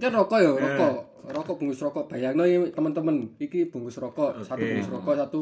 Kan 0.00 0.12
rokok 0.12 0.38
ya, 0.42 0.50
rokok. 0.50 0.92
Rokok 1.24 1.54
bungkus 1.56 1.80
rokok. 1.80 2.04
Bayangno 2.10 2.44
ini 2.44 2.68
teman-teman, 2.74 3.38
iki 3.40 3.70
bungkus 3.70 3.96
rokok, 4.02 4.42
satu 4.44 4.60
Oke. 4.60 4.66
bungkus 4.68 4.90
rokok, 4.92 5.14
satu 5.16 5.40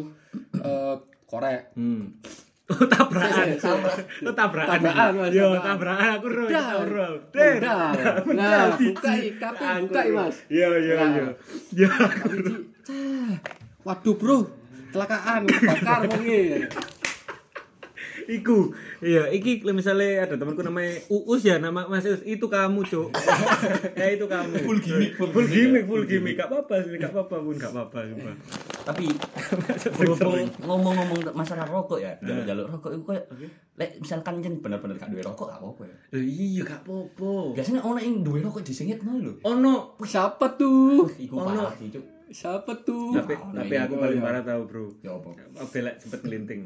eh, 0.60 0.94
korek. 1.26 1.72
Hmm. 1.74 2.06
Oh 2.72 2.88
tabrakan. 2.88 3.52
Oh 4.28 4.32
tabrakan. 4.32 4.78
Tabrakan, 4.80 5.12
Mas, 5.18 5.34
Yo 5.34 5.50
tabrakan. 5.60 5.66
tabrakan 5.66 6.10
aku 6.16 6.26
ro. 6.30 6.44
Ro. 6.88 7.08
Nah, 8.38 8.64
buka 8.78 9.12
kape 9.12 9.66
buka. 9.82 10.00
Mas. 10.14 10.36
Iya 10.48 10.68
iya 10.78 10.94
iya. 11.04 11.24
Ya. 11.74 11.90
Waduh, 13.82 14.14
Bro. 14.14 14.38
Kecelakaan, 14.88 15.42
bakar 15.48 16.00
wonge. 16.06 16.70
Iku. 18.30 18.70
Iya, 19.02 19.34
iki 19.34 19.66
misalnya 19.74 20.30
ada 20.30 20.38
temanku 20.38 20.62
namanya 20.62 21.02
Uus 21.10 21.42
ya, 21.42 21.58
nama 21.58 21.90
Mas 21.90 22.06
Uus. 22.06 22.22
Itu 22.22 22.46
kamu, 22.46 22.86
Cuk. 22.86 23.10
ya 23.98 24.06
itu 24.14 24.30
kamu. 24.30 24.62
Full 24.62 24.78
gimmick, 24.78 25.12
full 25.18 25.30
full 25.34 25.48
gimmick, 25.50 25.84
full 25.90 26.04
gimmick. 26.06 26.38
Gak 26.38 26.46
apa-apa 26.46 26.86
sih, 26.86 26.94
gak 27.02 27.10
apa-apa 27.10 27.36
pun, 27.42 27.54
gak 27.58 27.74
apa-apa. 27.74 27.98
Tapi 28.86 29.06
berhubung 29.98 30.46
ngomong-ngomong 30.62 31.34
masalah 31.34 31.66
rokok 31.66 31.98
ya, 31.98 32.14
jalur-jalur 32.22 32.70
rokok 32.70 32.90
itu 32.94 33.04
kayak 33.10 33.26
lek 33.72 33.90
misalkan 34.04 34.44
jen 34.44 34.60
bener-bener 34.60 35.00
gak 35.00 35.10
duwe 35.10 35.22
rokok 35.26 35.50
gak 35.50 35.58
apa-apa 35.58 35.82
ya. 35.90 35.96
Iya 36.22 36.60
gak 36.62 36.80
apa-apa. 36.86 37.58
Biasanya 37.58 37.80
ono 37.82 37.98
yang 37.98 38.22
duwe 38.22 38.38
rokok 38.38 38.62
disingitno 38.62 39.18
lho. 39.18 39.32
Ono 39.42 39.98
Siapa 40.02 40.54
tuh? 40.54 41.10
Iku 41.18 41.40
parah 41.42 41.74
sih, 41.74 41.90
Cuk. 41.90 42.04
Siapa 42.32 42.72
tuh? 42.80 43.12
tapi 43.12 43.36
Ono 43.36 43.52
tapi 43.54 43.70
ini. 43.70 43.78
aku 43.78 43.94
paling 43.94 44.18
parah 44.18 44.42
tahu, 44.42 44.62
Bro. 44.64 44.84
Ya 45.00 45.12
apa? 45.12 45.30
Apa 45.54 45.76
lek 45.78 45.96
sempet 45.96 46.20
ngelinting. 46.22 46.62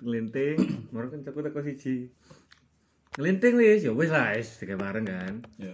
Ngelinting 0.00 0.56
baru 0.92 1.06
kan 1.08 1.20
aku 1.22 1.40
teko 1.40 1.60
siji 1.60 2.08
ngelinting 3.14 3.54
wis 3.54 3.80
ya 3.80 3.92
wis 3.92 4.10
lah 4.10 4.34
wis 4.34 4.58
tiga 4.58 4.74
bareng 4.74 5.06
kan 5.06 5.34
Ya. 5.54 5.70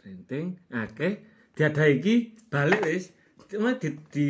ngelinting 0.00 0.58
diada 1.54 1.84
iki 1.86 2.34
balik 2.48 2.82
wis 2.82 3.14
cuma 3.46 3.78
di, 3.78 3.94
di 4.10 4.28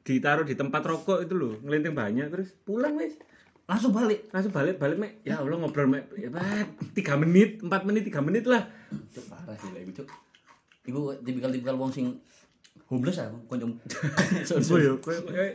ditaruh 0.00 0.44
di 0.44 0.54
tempat 0.54 0.78
rokok 0.80 1.24
itu 1.24 1.34
loh 1.34 1.58
ngelinting 1.58 1.90
banyak 1.90 2.30
terus 2.30 2.54
pulang 2.60 2.94
wis 2.94 3.18
Langsung 3.66 3.90
balik. 3.90 4.26
langsung 4.30 4.50
balik 4.50 4.78
balik 4.78 4.98
mek 4.98 5.12
ya 5.22 5.38
Allah 5.38 5.54
ngobrol 5.54 5.86
mek 5.86 6.10
ya 6.14 6.30
tiga 6.90 7.14
menit 7.14 7.62
empat 7.62 7.82
menit 7.82 8.02
tiga 8.02 8.18
menit 8.18 8.42
lah 8.42 8.66
Cuk 9.10 9.26
parah 9.26 9.54
sih 9.54 9.70
lah 9.70 9.78
iku, 9.78 10.02
Cuk. 10.02 10.08
Iku 10.82 11.00
tipikal-tipikal 11.22 11.74
wong 11.74 11.90
sing 11.90 12.18
homeless 12.90 13.22
kanca. 13.22 13.66
oh 14.74 14.78
ya 14.82 14.92
kowe 14.98 15.16
kowe 15.22 15.48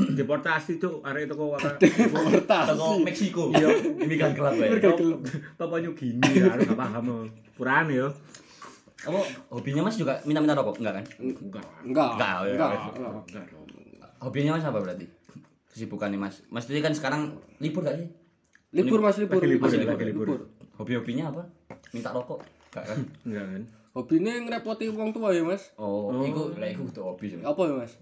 deportasi 0.00 0.78
tuh 0.78 1.02
arek 1.02 1.28
itu 1.28 1.34
kok 1.34 1.46
apa 1.58 1.70
Deportasi. 1.82 2.68
Toko 2.72 2.86
Meksiko. 3.02 3.42
Iya, 3.52 3.68
imigran 4.00 4.32
gelap 4.32 4.54
ya. 4.56 4.70
Papua 5.58 5.78
New 5.82 5.92
Guinea 5.98 6.30
ya 6.30 6.46
aku 6.54 6.72
gak 6.72 6.78
paham 6.78 7.04
oh. 7.10 7.24
purane 7.58 7.92
yo 7.98 8.08
Apa 9.00 9.20
hobinya 9.48 9.82
Mas 9.88 9.96
juga 9.96 10.20
minta-minta 10.28 10.52
rokok? 10.54 10.76
Enggak 10.78 11.00
kan? 11.00 11.04
enggak 11.18 11.64
Enggak. 11.88 12.10
Enggak, 12.14 12.38
ya. 12.44 12.52
Enggak. 12.52 12.70
enggak. 13.32 13.44
Hobinya 14.20 14.50
Mas 14.56 14.64
apa 14.68 14.78
berarti? 14.78 15.06
Kesibukannya 15.72 16.18
Mas. 16.20 16.44
Mas 16.52 16.68
ini 16.68 16.84
kan 16.84 16.92
sekarang 16.92 17.40
libur 17.64 17.80
gak 17.80 17.96
sih? 17.96 18.08
Libur 18.76 19.00
Mas, 19.00 19.16
libur. 19.16 19.40
Masih 19.40 19.80
libur. 19.88 20.26
Hobi-hobinya 20.76 21.32
apa? 21.32 21.42
Minta 21.96 22.12
rokok? 22.12 22.44
Enggak 22.70 22.84
kan? 22.86 22.98
enggak 23.24 23.44
kan 23.48 23.62
Hobine 23.90 24.46
ngrepoti 24.46 24.86
wong 24.90 25.10
tua 25.10 25.34
ya, 25.34 25.42
Mas. 25.42 25.74
Oh, 25.74 26.14
iku 26.22 26.54
lah 26.54 26.68
iku 26.70 26.86
tuh 26.88 27.02
hobi. 27.02 27.34
Apa 27.42 27.62
ya, 27.66 27.74
Mas? 27.82 27.92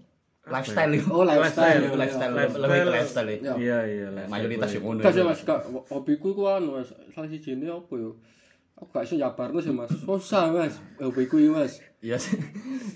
Lifestyle. 0.49 0.93
Oh, 1.13 1.21
lifestyle. 1.25 1.81
Lifestyle, 1.93 2.33
Lifestyle. 2.33 2.61
lebih 2.65 2.79
ke 2.81 2.89
lifestyle. 2.89 3.29
ya. 3.29 3.37
Ya. 3.37 3.53
Iya 3.57 3.77
iya. 3.85 4.07
Mayoritas 4.25 4.69
yang 4.73 4.83
ngono. 4.85 5.01
Gak 5.01 5.13
sih 5.13 5.21
mas, 5.21 5.39
gak 5.45 5.59
hobiku 5.89 6.33
ku 6.33 6.43
anu 6.49 6.81
mas, 6.81 6.89
salah 7.13 7.29
siji 7.29 7.53
ini 7.53 7.69
apa 7.69 7.93
ya? 7.93 8.09
Aku 8.79 8.89
gak 8.89 9.03
iso 9.05 9.13
nyabarno 9.19 9.59
sih 9.61 9.69
mas, 9.75 9.91
susah 9.93 10.49
mas, 10.49 10.73
hobiku 10.97 11.37
ini 11.37 11.53
mas. 11.53 11.77
Iya 12.01 12.17
sih. 12.17 12.39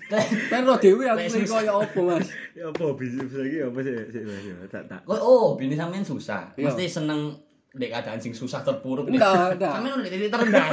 Kan 0.51 0.63
lo 0.65 0.79
dewe 0.79 1.05
aku 1.05 1.27
Lek 1.27 1.29
susah. 1.29 1.61
kaya 1.61 1.71
apa 1.77 1.99
mas? 2.01 2.27
Ya 2.57 2.65
apa 2.71 2.81
hobi 2.81 3.05
lagi 3.11 3.57
apa 3.61 3.79
sih 3.83 3.93
sih 4.09 4.21
Mas? 4.23 4.43
Ya, 4.47 4.55
tak 4.71 4.83
tak. 4.87 5.01
Oh, 5.05 5.53
hobi 5.53 5.75
sampean 5.75 6.01
susah. 6.01 6.55
Iya. 6.55 6.71
Mesti 6.71 6.85
seneng 6.87 7.35
dek 7.73 7.89
keadaan 7.89 8.21
sing 8.21 8.33
susah 8.37 8.61
terpuruk. 8.61 9.09
Enggak, 9.09 9.57
enggak. 9.57 9.73
Sampeyan 9.73 9.97
udah 9.97 10.11
titik 10.13 10.29
terendah. 10.29 10.65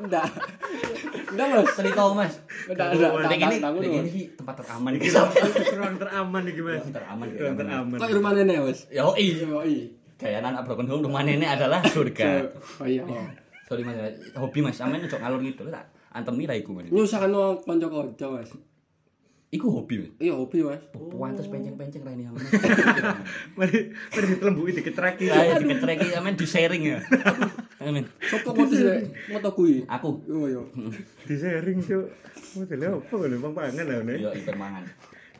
Enggak. 0.00 0.26
Enggak, 1.28 1.46
Mas. 1.52 1.68
Cerita 1.76 2.02
Mas. 2.16 2.34
Enggak, 2.64 2.86
enggak. 2.96 3.10
Dek 3.28 3.38
ini, 3.44 3.56
dek 3.60 4.28
tempat 4.40 4.54
teraman 4.64 4.90
iki. 4.96 5.08
ruang 5.76 5.96
teraman 6.00 6.42
iki 6.48 6.60
Mas. 6.64 6.80
Ruang 6.80 6.94
teraman, 6.96 7.26
Ruang 7.36 7.56
teraman. 7.60 7.96
Kok 8.00 8.10
rumah 8.16 8.32
nenek, 8.32 8.56
Mas? 8.64 8.80
Yo 8.88 9.12
i. 9.20 9.26
Yo, 9.44 9.60
iya. 9.60 9.84
Gaya 10.18 10.42
anak 10.42 10.66
broken 10.66 10.88
home 10.88 11.04
rumah 11.04 11.22
nenek 11.22 11.60
adalah 11.60 11.84
surga. 11.84 12.48
Oh 12.80 12.88
iya. 12.88 13.04
Sorry 13.68 13.84
Mas, 13.84 14.16
hobi 14.32 14.58
Mas, 14.64 14.80
sampeyan 14.80 15.04
ojo 15.04 15.20
ngalur 15.20 15.44
gitu 15.44 15.68
tak 15.68 15.84
antemi 16.16 16.48
ra 16.48 16.56
iku 16.56 16.72
Mas. 16.72 16.88
Nyusahno 16.88 17.60
kanca-kanca, 17.60 18.26
Mas. 18.40 18.50
Iku 19.48 19.72
hobi 19.72 20.04
Mas. 20.04 20.12
Iya, 20.20 20.36
hobi, 20.36 20.60
Mas. 20.60 20.84
Pantes 20.92 21.48
penceng-penceng 21.48 22.04
ra 22.04 22.12
ini 22.12 22.28
Mas. 22.28 22.44
Mari 23.58 23.96
mari 23.96 24.26
ditelembui 24.28 24.76
dikit 24.76 24.92
trek 24.92 25.16
iki. 25.16 25.32
Ayo 25.32 25.56
diketreki 25.64 26.12
sampean 26.12 26.36
di 26.36 26.44
sharing 26.44 26.82
ya. 26.84 27.00
Amin. 27.80 28.04
Sopo 28.28 28.52
moto 28.52 28.76
sih? 28.76 29.08
Moto 29.32 29.48
kuwi. 29.56 29.88
Aku 29.88 30.20
Oh 30.28 30.44
iya. 30.44 30.60
Di 31.24 31.34
sharing, 31.40 31.80
Cuk. 31.80 32.12
Modele 32.60 32.86
apa 32.92 33.14
lho 33.24 33.36
pang-pangan 33.40 33.84
lho 33.88 33.98
ne. 34.04 34.14
yo 34.20 34.30
ikut 34.36 34.56
mangan. 34.60 34.84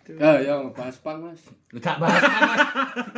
Ya, 0.09 0.40
ya 0.40 0.55
ngebahas 0.64 0.97
pang, 1.05 1.21
Mas. 1.21 1.44
Gak 1.77 2.01
bahas 2.01 2.23
Mas. 2.25 2.61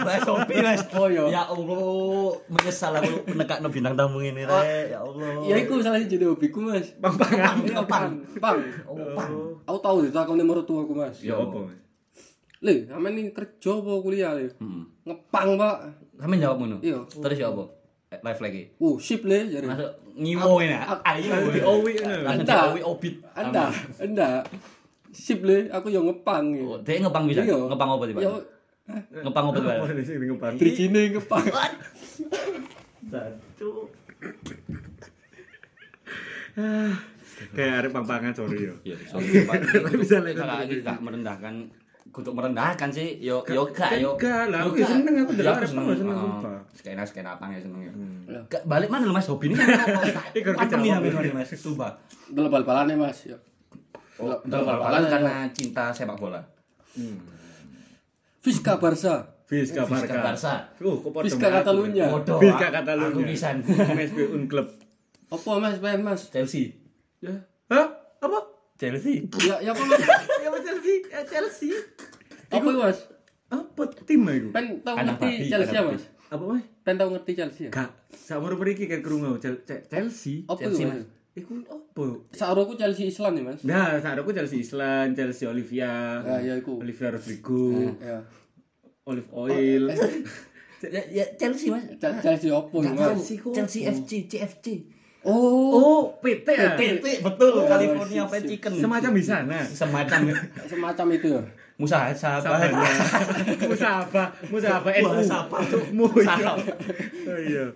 Bahas 0.02 0.22
hobi 0.26 0.54
Mas. 0.58 0.82
Oh, 0.90 1.06
iya. 1.06 1.22
Ya 1.30 1.42
Allah, 1.46 2.34
menyesal 2.50 2.98
aku 2.98 3.30
nekakno 3.30 3.70
bintang 3.70 3.94
tamu 3.94 4.18
ini 4.18 4.42
re. 4.42 4.90
Ya 4.90 4.98
Allah. 4.98 5.46
Ya 5.46 5.54
iku 5.62 5.78
salah 5.78 6.02
siji 6.02 6.18
hobiku, 6.18 6.66
Mas. 6.66 6.90
Pang-pangan. 6.98 7.62
Iya, 7.62 7.86
pang. 7.86 8.18
Pang. 8.42 8.58
Oh, 8.90 8.98
pang. 9.14 9.32
Aku 9.70 9.78
tahu 9.78 9.96
ditakoni 10.10 10.42
mertuaku, 10.42 10.92
Mas. 10.98 11.22
Ya 11.22 11.38
apa, 11.38 11.70
Mas? 11.70 11.78
Le, 12.60 12.84
sampean 12.90 13.16
ini 13.16 13.32
kerja 13.32 13.72
apa 13.72 13.92
kuliah, 14.04 14.36
Le? 14.36 14.52
Hmm. 14.60 14.84
Ngepang, 15.06 15.56
Pak. 15.56 15.76
Sampeyan 16.20 16.44
jawab 16.44 16.56
ngono. 16.60 16.76
Iya. 16.84 17.06
Terus 17.08 17.38
ya 17.40 17.48
apa? 17.48 17.64
Live 18.20 18.42
lagi. 18.42 18.62
Oh, 18.82 18.98
sip, 18.98 19.24
Le, 19.24 19.48
jare. 19.48 19.64
Masuk 19.64 19.90
ngiwo 20.18 20.60
ini. 20.60 20.76
Ayo. 21.06 21.54
Di 21.54 21.62
owi 21.62 21.92
ngono. 22.02 22.16
Langsung 22.26 22.44
Entah. 22.44 22.60
diowi 22.68 22.82
obit. 22.84 23.14
Anda, 23.32 23.64
Anda. 23.96 24.28
Sip, 25.10 25.42
Le, 25.42 25.66
aku 25.68 25.88
yang 25.88 26.06
ngepang. 26.06 26.44
Oh, 26.60 26.78
ya. 26.78 26.86
dia 26.86 27.02
ngepang 27.02 27.24
bisa. 27.26 27.42
Iya. 27.42 27.56
Ngepang 27.66 27.88
apa 27.90 28.04
tiba? 28.06 28.20
Ya, 28.20 28.30
Ngepang 29.20 29.44
apa 29.50 29.56
tiba? 29.58 29.72
Apa 29.76 30.02
sih 30.02 30.14
ngepang? 30.16 30.54
Drigine 30.54 31.02
ngepang. 31.12 31.44
Satu. 33.10 33.70
Kayak 37.50 37.72
arep 37.80 37.90
pang-pangan 37.90 38.32
sorry 38.36 38.68
yo. 38.68 38.74
Ya, 38.84 38.96
sorry 39.08 39.48
Pak. 39.48 39.54
Bisa 40.02 40.20
iki 40.20 40.84
gak 40.84 41.00
merendahkan 41.00 41.72
kutuk 42.10 42.34
merendahkan 42.36 42.90
sih. 42.92 43.16
Yo 43.18 43.40
yo 43.48 43.64
gak 43.72 43.96
yo. 43.96 44.14
Enggak 44.14 44.52
lah, 44.52 44.60
Yo 44.60 44.66
aku 44.68 44.76
gak. 44.76 44.88
seneng 44.92 45.14
aku 45.16 45.32
Ya, 45.32 45.38
delok 45.40 45.50
aku 45.50 45.58
arep 45.58 45.70
seneng. 45.70 45.84
seneng 45.96 46.16
sumpah. 46.20 46.58
Skena 46.76 47.02
skena 47.02 47.30
apa 47.34 47.48
ya 47.48 47.60
seneng 47.64 47.80
ya. 47.80 47.92
Ya. 48.28 48.40
Gak 48.46 48.62
balik 48.64 48.92
mana 48.92 49.08
lu 49.08 49.14
Mas 49.16 49.26
hobi 49.26 49.50
ini? 49.50 49.56
Ikut 50.36 50.52
Pantem 50.54 50.78
kejawab. 50.84 51.24
ya 51.24 51.34
Mas. 51.34 51.50
Delok 52.28 52.50
bal-balane, 52.52 52.94
Mas. 52.94 53.24
Ya. 53.24 53.38
Oh, 54.20 54.36
Delok 54.44 54.66
bal-balan 54.68 55.02
karena 55.08 55.34
cinta 55.50 55.88
sepak 55.90 56.16
bola. 56.16 56.40
Fiska 58.40 58.76
Barca. 58.76 59.14
Fiska 59.44 59.82
Fiska 59.84 60.14
Barca. 60.14 60.14
Barca. 60.22 60.54
Uh, 60.78 60.96
kok 61.02 61.10
Fiska 61.24 61.48
Catalunya. 61.50 62.06
Bodoh. 62.08 62.38
Fiska 62.38 62.66
Aku 62.68 62.76
Catalunya. 62.80 63.24
pisan. 63.26 63.56
MSB 63.98 64.18
Unclub. 64.30 64.68
Apa, 65.30 65.50
Mas? 65.58 65.76
Ben, 65.78 66.00
Mas? 66.02 66.30
Chelsea. 66.30 66.74
Ya. 67.20 67.34
Hah? 67.68 67.86
Apa? 68.18 68.38
Chelsea. 68.78 69.26
Ya, 69.44 69.56
ya 69.60 69.70
apa, 69.72 69.82
Mas? 69.84 70.00
Ya 70.42 70.48
apa 70.48 70.58
Chelsea? 70.60 70.96
Ya 71.06 71.20
Chelsea. 71.26 71.72
Apa, 72.50 72.70
Mas? 72.70 72.98
Apa 73.50 73.82
tim 74.06 74.22
iku? 74.24 74.48
Ben 74.54 74.78
tahu 74.80 74.96
ngerti 74.96 75.50
Chelsea, 75.50 75.78
Mas? 75.82 76.02
Apa 76.30 76.44
Mas? 76.46 76.64
Ben 76.86 76.94
tahu 76.96 77.08
ngerti 77.12 77.32
Chelsea. 77.36 77.64
ya? 77.68 77.70
Gak. 77.70 77.90
Mriki 78.30 78.86
kayak 78.86 79.02
krungu 79.02 79.34
Chel- 79.42 79.62
Chel- 79.66 79.82
Chelsea. 79.90 80.46
Apa 80.46 80.62
Chelsea, 80.62 80.86
itu, 80.86 80.90
Mas? 80.94 81.02
Iku 81.30 81.62
apa? 81.62 82.04
Saroku 82.34 82.74
Chelsea 82.74 83.06
Islam 83.06 83.38
nih, 83.38 83.44
Mas. 83.46 83.62
Nah, 83.62 83.96
aku 83.96 84.34
Chelsea 84.34 84.60
Island, 84.60 85.14
Chelsea 85.14 85.46
Olivia, 85.46 86.18
Ya, 86.20 86.36
ya, 86.42 86.54
iku. 86.58 86.82
Olivia 86.82 87.14
Rodrigo, 87.14 87.70
Ya. 88.02 88.18
Olive 89.06 89.30
Oil. 89.30 89.82
Ya, 90.80 91.02
ya 91.06 91.24
Chelsea 91.36 91.70
Mas. 91.70 91.86
Ch- 92.00 92.18
Chelsea 92.18 92.50
apa 92.50 92.72
nih, 92.72 92.90
Gak 92.90 93.14
Mas? 93.14 93.30
Chelsea 93.30 93.80
FC, 93.86 94.10
CFC. 94.26 94.66
Oh, 95.20 95.76
Oh, 95.76 96.02
PT 96.18 96.48
ya? 96.48 96.72
PT 96.80 97.20
betul 97.20 97.52
Oh, 97.52 97.68
California 97.68 98.24
Fried. 98.24 98.48
Chicken. 98.48 98.72
Semacam 98.80 99.10
di 99.12 99.20
sana. 99.20 99.58
semacam 99.60 100.32
semacam 100.64 101.06
itu 101.12 101.28
ya. 101.28 101.42
Musa 101.76 102.08
sahabat. 102.12 102.72
Sahabat. 102.72 102.92
Musabah, 103.68 104.28
musabah 104.48 104.92
NU. 104.96 105.08
Musabah 105.20 105.60
tuh. 105.68 105.82
Mu. 105.92 106.08
Sahabat. 106.08 106.76
Oh 107.28 107.36
iya. 107.36 107.68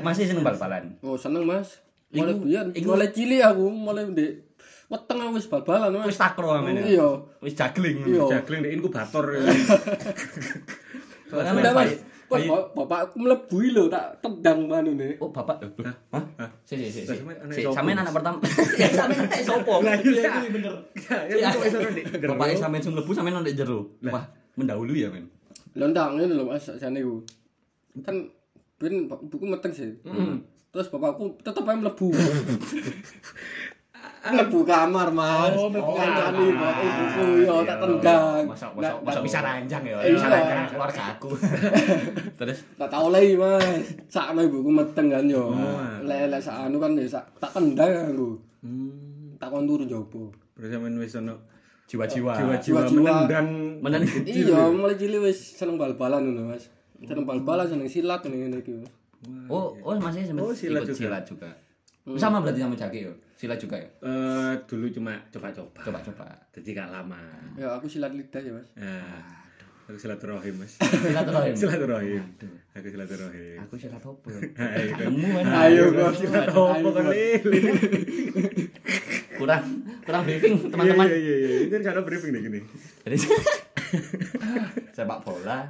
Masih 0.00 0.24
seneng 0.24 0.40
bal-balan. 0.40 0.96
Oh, 1.04 1.20
seneng, 1.20 1.44
Mas. 1.44 1.81
Mulai 2.12 2.34
biyen, 2.36 2.66
mulai 2.84 3.08
cilik 3.08 3.40
aku, 3.40 3.64
mulai 3.72 4.04
ndek 4.04 4.52
weteng 4.92 5.18
aku 5.24 5.32
wis 5.40 5.48
bal-balan. 5.48 5.96
Wis 6.04 6.20
takro 6.20 6.52
amen. 6.52 6.76
ya? 6.76 6.84
Iya. 6.84 7.08
Wis 7.40 7.56
jagling. 7.56 8.04
Iya. 8.04 8.24
Jagling 8.38 8.60
di 8.60 8.70
inkubator. 8.76 9.24
Pas 12.32 12.44
bapakku 12.48 13.16
mlebui 13.20 13.76
lho, 13.76 13.92
tak 13.92 14.24
tendang 14.24 14.64
manu 14.64 14.96
nih. 14.96 15.20
Oh, 15.20 15.28
bapak. 15.28 15.60
Hah? 16.12 16.48
Si, 16.64 16.80
si, 16.80 17.04
si. 17.04 17.12
si. 17.52 17.60
Sampean 17.68 18.00
anak 18.00 18.12
pertama. 18.16 18.40
Ya, 18.80 18.88
sampean 18.88 19.28
anak 19.28 19.44
sopo? 19.44 19.84
Lah, 19.84 20.00
iya. 20.00 20.40
Iya, 20.40 20.48
bener. 20.48 20.72
Ya, 21.28 21.52
iso 21.52 21.76
ndek 21.76 22.08
jero? 22.16 22.32
Bapak 22.36 22.56
sampean 22.56 22.80
sing 22.80 22.92
mlebu 22.96 23.12
sampean 23.12 23.44
ndek 23.44 23.56
jero. 23.56 23.92
Wah, 24.08 24.24
mendahului 24.56 25.04
ya, 25.04 25.08
men. 25.12 25.28
Lho 25.76 25.84
ndang 25.92 26.16
ngene 26.16 26.32
lho, 26.36 26.44
Mas, 26.48 26.68
jane 26.80 27.04
iku. 27.04 27.20
Kan 28.00 28.32
ben 28.80 29.08
buku 29.08 29.44
meteng 29.44 29.72
sih. 29.76 29.92
Terus 30.72 30.88
bapakku 30.88 31.36
tetep 31.38 31.62
ae 31.62 31.76
mlebu. 31.76 32.08
mlebu 34.24 34.58
kamar, 34.62 35.08
Mas. 35.10 35.52
Oh, 35.52 35.66
mlebu 35.66 35.92
Ngancani 35.92 36.46
kamar. 36.48 36.74
ibuku 36.78 37.22
yo 37.42 37.54
tak 37.60 37.76
tendang. 37.76 38.42
Masa 38.46 38.66
Nah, 38.68 38.72
masa 38.72 38.90
masa 39.02 39.18
bisa 39.20 39.38
ranjang 39.40 39.82
ya. 39.84 39.98
Iya. 40.00 40.14
Bisa 40.14 40.28
ranjang 40.28 40.66
keluarga 40.70 41.02
aku. 41.12 41.30
Terus 42.38 42.58
tak 42.74 42.88
tau 42.88 43.10
lagi 43.10 43.34
mas 43.34 43.66
sakno 44.08 44.40
ibuku 44.40 44.70
meteng 44.70 45.08
kan 45.08 45.26
yo 45.26 45.50
Oh. 45.50 45.76
lele 46.00 46.38
sak 46.38 46.56
anu 46.62 46.78
kan 46.78 46.94
ya 46.94 47.04
tak 47.36 47.50
tendang 47.52 47.92
aku 48.08 48.28
Hmm. 48.62 49.34
tak 49.36 49.50
kon 49.50 49.66
turu 49.66 49.82
jopo 49.82 50.30
Terus 50.54 50.70
sampean 50.70 50.94
wis 50.96 51.18
ono 51.18 51.34
jiwa-jiwa. 51.84 52.30
jiwa-jiwa 52.62 52.80
menendang 52.94 53.48
Menan 53.82 54.06
iya 54.22 54.70
mulai 54.70 54.94
cilik 54.94 55.18
wis 55.20 55.58
seneng 55.58 55.74
bal-balan 55.74 56.22
ngono 56.24 56.54
mas 56.54 56.70
seneng 56.96 57.26
bal-balan 57.26 57.66
seneng 57.66 57.84
silat 57.84 58.22
ngene 58.22 58.38
ngene 58.46 58.62
iki 58.62 58.72
Mas. 58.78 58.94
Oh, 59.46 59.70
oh 59.78 59.94
masih 60.02 60.26
sempat 60.26 60.42
Oh, 60.42 60.54
silat 60.54 60.82
ikut 60.82 60.90
juga. 60.90 60.98
silat 60.98 61.24
juga. 61.24 61.50
Sama 62.18 62.42
berarti 62.42 62.58
sama 62.58 62.74
Jaki 62.74 62.98
yo. 63.06 63.14
Silat 63.38 63.58
juga 63.58 63.78
ya. 63.78 63.86
Eh, 64.02 64.52
dulu 64.66 64.90
cuma 64.90 65.14
coba-coba. 65.30 65.80
Coba-coba. 65.82 66.26
Jadi 66.50 66.74
gak 66.74 66.90
lama. 66.90 67.22
ya 67.54 67.70
aku 67.78 67.86
silat 67.86 68.10
lidah 68.14 68.42
ya 68.42 68.50
mas 68.50 68.66
Nah, 68.74 69.22
aku 69.86 69.98
silaturahim, 69.98 70.54
Mas. 70.58 70.78
Silaturahim. 70.82 71.54
silaturahim. 71.60 72.22
Aku 72.74 72.86
silaturahim. 72.90 73.58
Aku 73.62 73.74
silat 73.78 74.02
apa? 74.02 74.30
Ayo, 74.78 74.92
kan. 74.98 75.10
Ayo, 75.46 75.84
Kok 75.94 76.14
silat 76.18 76.46
Mas. 76.50 77.06
Lili? 77.14 77.60
Kurang 79.38 79.62
kurang 80.02 80.22
briefing 80.26 80.54
teman-teman. 80.70 81.06
Iya, 81.06 81.18
iya, 81.18 81.34
iya. 81.38 81.48
Ini 81.70 81.82
kan 81.82 82.02
briefing 82.06 82.30
nih 82.34 82.40
gini. 82.46 82.60
Jadi 83.06 83.16
sepak 84.96 85.18
bola 85.24 85.66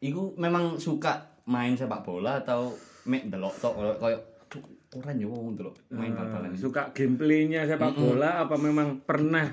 Iku 0.00 0.36
memang 0.36 0.76
suka 0.76 1.35
main 1.46 1.72
sepak 1.72 2.02
bola 2.02 2.38
atau 2.38 2.74
mek 3.04 3.26
delok 3.26 3.54
tok 3.56 3.74
koyo- 3.74 3.98
koyo 3.98 4.18
"Cuk, 4.46 4.62
ora 4.94 5.10
yo 5.12 5.28
wong 5.28 5.54
delok 5.54 5.74
main 5.90 6.10
bal-balan. 6.10 6.50
Eh, 6.50 6.58
Suka 6.58 6.90
gameplaynya 6.90 7.64
sepak 7.64 7.94
bola 7.94 8.42
apa 8.42 8.54
memang 8.56 9.00
pernah? 9.00 9.46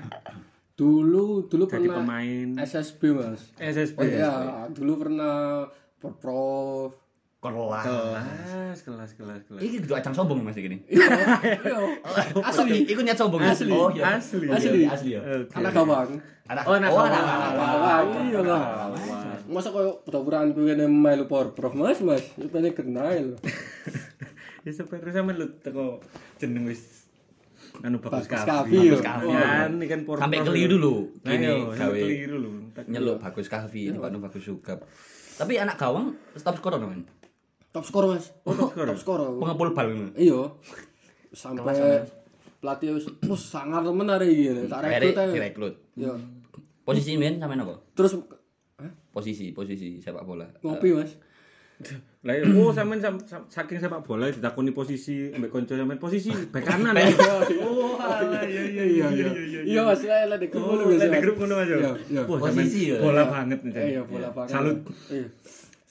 Dulu 0.74 1.46
dulu 1.46 1.64
jadi 1.64 1.86
pernah. 1.86 2.02
pemain. 2.02 2.48
SSB 2.58 3.00
mas. 3.12 3.54
SSB? 3.54 3.94
oh 3.94 4.04
ya 4.04 4.32
dulu 4.68 4.92
pernah 5.00 5.66
prof 6.00 6.90
Kelas. 7.44 7.84
Kelas, 7.84 8.78
kelas, 8.80 9.10
kelas, 9.12 9.40
kelas. 9.44 9.60
Iki 9.60 9.76
kudu 9.82 9.94
acang 9.94 10.14
sombong 10.14 10.40
Mas 10.40 10.56
iki. 10.56 10.80
iya 10.86 11.06
iya. 11.60 11.76
asli 12.40 12.78
Iku 12.84 13.00
niat 13.00 13.14
sombong. 13.14 13.40
Asli, 13.40 13.68
Oh 13.68 13.92
iya. 13.92 14.16
asli. 14.16 14.48
Asli, 14.48 14.80
asli 14.82 15.10
ya. 15.12 15.20
Anak 15.52 15.72
gawang 15.72 16.16
Anak 16.44 16.64
Oh, 16.64 16.72
anak 16.72 16.88
oh, 16.88 16.96
gawang. 16.98 17.08
anak 17.10 17.24
anak 17.24 17.52
gawang. 17.52 17.80
gawang 18.04 18.24
iya 18.26 18.40
lah 18.42 18.62
masa 19.44 19.68
koyo 19.68 20.00
pura-puraan 20.00 20.50
ku 20.50 20.64
kene 20.64 20.88
melu 20.88 21.24
por 21.24 21.52
prof 21.52 21.72
mas 21.72 22.00
mas 22.00 22.24
itu 22.34 22.48
pengen 22.48 22.72
kenal 22.72 23.36
Ya 24.64 24.72
sebenarnya 24.72 25.12
sama 25.14 25.36
lu 25.36 25.44
teko 25.58 26.00
jeneng 26.38 26.64
wis 26.64 27.04
anu 27.78 28.00
bagus 28.00 28.24
Bagus 28.24 28.40
kafi. 28.40 28.88
Yo. 28.88 28.96
Kan 28.96 29.76
ini 29.76 29.84
kan 29.84 30.00
por 30.02 30.16
Sampai 30.16 30.40
keliru 30.40 30.80
dulu. 30.80 30.94
Nah, 31.20 31.30
Gini 31.30 31.44
gawe 31.70 31.92
keliru 31.94 32.36
lu. 32.38 32.50
Tak- 32.72 32.88
nyeluk 32.88 33.20
bagus 33.20 33.46
kahfi, 33.46 33.92
ini 33.92 34.00
Pak 34.00 34.16
bagus 34.16 34.40
sugap. 34.40 34.80
Tapi 35.36 35.60
anak 35.60 35.76
gawang 35.76 36.16
top 36.34 36.56
scorer 36.56 36.80
men. 36.80 37.04
Top 37.74 37.84
skor 37.84 38.04
mas 38.06 38.30
Oh, 38.42 38.54
top 38.54 38.70
scorer. 38.70 38.86
top 38.86 38.98
skor 38.98 39.18
aku. 39.20 39.38
Pengepul 39.40 39.68
bal 39.72 39.88
iya 40.14 40.40
sampai 41.30 42.06
pelatih 42.56 42.94
wis 42.94 43.04
wis 43.20 43.42
sangar 43.44 43.82
temen 43.82 44.06
hari 44.06 44.30
ini 44.46 44.64
tak 44.64 44.80
rekrut 44.80 45.16
aja 45.16 45.28
direkrut. 45.28 45.74
iya 45.94 46.14
Posisi 46.80 47.16
men 47.16 47.36
sampean 47.36 47.60
apa? 47.60 47.82
terus 47.92 48.14
Hah? 48.76 48.90
Posisi, 49.10 49.50
posisi 49.50 49.98
sepak 49.98 50.22
bola. 50.22 50.46
ngopi 50.60 50.90
mas 50.92 51.18
Lah 52.22 52.32
ya, 52.32 52.46
oh 52.54 52.70
sampean 52.70 53.02
sam- 53.02 53.20
sam- 53.20 53.44
saking 53.46 53.76
sepak 53.76 54.00
bola 54.00 54.28
ditakoni 54.28 54.70
posisi 54.70 55.28
ambek 55.28 55.50
kanca 55.50 55.74
sampean 55.74 55.98
posisi 55.98 56.30
bek 56.30 56.62
kanan. 56.62 56.94
Oh, 57.58 57.98
alah, 57.98 58.46
iya 58.46 58.62
iya 58.64 58.84
iya 58.86 59.06
iya 59.10 59.28
iya. 59.34 59.60
Iya 59.66 59.80
Mas, 59.82 60.00
lah 60.02 60.22
lah 60.26 60.38
di 60.38 60.46
grup 60.46 60.62
Oh, 60.62 60.78
ngono 60.78 60.94
di 60.94 61.18
grup 61.18 61.36
ngono 61.36 61.54
Mas. 61.56 61.66
ya? 61.66 61.76
Iya, 61.76 61.90
iya. 62.08 62.22
Wah, 62.22 62.38
Posisi 62.38 62.80
ya. 62.86 62.96
bola 62.98 63.22
banget 63.26 63.58
nih. 63.60 63.72
Eh, 63.74 63.86
Iya, 63.90 64.02
bola 64.04 64.28
banget. 64.30 64.50
Salut. 64.54 64.78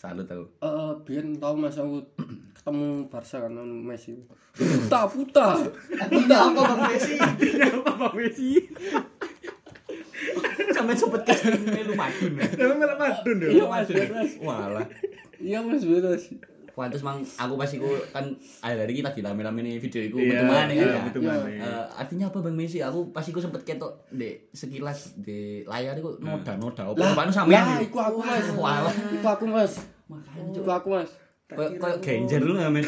Salut 0.03 0.27
aku. 0.27 0.45
Eh, 0.59 0.91
biyen 1.07 1.39
tau 1.39 1.55
Mas 1.55 1.79
aku 1.79 2.03
ketemu 2.59 3.07
Barca 3.07 3.47
kan 3.47 3.55
non 3.55 3.71
Messi. 3.87 4.19
Puta, 4.51 5.07
puta. 5.07 5.55
Puta 6.11 6.37
apa 6.51 6.59
Bang 6.59 6.81
Messi? 6.91 7.15
Apa 7.15 7.91
Bang 7.95 8.11
Messi? 8.11 8.59
Sampai 10.75 10.99
sempet 10.99 11.23
ke 11.23 11.55
melu 11.55 11.95
madun 11.95 12.35
ya. 12.35 12.43
Melok 12.75 12.99
madun 12.99 13.37
ya. 13.39 13.47
Iya 13.47 13.63
Mas. 13.71 13.87
Walah. 14.43 14.83
Iya 15.39 15.63
Mas, 15.63 15.87
bener. 15.87 16.19
Pantes 16.73 16.99
mang 16.99 17.21
aku 17.21 17.53
pas 17.53 17.69
iku 17.69 17.85
kan 18.09 18.25
akhir 18.59 18.77
hari 18.79 18.93
kita 18.95 19.13
rame-rame 19.21 19.61
nih 19.61 19.77
video 19.77 20.01
iku 20.03 20.17
Iya, 20.17 20.29
metu 20.33 20.45
maneh 20.47 20.73
iya, 20.73 20.85
kan. 20.89 21.01
metu 21.05 21.19
Iya. 21.19 21.29
maneh. 21.31 21.53
Eh, 21.55 21.85
artinya 21.95 22.25
apa 22.27 22.37
Bang 22.39 22.55
Messi? 22.55 22.79
Aku 22.79 22.99
pas 23.07 23.21
iku 23.21 23.37
sempet 23.37 23.61
ketok 23.61 23.93
di 24.09 24.33
sekilas 24.49 25.13
di 25.15 25.39
layar 25.63 25.93
iku 25.93 26.17
noda-noda 26.17 26.81
apa 26.83 26.97
Lah, 26.97 27.13
Apaan 27.13 27.29
sampean 27.29 27.61
lah, 27.61 27.77
iki? 27.77 27.87
iku 27.87 27.97
aku 27.99 28.19
Mas. 28.19 28.45
Iku 29.13 29.27
aku 29.27 29.45
Mas. 29.47 29.73
Makanya 30.03 30.49
Iku 30.55 30.71
aku 30.71 30.87
Mas. 30.91 31.11
Kayak 31.45 32.01
genjer 32.01 32.41
lu 32.41 32.57
nggak 32.57 32.71
men? 32.71 32.81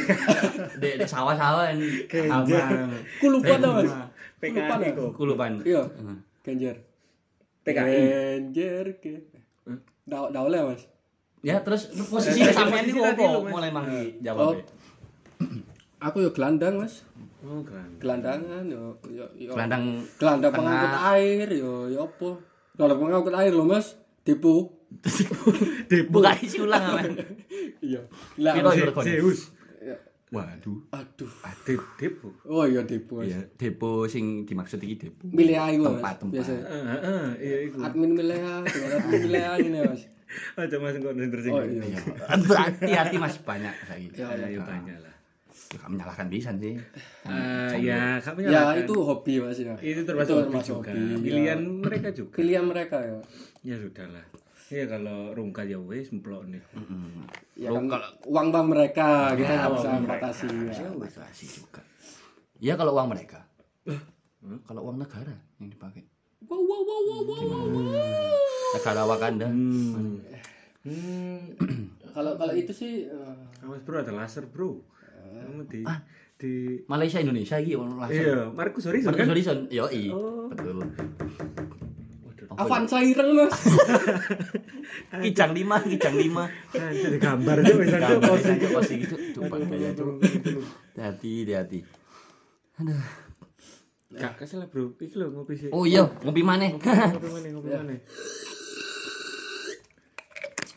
Di 0.75 0.89
di 0.97 1.05
sawah-sawah 1.05 1.69
kan. 1.69 1.77
Genjer. 2.09 2.57
Abang. 2.57 2.89
Ku 3.21 3.25
lupa 3.29 3.53
dah 3.55 3.71
Mas. 3.75 3.91
PKI 4.35 4.57
Lupa 4.57 4.75
dah. 4.75 4.89
kok. 4.91 5.09
Kulupan. 5.13 5.51
Iya. 5.61 5.83
Genjer. 6.41 6.75
PKI. 7.61 8.01
Genjer 8.49 8.85
ke. 8.97 9.13
Oleh 10.09 10.61
Mas. 10.63 10.81
Ya 11.45 11.61
terus 11.61 11.93
posisi 12.11 12.41
sampean 12.49 12.89
posisi 12.89 12.97
iku 12.97 13.05
tadi 13.05 13.21
apa? 13.21 13.29
lu, 13.29 13.39
Mas. 13.45 13.51
Mulai 13.53 13.71
manggi 13.71 14.01
Oh. 14.01 14.23
jawab. 14.25 14.55
Aku 16.09 16.17
yo 16.19 16.29
gelandang 16.33 16.81
Mas. 16.81 17.05
Oh, 17.45 17.61
kan. 17.61 17.85
Gelandangan 18.01 18.65
yo 18.65 18.97
yo 19.05 19.25
yo. 19.37 19.53
Gelandang 19.53 20.01
Gelandang 20.17 20.51
pengangkut 20.51 20.95
air 21.13 21.47
yo 21.53 21.85
yo 21.85 22.09
apa? 22.09 22.29
Gelandang 22.73 22.99
pengangkut 22.99 23.35
air 23.37 23.53
loh 23.53 23.69
Mas. 23.69 23.93
Depo. 24.25 24.73
buka 26.09 26.33
isi 26.41 26.57
ulang 26.57 26.97
men. 26.97 27.13
Iya. 27.77 28.01
Lah. 28.41 28.53
Mas. 28.57 29.05
Zeus. 29.05 29.53
Iya. 29.77 29.97
Waduh. 30.33 30.81
Aduh. 30.89 31.29
Adep 31.45 31.81
depo. 32.01 32.33
Oh 32.43 32.65
iya 32.65 32.81
depo. 32.81 33.21
Mas. 33.21 33.29
Iya, 33.29 33.45
depo 33.53 34.09
sing 34.09 34.49
dimaksud 34.49 34.81
iki 34.81 34.97
depo. 34.97 35.29
Milih 35.29 35.61
air 35.61 35.77
Mas. 35.77 35.93
Tempat-tempat. 35.93 36.33
Biasa. 36.41 36.51
Heeh, 36.57 37.23
iya 37.37 37.57
iku. 37.69 37.77
Admin 37.85 38.17
dengan 38.17 38.65
admin 38.97 39.19
milih 39.29 39.43
air 39.45 39.61
ini 39.61 39.79
Mas. 39.85 40.03
Aja 40.59 40.77
Mas 40.77 40.95
kok 40.95 41.07
Oh 41.07 41.15
tersinggung. 41.15 41.69
iya. 41.71 41.99
Hati-hati 42.57 43.15
Mas 43.17 43.35
banyak 43.39 43.73
saiki. 43.83 44.15
Ya, 44.15 44.27
Ya, 44.31 44.47
ya 44.49 44.61
banyak 44.61 44.97
lah. 44.97 45.13
Ya 45.65 45.77
kamu 45.77 45.91
menyalahkan 45.93 46.27
pisan 46.27 46.55
sih. 46.57 46.75
Ah, 47.23 47.73
ya, 47.73 48.19
kami 48.19 48.45
Ya 48.45 48.75
itu 48.75 48.95
hobi 48.95 49.33
Mas 49.39 49.57
ya. 49.57 49.75
itu 49.77 50.01
termasuk 50.03 50.35
hobi 50.35 50.45
termasuk 50.53 50.75
juga. 50.79 50.91
hobi, 50.91 51.01
ya. 51.01 51.17
Pilihan 51.19 51.59
mereka 51.81 52.07
juga. 52.11 52.35
Pilihan 52.35 52.65
mereka 52.65 52.97
ya. 52.99 53.17
Ya 53.63 53.75
sudahlah. 53.75 54.25
Ya 54.65 54.85
kalau 54.85 55.29
rungkat 55.31 55.65
ya 55.67 55.77
wes 55.77 56.09
memplok 56.09 56.45
nih. 56.47 56.61
Ya 57.55 57.69
kan 57.69 57.85
uang 58.25 58.47
bank 58.49 58.67
mereka 58.67 59.07
kita 59.33 59.45
Ya, 59.47 59.57
nggak 59.61 59.73
bisa 59.73 59.89
batasi 60.01 60.47
ya. 60.49 60.73
Ya 60.75 60.89
batasi 60.91 61.45
juga. 61.51 61.81
Ya 62.57 62.73
kalau 62.73 62.93
uang 62.93 63.09
mereka. 63.09 63.45
Hmm, 63.85 64.61
Kalau 64.61 64.85
uang 64.85 64.97
negara 64.97 65.33
yang 65.57 65.69
dipakai. 65.69 66.05
Wow 66.45 66.61
wow 66.61 66.81
wow 66.81 67.01
wow. 67.01 67.21
wow, 67.25 67.65
wow. 67.65 68.54
Negara 68.75 69.01
Wakanda. 69.07 69.47
Hmm. 69.47 70.19
Hmm. 70.85 71.39
Kalau 72.11 72.37
kalau 72.37 72.53
itu 72.53 72.71
sih 72.71 73.07
eh, 73.07 73.63
Awas 73.65 73.81
bro 73.81 74.03
ada 74.03 74.11
laser 74.11 74.45
bro. 74.51 74.83
Kamu 75.35 75.67
di 75.67 75.81
di 76.35 76.53
Malaysia 76.91 77.23
Indonesia 77.23 77.55
iki 77.57 77.73
ono 77.79 77.95
langsung. 77.99 78.21
Iya, 78.21 78.51
Markus 78.51 78.83
Horizon 78.87 79.09
Marcus 79.11 79.23
kan? 79.23 79.31
Horizon. 79.31 79.57
Yo 79.71 79.85
i. 79.89 80.11
Oh. 80.11 80.51
Betul. 80.51 80.83
Avanza 82.55 83.03
ireng 83.03 83.35
Mas. 83.35 83.51
Kijang 85.27 85.51
5, 85.51 85.91
kijang 85.91 86.15
5. 86.15 86.71
Kan 86.71 86.91
jadi 86.95 87.17
gambar 87.19 87.57
tuh 87.67 87.75
Gambar 87.83 88.31
posisi. 88.31 88.67
posisi 88.71 88.93
gitu. 89.03 89.15
Coba 89.35 89.59
kayak 89.59 89.91
itu. 89.91 90.03
Hati, 90.95 91.31
hati. 91.51 91.79
Aduh. 92.79 93.03
Gak 94.15 94.39
kasih 94.39 94.63
lah 94.63 94.67
bro. 94.71 94.95
Iki 94.95 95.15
lho 95.19 95.35
ngopi 95.35 95.53
sih. 95.59 95.69
Oh 95.75 95.83
iya, 95.83 96.07
ngopi 96.23 96.41
maneh. 96.47 96.79
Ngopi 96.79 97.27
mana? 97.27 97.47
Ngopi 97.51 97.69
mana? 97.75 97.93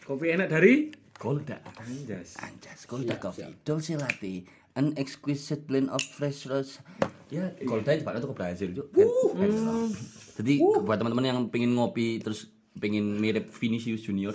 Kopi 0.09 0.33
enak 0.33 0.49
dari 0.49 0.89
Golda. 1.21 1.61
Anjas. 1.77 2.41
Anjas, 2.41 2.89
Golda 2.89 3.21
Coffee, 3.21 3.53
Dolce 3.61 3.93
Latte, 3.93 4.41
an 4.73 4.97
exquisite 4.97 5.69
blend 5.69 5.93
of 5.93 6.01
fresh 6.01 6.49
roast. 6.49 6.81
Ya, 7.29 7.53
Golda 7.61 7.93
itu 7.93 8.09
tuh 8.09 8.33
ke 8.33 8.37
Brazil, 8.41 8.73
Cuk. 8.73 8.89
Kan? 8.97 9.53
Kan. 9.53 9.89
Jadi 10.41 10.53
buat 10.81 10.97
teman-teman 10.97 11.29
yang 11.29 11.39
pengen 11.53 11.77
ngopi 11.77 12.25
terus 12.25 12.49
pengen 12.73 13.21
mirip 13.21 13.53
Vinicius 13.53 14.01
Junior. 14.01 14.33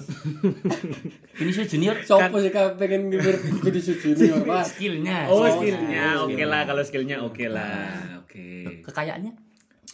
Vinicius 1.42 1.74
Junior 1.74 2.06
Sopo 2.06 2.38
sih 2.38 2.54
kan 2.54 2.78
pengen 2.78 3.10
ngibir 3.10 3.40
video 3.66 3.82
junior 3.82 4.46
Mas. 4.46 4.78
skillnya. 4.78 5.26
Oh, 5.26 5.42
skillnya. 5.42 5.58
skillnya 5.58 6.06
oke 6.22 6.44
lah 6.46 6.62
kalau 6.70 6.84
skillnya 6.86 7.18
oke 7.24 7.46
lah. 7.50 8.22
Oke. 8.22 8.84
Kekayaannya, 8.86 9.34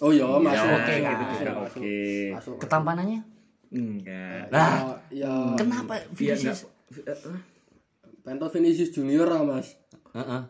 Oh 0.03 0.11
iya 0.11 0.25
masuk 0.27 0.67
Ya, 0.67 0.75
oke 0.75 0.93
lah. 0.99 1.11
gitu 1.13 1.23
juga 1.39 1.51
Masuk. 1.55 1.63
oke. 1.79 1.93
Masuk. 2.35 2.55
ketampanannya. 2.59 3.38
Enggak. 3.69 4.49
Lah, 4.49 4.97
Ya 5.13 5.29
kenapa 5.57 6.01
Iya. 6.17 6.35
Vinicius? 6.37 6.65
Pento 8.25 8.47
Vinicius 8.49 8.91
Junior 8.93 9.29
lah 9.29 9.41
Mas. 9.45 9.77
Heeh. 10.13 10.41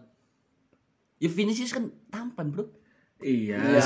Ya 1.20 1.30
Vinicius 1.30 1.76
kan 1.76 1.92
tampan, 2.08 2.52
Bro. 2.52 2.72
Iya. 3.20 3.60
Ya, 3.60 3.82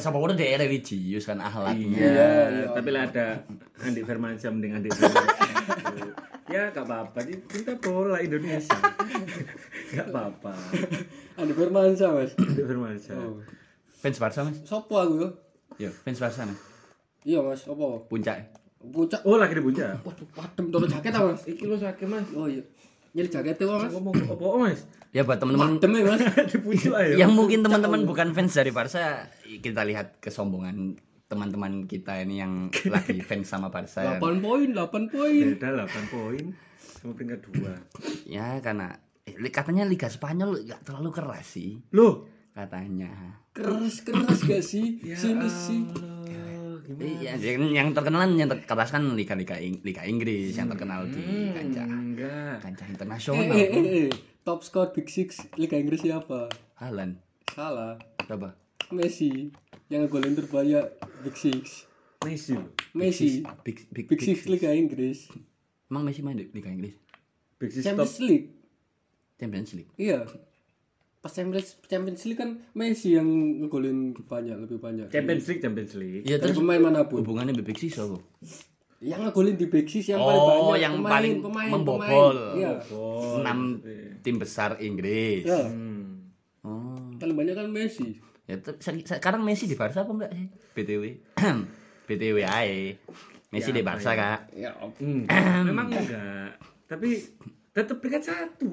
sama 0.00 0.16
udah 0.16 0.32
daerah 0.32 0.64
religius 0.64 1.28
kan 1.28 1.36
akhlaknya. 1.36 2.00
Iya, 2.00 2.28
tapi 2.72 2.88
lah 2.88 3.04
ada 3.04 3.44
Andi 3.84 4.00
Firmansyah 4.00 4.48
mending 4.48 4.72
Andi 4.80 4.88
ya 6.48 6.72
gak 6.72 6.88
apa-apa, 6.88 7.28
cinta 7.28 7.76
bola 7.76 8.24
Indonesia. 8.24 8.72
gak 9.92 10.08
apa-apa. 10.08 10.56
Andi 11.36 11.52
Firmansyah 11.52 12.08
Mas. 12.16 12.32
Andi 12.40 12.62
Firmansyah. 12.64 13.20
Oh. 13.20 13.44
Fans 14.00 14.16
Barca, 14.16 14.40
Mas. 14.48 14.56
Sopo 14.64 14.96
aku 14.96 15.14
yo? 15.20 15.28
Yo, 15.76 15.92
fans 15.92 16.16
Barca, 16.16 16.48
Mas. 16.48 16.56
Iya 17.26 17.38
Mas, 17.42 17.66
apa? 17.66 17.86
Puncak. 18.06 18.38
Pucak. 18.78 19.20
Oh 19.26 19.38
lagi 19.38 19.58
di 19.58 19.62
puncak. 19.62 20.02
Waduh, 20.06 20.28
padem 20.30 20.64
tuh 20.70 20.86
jaket 20.86 21.12
ah 21.14 21.22
Mas. 21.34 21.42
Iki 21.46 21.64
lo 21.66 21.76
sakit 21.78 22.06
mas. 22.06 22.26
Oh 22.34 22.46
iya. 22.46 22.62
Nyari 23.16 23.28
jaketnya 23.28 23.64
Mas. 23.66 23.90
Ngomong 23.90 24.14
apa 24.28 24.44
mas? 24.62 24.80
Ya 25.10 25.24
buat 25.24 25.40
teman-teman 25.40 25.80
Padem 25.80 25.92
ya 25.98 26.04
Mas. 26.14 26.22
di 26.52 26.58
puncak 26.62 26.94
ayo. 27.02 27.14
yang 27.18 27.32
mungkin 27.34 27.64
teman-teman 27.66 28.06
bukan 28.06 28.30
fans 28.36 28.54
dari 28.54 28.70
Barca, 28.70 29.26
kita 29.42 29.82
lihat 29.82 30.20
kesombongan 30.22 31.00
teman-teman 31.28 31.84
kita 31.84 32.24
ini 32.24 32.40
yang 32.40 32.72
lagi 32.72 33.20
fans 33.28 33.50
sama 33.50 33.68
Barca. 33.68 34.20
8 34.20 34.20
poin, 34.38 34.68
8 34.70 35.12
poin. 35.12 35.44
Beda 35.58 35.84
8 35.84 36.14
poin 36.14 36.44
sama 36.98 37.14
peringkat 37.14 37.40
2 38.26 38.26
Ya 38.26 38.58
karena 38.58 38.98
eh, 39.22 39.34
katanya 39.54 39.86
Liga 39.86 40.10
Spanyol 40.10 40.66
nggak 40.66 40.82
terlalu 40.82 41.10
keras 41.14 41.46
sih 41.54 41.78
Loh, 41.94 42.26
katanya. 42.52 43.38
Keras 43.54 44.02
keras 44.02 44.42
gak 44.42 44.62
sih? 44.62 44.98
Sini 45.02 45.48
sih. 45.50 45.82
Iya, 46.88 47.36
yang, 47.36 47.68
yang 47.68 47.88
terkenal 47.92 48.24
yang 48.26 48.48
terkeras 48.48 48.88
kan 48.88 49.04
Liga-Liga 49.12 49.56
Ing- 49.56 49.84
Liga 49.84 50.02
Inggris 50.02 50.56
yang 50.56 50.66
terkenal 50.66 51.04
di 51.04 51.20
kancah 51.52 51.84
Enggak. 51.84 52.56
kancah 52.60 52.86
Eh, 52.86 52.92
internasional. 52.92 53.44
eh, 53.52 53.68
eh, 53.68 53.86
eh. 54.02 54.10
Top 54.40 54.64
score 54.64 54.88
Big 54.90 55.04
Six 55.06 55.44
Liga 55.54 55.76
Inggris 55.76 56.00
siapa? 56.00 56.48
Halan, 56.74 57.20
Salah. 57.46 58.00
berapa? 58.24 58.56
Messi. 58.88 59.52
Yang 59.88 60.08
golin 60.08 60.32
terbanyak 60.32 60.88
Big 61.20 61.36
Six. 61.36 61.84
Messi. 62.24 62.56
Messi. 62.92 63.44
Big 63.60 63.84
Big, 63.88 64.08
Big 64.08 64.18
Six 64.18 64.48
Liga 64.48 64.72
Inggris. 64.72 65.28
Emang 65.86 66.02
Messi 66.02 66.20
main 66.20 66.34
di 66.34 66.48
Liga 66.48 66.72
Inggris? 66.72 66.96
Big 67.56 67.68
Six 67.68 67.84
top. 67.84 68.00
Champions 68.00 68.16
League. 68.22 68.48
Champions 69.36 69.70
League. 69.76 69.92
Iya. 69.94 70.24
Pas 71.28 71.36
Champions 71.36 71.76
Champions 71.84 72.24
League 72.24 72.40
kan 72.40 72.50
Messi 72.72 73.12
yang 73.12 73.28
ngegolin 73.60 74.16
banyak 74.16 74.56
lebih 74.58 74.80
banyak. 74.80 75.12
Champions 75.12 75.44
League, 75.44 75.60
Champions 75.60 75.92
League. 75.92 76.24
Iya 76.24 76.40
Dari 76.40 76.48
terus 76.48 76.56
pemain 76.56 76.80
mana 76.80 77.04
pun. 77.04 77.20
hubungannya 77.20 77.52
Big 77.52 77.76
Six 77.76 78.00
apa? 78.00 78.16
Yang 78.98 79.20
ngegolin 79.28 79.54
di 79.54 79.66
Big 79.68 79.84
Six 79.86 80.08
yang 80.08 80.18
paling 80.18 80.40
Oh, 80.40 80.48
banyak. 80.72 80.80
yang 80.80 80.94
pemain, 80.96 81.12
paling 81.12 81.34
pemain, 81.44 81.68
membobol. 81.70 82.32
pemain. 82.32 82.56
Iya. 82.56 82.72
Oh, 82.88 83.38
Enam 83.38 83.58
tim 84.18 84.36
besar 84.40 84.80
Inggris. 84.80 85.44
Ya. 85.44 85.68
Hmm. 85.68 86.32
Oh. 86.64 86.96
Paling 87.20 87.36
banyak 87.36 87.54
kan 87.54 87.68
Messi. 87.68 88.16
Ya 88.48 88.56
sekarang 89.04 89.44
Messi 89.44 89.68
di 89.68 89.76
Barca 89.76 90.00
apa 90.00 90.10
enggak 90.10 90.32
sih? 90.32 90.48
BTW. 90.72 91.04
BTW 92.08 92.36
ae. 92.40 92.96
Messi 93.48 93.68
di 93.68 93.84
Barca, 93.84 94.12
Kak. 94.12 94.56
Ya, 94.56 94.72
Hmm. 94.96 95.28
Memang 95.62 95.92
enggak. 95.92 96.56
Tapi 96.88 97.20
tetap 97.78 97.96
peringkat 97.98 98.22
satu. 98.24 98.66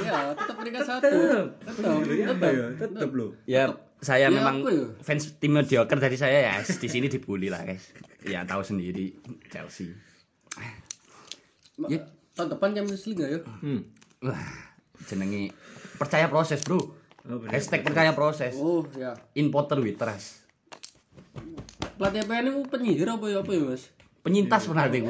iya, 0.00 0.32
tetap 0.32 0.56
peringkat 0.56 0.84
satu. 0.84 1.08
Tetap. 1.08 1.46
Tetap. 1.66 1.96
Ya, 2.06 2.26
apa 2.30 2.46
ya? 2.46 2.66
Tetap 2.78 3.10
loh. 3.10 3.30
Ya, 3.44 3.62
saya 3.98 4.26
Ya, 4.26 4.28
memang 4.30 4.62
ya? 4.62 4.86
fans 5.00 5.34
tim 5.38 5.50
mediocre 5.50 5.98
dari 5.98 6.14
saya 6.14 6.38
ya 6.42 6.54
di 6.60 6.88
sini 6.88 7.06
dibully 7.06 7.50
lah, 7.50 7.62
guys. 7.62 7.90
Ya 8.22 8.42
tahu 8.42 8.62
sendiri 8.62 9.14
Chelsea. 9.48 9.90
Ya. 11.88 12.00
tahun 12.32 12.48
depan 12.56 12.72
Champions 12.72 13.04
League 13.04 13.18
nggak 13.18 13.30
ya? 13.30 13.40
Hmm. 13.60 13.80
Wah, 14.22 14.44
jenenge 15.04 15.52
percaya 15.96 16.26
proses, 16.26 16.62
Bro. 16.62 16.78
Oh, 17.22 17.38
bener. 17.38 17.54
Hashtag 17.54 17.82
percaya 17.82 18.10
proses. 18.12 18.54
Oh 18.56 18.82
ya. 18.94 19.14
In 19.34 19.50
Potter 19.50 19.78
we 19.78 19.94
trust. 19.94 20.42
Pelatih 21.94 22.26
PN 22.26 22.50
itu 22.50 22.60
penyihir 22.66 23.06
apa 23.06 23.26
ya 23.30 23.40
apa 23.40 23.50
ya 23.52 23.62
mas? 23.62 23.86
Penyintas 24.22 24.70
pernah 24.70 24.86
deh. 24.86 25.02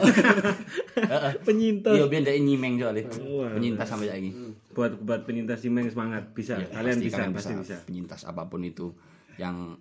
Penyintas. 1.47 1.93
Iya, 1.93 2.05
biar 2.09 2.21
ndek 2.25 2.37
nyimeng 2.41 2.81
soalnya. 2.81 3.05
Penyintas 3.53 3.85
sampai 3.85 4.09
saiki. 4.09 4.31
Buat 4.73 5.05
buat 5.05 5.21
penyintas 5.29 5.61
Simeng 5.61 5.85
semangat 5.93 6.33
bisa. 6.33 6.57
Iya, 6.57 6.73
Kalian 6.73 6.97
pasti 6.97 7.05
bisa, 7.05 7.17
kalian 7.21 7.33
pasti 7.37 7.53
bisa. 7.61 7.77
Penyintas 7.85 8.21
apa 8.25 8.49
pun 8.49 8.65
itu 8.65 8.89
yang 9.37 9.77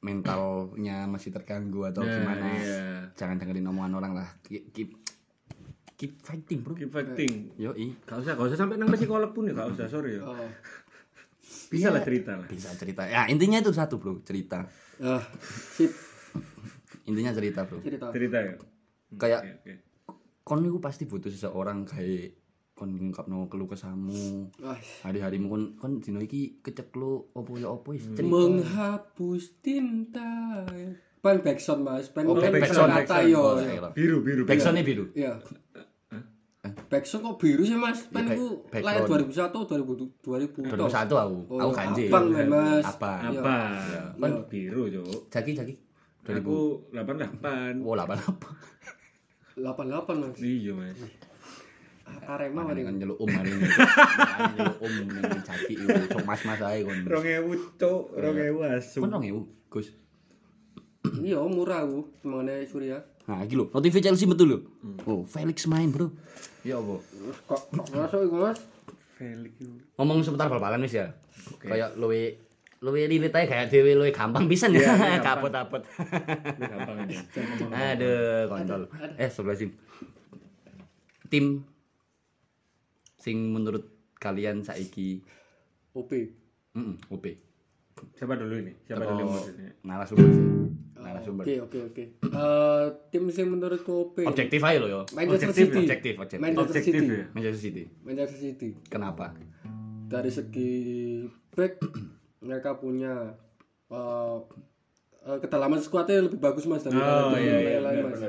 mentalnya 0.00 1.04
masih 1.04 1.28
terganggu 1.28 1.84
atau 1.84 2.00
Nah, 2.00 2.16
gimana. 2.16 2.44
iya. 2.56 2.80
Jangan 3.12 3.36
dengerin 3.36 3.68
omongan 3.68 3.92
orang 4.00 4.12
lah. 4.16 4.28
Keep 4.40 4.72
keep, 4.72 4.90
keep 6.00 6.12
fighting, 6.24 6.64
Bro. 6.64 6.80
Keep 6.80 6.88
fighting. 6.88 7.52
Yo, 7.60 7.76
Gak 8.08 8.24
usah, 8.24 8.32
gak 8.40 8.48
usah 8.48 8.56
sampai 8.56 8.80
nang 8.80 8.88
psikolog 8.88 9.36
pun 9.36 9.44
ya, 9.44 9.52
gak 9.52 9.76
usah, 9.76 9.84
sorry 9.84 10.16
ya. 10.16 10.24
Oh. 10.24 10.48
Bisa 11.68 11.92
lah 11.92 12.00
cerita 12.00 12.40
lah. 12.40 12.48
bisa 12.48 12.72
cerita. 12.72 13.04
Ya, 13.04 13.28
intinya 13.28 13.60
itu 13.60 13.68
satu, 13.70 14.00
Bro, 14.00 14.24
cerita. 14.24 14.64
Sip 15.76 15.92
Intinya 17.04 17.30
cerita, 17.30 17.64
Bro. 17.64 17.80
cerita. 17.80 18.06
Cerita 18.10 18.38
ya. 18.38 18.54
Kayak 19.12 19.40
Oke, 19.40 19.50
oke. 19.56 19.72
kon 20.40 20.62
itu 20.62 20.78
pasti 20.78 21.04
butuh 21.04 21.28
seseorang 21.28 21.82
kayak 21.82 22.34
kon 22.72 22.90
ngungkapno 22.90 23.46
keluh 23.46 23.66
kesahmu. 23.66 24.48
Ah, 24.60 24.78
Hari-harimu 25.04 25.46
kon 25.46 25.62
kon 25.76 25.92
dino 25.98 26.18
iki 26.18 26.58
keceklo 26.60 27.28
opo 27.32 27.54
ya 27.54 27.68
opo 27.68 27.92
wis 27.92 28.08
cerita. 28.08 28.24
menghapus 28.24 29.42
tinta. 29.60 30.64
Pan 31.20 31.36
backsound 31.38 31.84
mas, 31.84 32.08
pan 32.08 32.24
Oh, 32.24 32.32
pan 32.32 32.48
backsound, 32.48 32.88
kata 32.96 33.28
yo. 33.28 33.42
Oh, 33.44 33.60
iya. 33.60 33.92
Biru, 33.92 34.24
biru. 34.24 34.48
Backsoundnya 34.48 34.80
biru. 34.80 35.12
Iya. 35.12 35.36
Backsound 36.88 37.22
kok 37.22 37.36
biru 37.36 37.62
sih 37.62 37.76
mas? 37.76 38.04
Pan 38.08 38.24
itu 38.26 38.64
background. 38.68 38.84
lahir 38.84 39.28
2001 39.28 39.52
2000 39.52 40.56
2000 40.56 40.76
toh. 40.76 40.88
2001 40.88 41.24
aku. 41.24 41.38
Oh, 41.46 41.58
aku 41.60 41.72
kanji. 41.72 42.04
men, 42.08 42.48
Mas. 42.48 42.84
Apa? 42.84 43.12
Apa? 43.28 43.56
Kan 44.16 44.32
Biru, 44.48 44.88
Cuk. 44.90 45.28
Jaki 45.28 45.52
jaki. 45.52 45.74
2000. 46.24 46.40
Aku 46.40 46.58
88. 46.92 47.80
Oh, 47.84 47.94
8 47.96 48.12
apa? 48.16 48.48
88 49.56 50.20
mas. 50.20 50.36
Iya, 50.40 50.72
Mas. 50.76 50.98
Arema 52.26 52.66
Mana 52.66 52.74
mari. 52.74 52.82
kan 52.82 52.94
nyeluk 52.98 53.22
om 53.22 53.30
hari 53.30 53.54
ini. 53.54 53.66
Nyeluk 54.58 54.78
om 54.82 54.92
ning 54.98 55.40
jaki 55.46 55.72
iku 55.78 55.86
cok 56.10 56.24
mas-mas 56.26 56.58
ae 56.58 56.82
kon. 56.82 56.98
2000, 57.06 57.78
Cuk. 57.78 58.02
2000 58.18 58.66
asu. 58.66 58.98
Kon 58.98 59.10
2000, 59.14 59.46
Gus. 59.70 59.88
Iya 61.22 61.38
murah 61.46 61.86
aku 61.86 62.10
temane 62.20 62.66
Surya. 62.66 62.98
Nah, 63.30 63.46
iki 63.46 63.54
lho, 63.54 63.70
notif 63.70 63.94
Chelsea 64.02 64.26
betul 64.26 64.46
lho. 64.50 64.58
Oh, 65.06 65.22
Felix 65.22 65.70
main, 65.70 65.94
Bro. 65.94 66.10
Ya 66.66 66.82
apa? 66.82 66.98
Kok 67.46 67.60
kok 67.72 67.86
masuk 67.94 68.20
iku 68.26 68.36
mas? 68.42 68.58
Felix. 69.14 69.54
Ngomong 69.94 70.26
seputar 70.26 70.50
bal-balan 70.50 70.82
wis 70.82 70.98
ya. 70.98 71.14
Kayak 71.62 71.94
luwe 71.94 72.36
luwe 72.80 73.04
lilit 73.04 73.28
ae 73.30 73.44
kayak 73.44 73.68
dhewe 73.68 73.92
luwe 73.92 74.08
gampang 74.10 74.48
pisan 74.48 74.72
ya. 74.72 74.88
Kapot-kapot. 75.20 75.84
Gampang 76.56 76.96
aja. 77.04 77.20
Aduh, 77.92 78.48
kontol. 78.48 78.82
Eh, 79.14 79.28
sebelah 79.28 79.52
sini. 79.54 79.72
Tim 81.28 81.60
sing 83.14 83.52
menurut 83.52 83.84
kalian 84.16 84.60
saiki 84.60 85.20
OP. 85.92 86.10
heeh, 86.70 86.94
OP. 87.06 87.24
Siapa 88.16 88.32
dulu 88.32 88.54
ini? 88.58 88.72
Siapa 88.82 89.04
dulu 89.04 89.18
yang 89.18 89.28
Oh, 89.28 89.36
maksudnya? 89.36 89.70
narasumber 89.84 90.28
sih. 90.30 90.44
Narasumber. 90.96 91.44
Oke 91.44 91.54
oke 91.60 91.78
oke. 91.86 92.04
Eh 92.24 92.84
tim 93.10 93.28
sing 93.28 93.46
menurutku 93.46 93.92
OP. 94.08 94.24
Objektif 94.24 94.60
aja 94.62 94.80
lo 94.80 94.88
yo. 94.88 95.00
Manchester 95.12 95.52
Objektif, 95.52 95.68
City. 95.68 95.80
Objektif, 95.82 96.14
objektif. 96.16 96.40
Manchester 96.40 96.64
Objektif 96.72 96.92
City. 96.96 97.12
ya? 97.12 97.24
Manchester 97.30 97.60
City. 97.60 97.84
Manchester 98.00 98.38
City. 98.40 98.68
Kenapa? 98.88 99.26
Dari 100.08 100.30
segi 100.32 100.72
back 101.50 101.72
mereka 102.40 102.74
punya 102.74 103.36
eh 103.86 104.38
eh, 105.20 105.38
kedalaman 105.38 105.76
skuadnya 105.76 106.24
lebih 106.24 106.38
bagus 106.38 106.64
mas 106.64 106.80
dari 106.80 106.96
Oh 106.96 107.32
iya 107.32 107.56
iya 107.58 107.70
yang 107.76 107.84
lain 107.84 108.04
mas. 108.06 108.20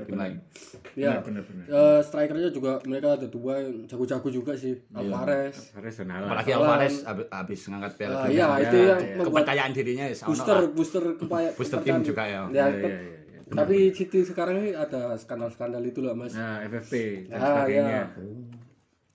Ya. 0.91 1.23
Eh, 1.23 1.99
strikernya 2.01 2.51
juga 2.51 2.83
mereka 2.83 3.15
ada 3.15 3.23
dua 3.25 3.59
yang 3.59 3.87
jago-jago 3.87 4.27
juga 4.27 4.51
sih. 4.53 4.75
Alvarez. 4.91 5.71
Harus 5.71 5.93
senala. 5.95 6.27
Apalagi 6.27 6.51
Alvarez 6.51 6.95
habis, 7.01 7.27
habis 7.29 7.59
ngangkat 7.65 7.91
piala 7.95 8.15
dunia. 8.21 8.33
iya, 8.33 8.47
itu 8.59 8.75
yang 8.77 8.99
membuat 9.15 9.27
Kepercayaan 9.47 9.71
dirinya 9.71 10.05
ya 10.05 10.15
booster 10.21 10.57
lah. 10.57 10.67
booster 10.69 11.03
kepaya 11.15 11.49
Booster 11.57 11.79
tim 11.79 11.97
juga 12.01 12.23
ya. 12.25 12.41
Ya, 12.43 12.43
Iya 12.43 12.65
iya 12.67 12.91
iya. 12.91 12.99
iya. 12.99 13.39
Tapi 13.51 13.75
City 13.91 14.19
sekarang 14.23 14.59
ini 14.59 14.71
ada 14.73 15.15
skandal-skandal 15.15 15.79
itu 15.81 15.99
loh 15.99 16.11
mas. 16.11 16.31
Nah, 16.31 16.59
FFP 16.65 16.93
dan 17.27 17.37
Ah, 17.37 17.47
sebagainya. 17.63 17.83
iya. 17.85 18.03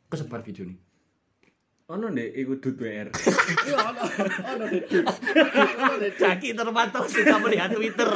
Kesebar 0.07 0.41
video 0.41 0.65
nih. 0.65 0.79
Ono 1.87 2.11
ndek 2.11 2.35
iku 2.35 2.59
dut 2.59 2.83
WR. 2.83 3.15
Iya, 3.15 3.79
ono 3.79 4.03
ono 4.03 4.65
deh. 4.67 4.83
Ono 4.91 5.95
deh. 6.03 6.11
Jaki 6.19 6.51
terpantau 6.59 7.07
suka 7.07 7.39
melihat 7.39 7.71
Twitter. 7.71 8.11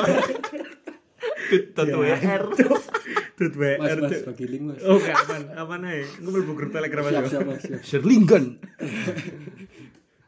Tutu 1.47 1.83
WR. 2.03 2.43
Dut 3.39 3.55
WR. 3.55 3.79
Mas 3.79 3.95
mas 4.03 4.27
bagi 4.27 4.47
link 4.51 4.75
mas. 4.75 4.83
Oh, 4.83 4.99
gak 4.99 5.23
aman. 5.23 5.43
Aman 5.55 5.81
ae. 5.87 6.03
Ngumpul 6.19 6.43
bu 6.51 6.53
grup 6.59 6.75
Telegram 6.75 7.15
aja. 7.15 7.23
siap 7.31 7.47
mas 7.47 7.63
siap. 7.63 7.79
Sherlingan. 7.87 8.59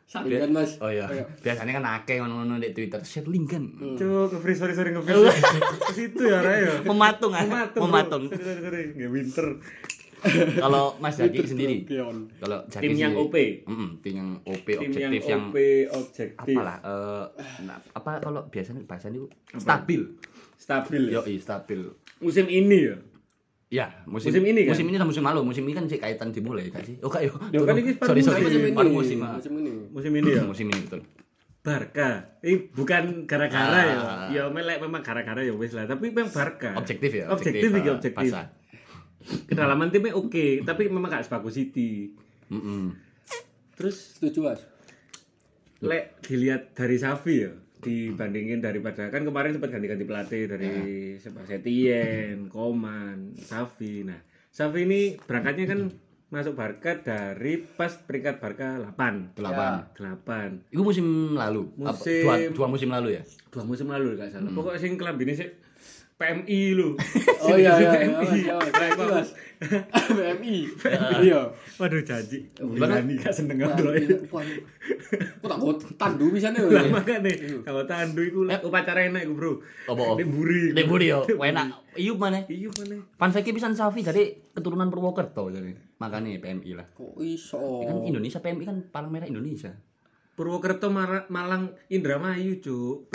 Salingan 0.07 0.51
mas. 0.55 0.78
Oh 0.78 0.95
iya. 0.95 1.11
Biasanya 1.43 1.82
kan 1.82 1.84
akeh 1.99 2.22
ngono-ngono 2.22 2.62
di 2.62 2.70
Twitter. 2.70 3.03
Sherlingan. 3.03 3.99
Cuk, 3.99 4.38
nge-freeze 4.38 4.62
sorry 4.62 4.78
sorry 4.78 4.95
nge-freeze. 4.95 5.34
Ke 5.90 5.93
situ 5.99 6.30
ya 6.30 6.47
Ray 6.47 6.62
ya. 6.62 6.86
Mematung 6.86 7.34
ah. 7.34 7.43
Mematung. 7.43 7.82
Mematung. 7.90 8.22
Sorry 8.30 8.45
sorry 8.47 8.62
sorry. 8.62 8.82
Nggak 8.95 9.11
winter. 9.11 9.47
Kalau 10.62 10.96
Mas 11.02 11.14
Jaki 11.18 11.42
sendiri. 11.44 11.76
Kalau 12.38 12.58
Jaki 12.70 12.82
Tim 12.86 12.94
yang 12.94 13.14
OP. 13.18 13.34
Mm-mm, 13.66 13.88
tim 14.02 14.12
yang 14.14 14.28
OP 14.46 14.66
Tim 14.66 14.90
yang 14.94 15.12
objektif 15.12 15.22
yang, 15.26 15.42
OP 15.50 15.56
objektif. 15.90 16.54
apalah 16.56 16.76
eh 16.82 17.26
nah, 17.66 17.76
apa 17.94 18.10
kalau 18.22 18.40
biasanya 18.46 18.82
bahasanya 18.86 19.18
itu 19.18 19.28
stabil. 19.58 20.00
Stabil 20.58 21.02
ya. 21.10 21.20
Yo, 21.20 21.22
stabil. 21.42 21.80
Musim 22.22 22.46
ini 22.46 22.78
ya. 22.86 22.96
Ya, 23.72 23.88
musim, 24.04 24.28
Musim 24.28 24.44
ini 24.44 24.68
kan? 24.68 24.76
Musim 24.76 24.86
ini 24.92 24.96
sama 25.00 25.08
musim 25.08 25.24
lalu. 25.24 25.40
Musim 25.48 25.64
ini 25.64 25.72
kan 25.72 25.84
sih 25.88 25.96
kaitan 25.96 26.28
dimulai 26.28 26.68
kan 26.68 26.84
sih? 26.84 27.00
Oh, 27.00 27.08
kak, 27.08 27.24
yo. 27.24 27.32
Ya 27.56 27.64
kan 27.64 27.80
ini 27.80 27.96
sorry, 27.96 28.20
sorry. 28.20 28.44
musim 28.44 28.60
ini. 28.68 28.76
Musim. 28.92 29.18
ah. 29.24 29.32
Musim 29.40 29.52
ini. 29.56 29.72
Musim 29.88 30.12
ini 30.12 30.28
ya. 30.28 30.42
Musim 30.44 30.66
ini 30.68 30.80
betul. 30.84 31.00
Barca. 31.64 32.36
Ini 32.44 32.68
bukan 32.76 33.24
gara-gara 33.24 33.80
ya. 33.80 33.96
Ah. 33.96 34.26
Ya 34.28 34.44
melek 34.52 34.76
memang 34.76 35.00
gara-gara 35.00 35.40
ya 35.40 35.56
wis 35.56 35.72
lah, 35.72 35.88
tapi 35.88 36.12
memang 36.12 36.28
Barca. 36.28 36.76
Objektif 36.76 37.10
ya. 37.16 37.32
Objektif 37.32 37.72
ah, 37.72 37.96
objektif. 37.96 38.32
Kedalaman 39.44 39.88
timnya 39.88 40.12
oke, 40.12 40.62
tapi 40.62 40.86
memang 40.86 41.08
gak 41.08 41.24
sebagus 41.24 41.54
City. 41.54 42.12
Mm-mm. 42.48 42.92
Terus 43.74 44.16
Setuju 44.16 44.40
mas. 44.44 44.60
lek 45.80 46.22
dilihat 46.22 46.70
dari 46.72 46.94
Safi 46.94 47.42
ya 47.42 47.50
dibandingin 47.82 48.62
daripada 48.62 49.10
kan 49.10 49.26
kemarin 49.26 49.50
sempat 49.50 49.74
ganti-ganti 49.74 50.06
pelatih 50.06 50.46
dari 50.46 50.70
siapa 51.18 51.42
Setien, 51.42 52.46
Koman, 52.46 53.34
Safi. 53.36 54.06
Nah, 54.06 54.22
Safi 54.48 54.86
ini 54.86 55.18
berangkatnya 55.18 55.66
kan 55.66 55.80
masuk 56.30 56.54
Barca 56.54 56.96
dari 56.96 57.58
pas 57.58 57.90
peringkat 57.90 58.38
Barca 58.38 58.78
8. 58.94 59.34
Delapan. 59.34 59.90
8. 59.92 60.70
Itu 60.70 60.80
musim 60.80 61.06
lalu. 61.34 61.74
Apa, 61.76 61.92
Musim- 61.92 62.22
dua, 62.22 62.36
dua 62.54 62.66
musim 62.70 62.88
lalu 62.88 63.08
ya. 63.18 63.22
Dua 63.50 63.62
musim 63.66 63.90
lalu 63.90 64.14
gak 64.14 64.30
salah. 64.30 64.48
Pokoknya 64.48 64.78
sing 64.78 64.94
kelambine 64.94 65.34
sih 65.34 65.50
PMI 66.22 66.60
lu. 66.78 66.88
Oh 67.42 67.58
iya 67.58 67.74
iya. 67.74 67.90
iya, 67.90 67.90
PMI. 67.90 68.38
Iya, 68.46 68.54
Mas. 68.94 69.30
BMI. 70.14 70.56
Iya. 71.26 71.40
Waduh 71.74 72.02
janji. 72.06 72.38
Bilani 72.54 73.18
gak 73.18 73.34
seneng 73.34 73.58
Wah, 73.58 73.74
ngono. 73.74 73.90
iya, 73.98 74.14
wah, 74.30 74.46
Kok 75.42 75.48
tak 75.50 75.58
kok 75.58 75.74
tandu 75.98 76.30
bisa 76.30 76.54
nih. 76.54 76.62
Lah 76.62 76.86
makane 76.86 77.32
kalau 77.66 77.82
tandu 77.82 78.22
iku 78.22 78.46
upacara 78.46 79.10
enak 79.10 79.26
iku, 79.26 79.34
Bro. 79.34 79.52
Apa? 79.90 80.22
Ini 80.22 80.24
buri. 80.30 80.60
Nek 80.70 80.86
buri 80.86 81.10
yo, 81.10 81.26
enak. 81.26 81.82
Iup 81.98 82.16
mana? 82.16 82.46
Iya 82.46 82.70
mana? 82.72 82.96
Pan 83.18 83.34
Feki 83.34 83.50
pisan 83.52 83.74
Safi 83.74 84.06
dari 84.06 84.30
keturunan 84.54 84.86
Purwokerto 84.88 85.50
jadi. 85.50 85.74
Makanya 85.98 86.38
PMI 86.38 86.70
lah. 86.78 86.86
Kok 86.86 87.18
iso? 87.20 87.58
Kan 87.82 88.06
Indonesia 88.06 88.38
PMI 88.38 88.64
kan 88.64 88.76
palang 88.94 89.10
merah 89.10 89.26
Indonesia. 89.26 89.74
Purwokerto 90.33 90.89
Malang 90.89 91.76
Indramayu, 91.93 92.57
Cuk. 92.64 93.12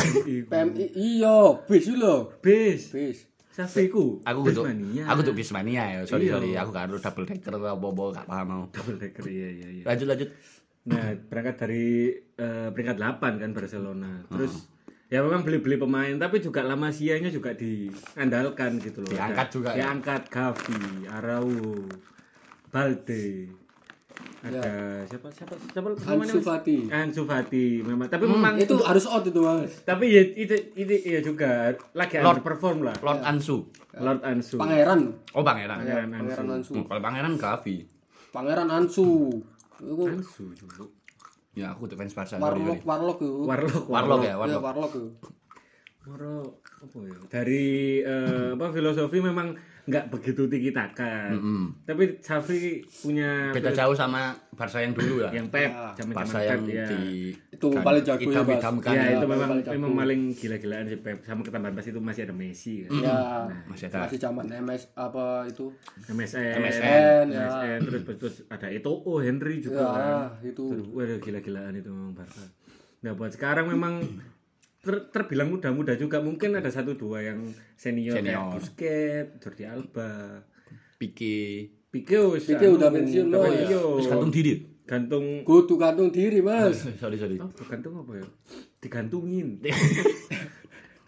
PMI. 0.47 0.93
Iya, 0.93 1.65
bis 1.65 1.89
lho. 1.89 2.29
Bis. 2.41 2.93
Bis. 2.93 3.17
Safiku. 3.57 4.21
Aku 4.21 4.45
mania. 4.61 5.09
aku 5.09 5.25
tuh 5.25 5.33
Bismania 5.33 5.97
ya. 5.97 5.99
Sorry 6.05 6.29
Iya. 6.29 6.37
sorry, 6.37 6.49
aku 6.53 6.69
gak 6.69 6.83
harus 6.85 7.01
double 7.01 7.25
decker 7.25 7.57
apa-apa 7.57 8.03
gak 8.21 8.27
paham 8.29 8.45
mau. 8.45 8.63
Double 8.69 9.01
decker 9.01 9.25
iya 9.25 9.49
iya 9.49 9.67
iya. 9.81 9.83
Lanjut 9.89 10.05
lanjut. 10.05 10.29
Nah, 10.87 11.17
berangkat 11.25 11.55
dari 11.65 12.13
eh, 12.37 12.69
peringkat 12.69 12.95
8 13.01 13.41
kan 13.41 13.49
Barcelona. 13.57 14.29
Terus 14.29 14.69
ya 15.09 15.25
memang 15.25 15.41
beli-beli 15.41 15.81
pemain 15.81 16.13
tapi 16.21 16.37
juga 16.37 16.61
La 16.61 16.77
Masia-nya 16.77 17.33
juga 17.33 17.57
diandalkan 17.57 18.77
gitu 18.77 19.01
loh. 19.01 19.09
Diangkat 19.09 19.47
juga 19.49 19.73
ya? 19.73 19.89
Diangkat 19.89 20.29
Gavi, 20.29 21.09
Araujo, 21.09 21.89
Balde. 22.69 23.25
Ada 24.39 24.61
siapa 25.03 25.27
siapa 25.27 25.53
siapa 25.67 25.87
Ya. 25.97 26.13
Ansu 26.13 26.39
Fati. 26.39 26.77
Ansu 26.87 27.21
Fati 27.23 27.65
memang 27.81 28.05
tapi 28.05 28.23
Hmm, 28.23 28.37
memang 28.37 28.53
Itu 28.55 28.77
harus 28.79 29.03
out 29.05 29.23
itu 29.23 29.39
mas. 29.39 29.81
tapi 29.81 30.05
ya 30.09 30.21
itu 30.23 30.53
itu 30.73 30.93
iya 31.03 31.19
juga 31.19 31.73
lagi 31.91 32.17
Lord. 32.17 32.39
underperform 32.39 32.77
lah 32.81 32.95
Lord 32.99 33.21
Ansu. 33.21 33.65
Lord 33.93 34.21
Ansu 34.21 34.55
Pangeran. 34.55 35.01
Oh 35.33 35.41
pangeran. 35.41 35.81
Pangeran 35.81 36.07
Pangeran 36.07 36.45
Ansu 36.45 36.53
Ansu. 36.53 36.71
Hmm, 36.73 36.85
kalau 36.85 37.01
pangeran 37.01 37.33
Gavi. 37.35 37.77
Pangeran 38.29 38.69
Ansu. 38.69 39.09
Itu 39.77 40.03
Ansu 40.05 40.45
dulu 40.53 40.85
Ya 41.51 41.73
aku 41.73 41.85
tuh 41.85 41.97
fans 41.97 42.13
Barca. 42.13 42.37
Warlock. 42.37 42.85
Warlock 42.85 43.17
itu. 43.19 43.35
Warlock 43.43 43.85
Warlock 43.87 44.21
ya, 44.21 44.27
Ya 44.27 44.35
Warlock. 44.37 44.61
Warlock 44.63 44.91
itu. 44.93 45.09
Moro 46.05 46.35
apa 46.63 46.97
ya? 47.01 47.17
Dari 47.27 47.65
eh, 47.99 48.47
apa 48.53 48.65
filosofi 48.69 49.17
memang 49.19 49.57
nggak 49.87 50.11
begitu 50.11 50.43
tiki 50.45 50.69
taka. 50.69 51.31
Mm-mm. 51.31 51.71
Tapi 51.81 52.19
Safi 52.19 52.83
punya 52.83 53.49
Beda 53.49 53.71
jauh 53.71 53.91
sama 53.91 54.35
Barca 54.51 54.77
yang 54.77 54.91
dulu 54.91 55.23
ya. 55.23 55.31
yang 55.31 55.47
Pep, 55.47 55.71
Ya. 55.71 55.95
zaman 55.95 56.11
Barca 56.13 56.37
Pep 56.37 56.45
yang 56.45 56.61
ya. 56.67 56.87
di 56.89 57.03
Itu 57.49 57.67
paling 57.71 58.03
jago 58.03 58.27
ya, 58.27 58.41
Bas. 58.41 58.59
Ya, 58.59 58.91
Ya, 58.91 59.03
itu 59.15 59.25
memang 59.25 59.49
paling 59.49 59.63
memang 59.73 59.91
paling 59.95 60.21
gila-gilaan 60.33 60.85
si 60.85 60.95
Pep 60.97 61.23
sama 61.23 61.39
ketambahan 61.41 61.71
pas 61.71 61.85
itu 61.85 61.99
masih 61.99 62.21
ada 62.21 62.35
Messi 62.35 62.83
kan. 62.83 62.91
Ya. 62.99 63.19
Masih 63.65 63.85
ada. 63.87 63.97
Masih 64.03 64.17
zaman 64.17 64.45
MS 64.45 64.83
apa 64.93 65.25
itu? 65.47 65.71
MSN, 66.05 66.59
MSN, 66.59 67.23
ya. 67.29 67.41
MSN, 67.41 67.79
terus 67.81 68.01
terus 68.13 68.35
ada 68.45 68.67
Eto'o, 68.67 69.13
Henry 69.17 69.57
juga 69.57 69.79
Ya, 69.79 69.87
kan. 69.87 70.43
itu. 70.43 70.63
Terus, 70.67 70.85
waduh 70.89 71.17
gila-gilaan 71.17 71.73
itu 71.73 71.87
memang 71.87 72.11
Barca. 72.13 72.43
Nah 72.99 73.11
buat 73.13 73.31
sekarang 73.31 73.65
memang 73.67 74.03
ter- 74.87 75.11
terbilang 75.11 75.49
muda-muda 75.49 75.91
juga 75.93 76.17
mungkin 76.17 76.55
ada 76.55 76.67
satu 76.67 76.95
dua 76.95 77.19
yang 77.21 77.43
senior, 77.75 78.15
Senior. 78.15 78.23
kayak 78.23 78.53
Busquets, 78.53 79.31
Jordi 79.37 79.63
Alba, 79.65 80.39
Pique. 80.95 81.67
Pique 81.87 82.15
wis 82.29 82.43
Pique 82.45 82.63
anu, 82.63 82.75
udah 82.75 82.89
pensiun, 82.89 83.27
oh, 83.29 83.43
pensiun. 83.43 83.67
ya. 83.67 83.79
Terus 83.93 84.07
gantung 84.07 84.31
diri. 84.31 84.53
gantung 84.83 85.25
Kudu 85.43 85.75
gantung 85.75 86.09
diri 86.09 86.39
mas. 86.39 86.87
sorry 87.01 87.15
sorry. 87.15 87.35
oh, 87.37 87.51
gantung 87.61 87.99
apa 87.99 88.11
ya? 88.15 88.25
Digantungin. 88.79 89.59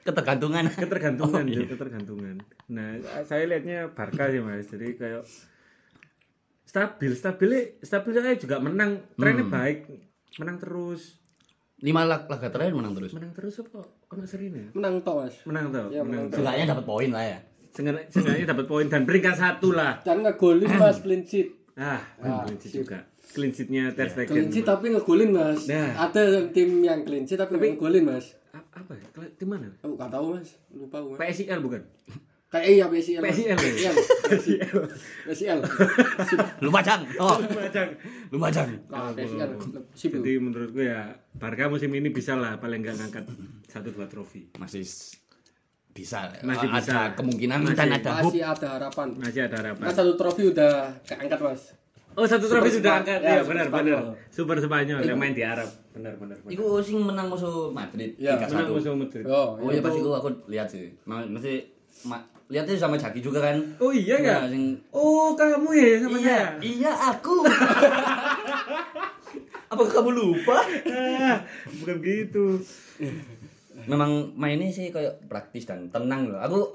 Ketergantungan. 0.02 0.66
Ketergantungan, 0.68 1.44
Oh, 1.44 1.52
iya. 1.54 1.64
ketergantungan. 1.66 2.36
Nah, 2.68 2.98
saya 3.24 3.46
lihatnya 3.46 3.94
Barca 3.94 4.28
sih 4.28 4.42
Mas. 4.42 4.66
Jadi 4.66 4.96
kayak 4.96 5.22
stabil, 6.64 7.12
stabilnya 7.14 7.62
stabilnya 7.80 8.34
juga 8.34 8.58
menang, 8.58 9.06
trennya 9.14 9.46
Hmm. 9.46 9.54
baik, 9.54 9.78
menang 10.38 10.58
terus. 10.58 11.19
Lima 11.80 12.04
lag- 12.04 12.28
laga 12.28 12.48
terakhir 12.48 12.74
menang 12.74 12.92
terus. 12.92 13.12
Menang 13.12 13.32
terus 13.32 13.56
apa? 13.58 13.80
Ono 14.12 14.24
serine. 14.24 14.72
Menang 14.74 15.00
toh 15.00 15.24
mas. 15.24 15.36
Menang 15.44 15.72
tau, 15.72 15.88
Ya, 15.88 16.04
menang. 16.04 16.28
Seenggaknya 16.28 16.66
dapat 16.70 16.86
poin 16.86 17.10
lah 17.10 17.24
ya. 17.24 17.40
Seenggaknya 17.72 18.46
dapat 18.46 18.66
poin 18.66 18.86
dan 18.86 19.04
peringkat 19.04 19.36
satu 19.36 19.72
lah. 19.72 20.02
Dan 20.02 20.22
ngegolin 20.22 20.68
mas 20.70 21.00
clean 21.00 21.24
sheet. 21.24 21.56
Ah, 21.80 22.04
Ah, 22.20 22.44
clean 22.44 22.60
sheet 22.60 22.84
juga. 22.84 23.00
Clean 23.32 23.56
sheetnya 23.56 23.96
Ter 23.96 24.12
Stegen. 24.12 24.28
Clean 24.28 24.50
sheet 24.50 24.68
tapi 24.68 24.92
ngegolin 24.92 25.32
mas. 25.32 25.64
Nah. 25.66 25.96
Ada 26.04 26.52
tim 26.52 26.84
yang 26.84 27.08
clean 27.08 27.24
sheet 27.24 27.40
tapi, 27.40 27.56
ngegolin 27.56 28.04
mas. 28.04 28.36
Apa 28.52 28.92
ya? 28.92 29.08
Tim 29.32 29.48
mana? 29.48 29.72
Aku 29.80 29.96
nggak 29.96 30.12
tahu 30.12 30.36
mas. 30.36 30.60
Lupa 30.70 31.00
aku. 31.00 31.16
Mas. 31.16 31.32
PSIL 31.32 31.60
bukan? 31.62 31.80
Kayak 32.50 32.66
iya. 32.66 32.86
PSIL, 32.90 33.22
ya? 33.22 33.30
Iya. 33.30 33.92
PSIL. 34.26 34.66
PSIL. 35.30 35.60
Lumajang. 36.66 37.06
Oh, 37.22 37.38
Lumajang. 37.38 37.90
Lumajang. 38.34 38.70
Nah. 38.90 39.14
Sip. 39.94 40.18
Jadi 40.18 40.42
menurutku 40.42 40.82
ya 40.82 41.14
Barca 41.38 41.70
musim 41.70 41.94
ini 41.94 42.10
bisa 42.10 42.34
lah 42.34 42.58
paling 42.58 42.82
nggak 42.82 42.98
ngangkat 42.98 43.26
satu 43.70 43.94
dua 43.94 44.10
trofi. 44.10 44.50
Masih 44.58 44.82
bisa. 45.94 46.34
Masih 46.42 46.68
ada 46.74 46.82
bisa. 46.82 47.00
kemungkinan 47.14 47.70
Masih. 47.70 47.78
dan 47.78 47.90
ada 48.02 48.12
hope. 48.18 48.34
Masih 48.34 48.42
ada 48.42 48.68
harapan. 48.82 49.08
Masih 49.22 49.42
ada 49.46 49.56
harapan. 49.62 49.86
Kan 49.86 49.94
satu 49.94 50.14
trofi 50.18 50.44
udah 50.50 50.74
keangkat 51.06 51.40
mas. 51.46 51.62
Oh 52.18 52.26
satu 52.26 52.50
Super 52.50 52.66
trofi 52.66 52.82
sudah 52.82 52.94
angkat 53.06 53.22
ya, 53.22 53.30
ya, 53.30 53.42
benar 53.46 53.68
benar. 53.70 54.02
Super 54.34 54.58
Spanyol 54.58 55.06
yang 55.06 55.22
main 55.22 55.38
di 55.38 55.46
Arab. 55.46 55.70
Benar 55.94 56.18
benar. 56.18 56.42
Iku 56.50 56.82
sing 56.82 56.98
menang 56.98 57.30
musuh 57.30 57.70
Madrid 57.70 58.18
Ya, 58.18 58.42
3-1. 58.42 58.58
Menang 58.58 58.70
musuh 58.74 58.94
Madrid. 58.98 59.24
Oh, 59.30 59.54
Oh 59.62 59.70
iya 59.70 59.86
pas 59.86 59.94
itu 59.94 60.10
aku 60.10 60.28
lihat 60.50 60.66
sih. 60.66 60.98
Ma- 61.06 61.30
Masih 61.30 61.78
ma- 62.02 62.22
lihatnya 62.46 62.76
sama 62.76 62.96
Jaki 62.96 63.20
juga 63.20 63.40
kan. 63.42 63.58
Oh 63.78 63.90
iya 63.90 64.16
Nah, 64.16 64.24
nggak? 64.42 64.42
sing- 64.50 64.80
Oh 64.90 65.34
kamu 65.34 65.70
ya 65.72 65.90
sama 66.00 66.18
iya, 66.18 66.26
saya. 66.26 66.48
iya 66.60 66.92
aku. 67.10 67.34
Apa 69.70 69.84
kamu 69.84 70.10
lupa? 70.12 70.58
Ah, 70.88 71.38
bukan 71.76 71.98
gitu. 72.00 72.58
Memang 73.86 74.10
mainnya 74.34 74.66
sih 74.68 74.90
kayak 74.90 75.26
praktis 75.26 75.64
dan 75.64 75.88
tenang 75.88 76.26
loh. 76.28 76.40
Aku 76.40 76.74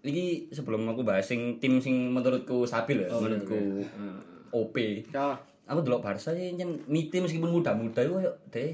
iki 0.00 0.46
sebelum 0.48 0.86
aku 0.86 1.02
bahas 1.02 1.26
sing 1.26 1.58
tim 1.58 1.82
sing 1.82 2.08
menurutku 2.08 2.62
stabil 2.62 3.02
ya, 3.02 3.10
menurutku 3.10 3.82
OP. 4.52 4.76
Ya. 5.10 5.34
Aku 5.66 5.82
delok 5.82 6.00
Barca 6.00 6.30
sih 6.30 6.54
nyen 6.54 6.80
miti 6.86 7.18
meskipun 7.18 7.50
muda-muda 7.50 8.00
itu 8.00 8.14
kayak 8.14 8.34
deh 8.48 8.72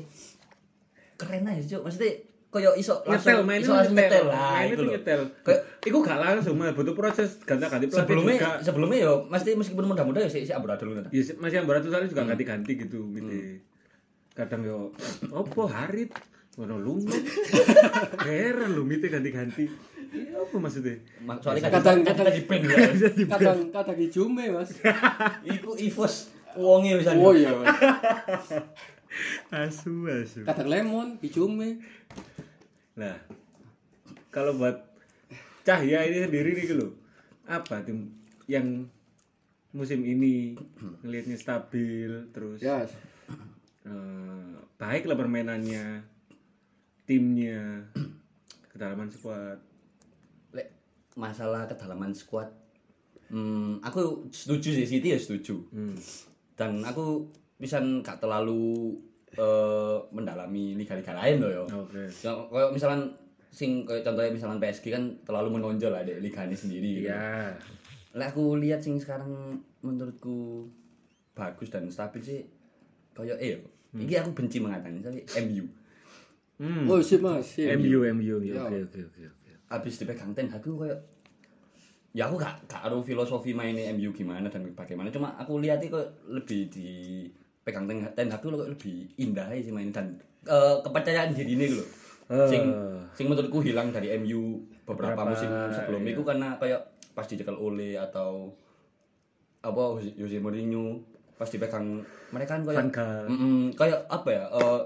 keren 1.17 1.43
aja 1.45 1.63
cuk. 1.67 1.83
Maksudnya 1.83 2.13
kayak 2.55 2.75
iso 2.77 2.95
Nyetel 3.01 3.11
langsung 3.35 3.45
mainnya 3.45 3.61
iso 3.61 3.73
langsung 3.75 3.97
nyetel. 3.97 4.11
nyetel 4.15 4.25
lah 4.31 4.51
Mainnya 4.55 4.71
itu 4.73 4.85
nyetel. 4.87 5.21
Kayak 5.43 5.61
Iku 5.83 5.99
gak 6.01 6.19
langsung 6.19 6.55
mah 6.55 6.71
butuh 6.71 6.95
proses 6.95 7.29
ganti-ganti 7.41 7.85
pelatih 7.85 7.99
sebelumnya 8.01 8.37
juga. 8.37 8.51
sebelumnya 8.63 8.99
ya 9.01 9.13
mesti 9.27 9.51
meskipun 9.53 9.85
muda-muda 9.85 10.19
ya 10.19 10.29
si 10.29 10.41
si 10.41 10.51
amburadul 10.51 10.89
ngono. 10.93 11.09
Ya, 11.09 11.23
masih 11.35 11.57
yang 11.57 11.67
berat 11.67 11.83
soalnya 11.83 12.07
juga 12.07 12.23
Hmm. 12.23 12.31
ganti-ganti 12.31 12.73
gitu 12.79 12.99
gitu. 13.11 13.35
Kadang 14.33 14.63
yo 14.63 14.79
opo 15.29 15.67
harit 15.67 16.15
ngono 16.55 16.79
lungo. 16.79 17.11
Heran 18.25 18.71
lu 18.71 18.83
mite 18.83 19.07
ganti-ganti. 19.07 19.67
Iya 20.09 20.39
apa 20.39 20.57
maksudnya? 20.57 20.95
Ma- 21.21 21.37
Soalnya 21.37 21.67
Kadang- 21.69 22.07
kadang 22.07 22.17
kadang- 22.23 22.33
di 22.33 22.43
band 22.45 22.65
ya. 22.65 22.77
Kadang 23.29 23.59
kadang 23.69 23.97
di 23.97 24.07
Jume 24.09 24.47
mas. 24.49 24.71
Iku 25.51 25.75
Ivos 25.77 26.31
wonge 26.55 26.97
misalnya. 26.97 27.19
Oh 27.21 27.31
iya 27.31 27.51
mas. 27.53 27.75
Asu 29.53 30.07
asu. 30.09 30.43
Kadang 30.43 30.67
lemon 30.67 31.19
di 31.19 31.29
Jume. 31.29 31.79
Nah, 32.95 33.17
kalau 34.29 34.55
buat 34.55 34.77
Cahya 35.65 36.05
ini 36.05 36.23
sendiri 36.23 36.53
nih 36.53 36.63
gitu 36.65 36.75
loh. 36.77 36.93
Apa 37.45 37.81
tim 37.81 38.13
yang 38.45 38.85
musim 39.73 40.05
ini 40.05 40.55
ngelihatnya 41.03 41.35
stabil 41.35 42.31
terus 42.31 42.61
Ya. 42.61 42.85
eh, 43.85 44.53
baik 44.77 45.05
lah 45.05 45.17
permainannya, 45.17 46.05
timnya, 47.05 47.89
kedalaman 48.71 49.09
squad. 49.09 49.59
Lek 50.53 50.69
masalah 51.17 51.67
kedalaman 51.67 52.13
squad 52.13 52.49
hmm, 53.31 53.81
aku 53.81 54.29
setuju 54.31 54.71
sih 54.75 54.87
City 54.87 55.11
ya 55.11 55.19
setuju 55.19 55.65
Hmm. 55.71 55.97
dan 56.55 56.83
aku 56.83 57.27
bisa 57.57 57.81
gak 58.03 58.21
terlalu 58.21 58.95
eh, 59.35 59.97
mendalami 60.15 60.79
liga-liga 60.79 61.13
lain 61.15 61.37
loh 61.43 61.51
yo 61.51 61.65
Oke. 61.87 62.07
Ya, 62.23 62.31
kayak 62.33 62.71
misalkan 62.73 63.01
sing 63.55 63.87
kayak 63.87 64.03
contohnya 64.03 64.35
misalkan 64.35 64.59
PSG 64.59 64.85
kan 64.91 65.03
terlalu 65.23 65.59
menonjol 65.59 65.95
lah 65.95 66.03
di 66.03 66.19
liga 66.19 66.43
ini 66.43 66.57
sendiri 66.59 66.89
gitu. 67.03 67.11
Iya. 67.11 67.55
Lek 68.15 68.35
aku 68.35 68.59
lihat 68.59 68.83
sing 68.83 68.99
sekarang 68.99 69.59
menurutku 69.83 70.67
bagus 71.35 71.71
dan 71.71 71.87
stabil 71.91 72.23
sih 72.23 72.41
kayak 73.15 73.39
eh 73.39 73.59
ini 73.95 74.15
aku 74.19 74.35
benci 74.35 74.59
mengatakan 74.59 75.03
tapi 75.03 75.23
MU 75.47 75.67
Hmm. 76.55 76.87
Oh 76.87 77.03
sip 77.03 77.19
mas. 77.19 77.59
Sip. 77.59 77.67
MU 77.67 78.07
MU 78.15 78.39
ya. 78.47 78.63
Oke 78.63 78.87
oke 78.87 79.01
oke 79.11 79.23
oke. 79.27 79.51
habis 79.75 79.99
dipegang 79.99 80.31
Ten 80.39 80.47
aku 80.55 80.87
kayak 80.87 81.03
ya 82.15 82.31
aku 82.31 82.39
gak 82.39 82.63
gak 82.71 82.87
tahu 82.87 83.03
filosofi 83.03 83.51
mainnya 83.51 83.91
MU 83.91 84.15
gimana 84.15 84.47
dan 84.47 84.63
bagaimana 84.71 85.11
cuma 85.11 85.35
aku 85.35 85.59
lihat 85.59 85.83
kok 85.83 86.15
lebih 86.31 86.71
dipegang 87.65 87.89
Ten 87.89 88.05
Ten 88.13 88.29
tuh 88.29 88.53
kok 88.53 88.69
lebih 88.69 89.09
indah 89.17 89.49
sih 89.57 89.73
main 89.73 89.89
dan 89.89 90.21
eh, 90.45 90.77
kepercayaan 90.85 91.33
diri 91.33 91.57
ini 91.57 91.69
loh 91.73 91.89
Eh. 92.25 92.49
sing 92.49 92.65
sing 93.13 93.29
menurutku 93.29 93.61
hilang 93.61 93.93
dari 93.93 94.09
MU 94.17 94.57
beberapa 94.85 95.13
Berapa, 95.13 95.29
musim 95.29 95.45
sebelumnya 95.71 96.09
iya. 96.09 96.17
itu 96.17 96.25
karena 96.25 96.49
kayak 96.57 96.81
pas 97.13 97.29
dicekel 97.29 97.53
oleh 97.53 98.01
atau 98.01 98.49
apa 99.61 99.83
Jose 100.17 100.41
Mourinho 100.41 101.05
pas 101.35 101.45
dipegang 101.45 102.01
mereka 102.31 102.57
kan 102.57 102.89
kayak. 102.89 103.29
Mm-mm, 103.29 103.77
kayak 103.77 104.09
apa 104.09 104.29
ya 104.31 104.45
eh, 104.49 104.81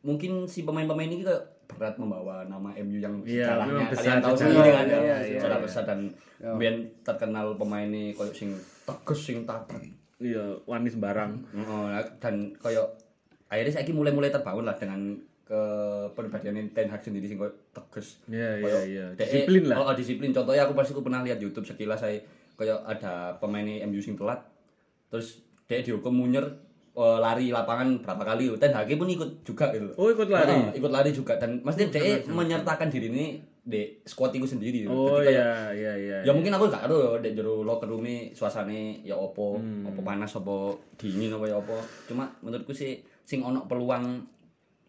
mungkin 0.00 0.48
si 0.48 0.64
pemain-pemain 0.64 1.12
ini 1.12 1.20
kayak 1.20 1.44
berat 1.68 2.00
membawa 2.00 2.48
nama 2.48 2.72
MU 2.80 2.96
yang 2.96 3.20
Iya, 3.20 3.52
sejarahnya 3.52 3.84
besar, 3.84 4.00
kalian 4.00 4.20
tahu 4.24 4.36
sendiri 4.38 4.70
kan 4.70 4.84
Iya, 4.84 4.88
ya, 4.88 4.98
iya, 4.98 5.04
iya, 5.04 5.16
secara 5.36 5.54
iya. 5.54 5.64
besar 5.68 5.82
dan 5.84 6.00
Iya. 6.40 6.52
biar 6.56 6.74
terkenal 7.04 7.46
pemain 7.54 7.84
ini 7.84 8.16
kayak 8.16 8.32
sing 8.32 8.50
tegas 8.82 9.20
sing 9.20 9.44
tatak 9.44 9.84
Iya, 10.18 10.58
wani 10.66 10.90
sembarang. 10.90 11.32
Heeh, 11.54 12.02
dan 12.18 12.50
kayak 12.58 12.86
akhirnya 13.48 13.72
saya 13.72 13.94
mulai-mulai 13.94 14.34
terbangun 14.34 14.66
lah 14.66 14.76
dengan 14.76 15.14
kepribadian 15.48 16.68
Ten 16.76 16.92
Hag 16.92 17.00
sendiri 17.00 17.24
sing 17.24 17.40
tegas 17.72 18.20
Iya 18.28 18.60
iya 18.60 18.78
iya. 18.84 19.04
Disiplin 19.16 19.64
lah. 19.64 19.80
Oh, 19.80 19.88
oh, 19.88 19.94
disiplin. 19.96 20.30
Contohnya 20.36 20.68
aku 20.68 20.76
pasti 20.76 20.92
aku 20.92 21.00
pernah 21.00 21.24
lihat 21.24 21.40
YouTube 21.40 21.64
sekilas 21.64 22.04
saya 22.04 22.20
kayak 22.60 22.84
ada 22.84 23.32
pemain 23.40 23.64
MU 23.88 24.02
sing 24.04 24.18
telat. 24.18 24.44
Terus 25.08 25.40
dia 25.64 25.80
dihukum 25.80 26.12
munyer 26.12 26.44
eh, 26.92 27.18
lari 27.22 27.48
lapangan 27.48 28.04
berapa 28.04 28.36
kali. 28.36 28.52
Ten 28.60 28.76
Hag 28.76 28.92
pun 28.92 29.08
ikut 29.08 29.30
juga 29.40 29.72
gitu. 29.72 29.88
Oh, 29.96 30.12
ikut 30.12 30.28
lari. 30.28 30.52
Heeh, 30.52 30.84
ikut 30.84 30.92
lari 30.92 31.10
juga 31.16 31.40
dan 31.40 31.64
mesti 31.64 31.88
dia 31.88 32.20
menyertakan 32.28 32.92
diri 32.92 33.08
ini 33.08 33.26
di 33.68 33.80
squad 34.00 34.32
iku 34.32 34.44
sendiri 34.44 34.88
Oh 34.88 35.20
iya 35.20 35.68
iya 35.70 35.92
iya. 35.94 36.16
ya 36.24 36.32
mungkin 36.32 36.48
aku 36.50 36.66
gak 36.66 36.88
tahu 36.88 36.96
ya 36.96 37.10
di 37.20 37.30
jero 37.32 37.60
locker 37.60 37.84
room 37.84 38.08
suasane 38.32 39.04
ya 39.04 39.12
opo 39.12 39.60
Hmm. 39.60 39.84
opo 39.84 40.00
panas 40.00 40.32
opo 40.32 40.56
dingin 40.96 41.28
apa 41.30 41.44
ya 41.44 41.56
opo 41.56 41.76
cuma 42.08 42.32
menurutku 42.40 42.72
sih 42.72 42.96
sing 43.22 43.40
ono 43.40 43.68
peluang 43.68 44.24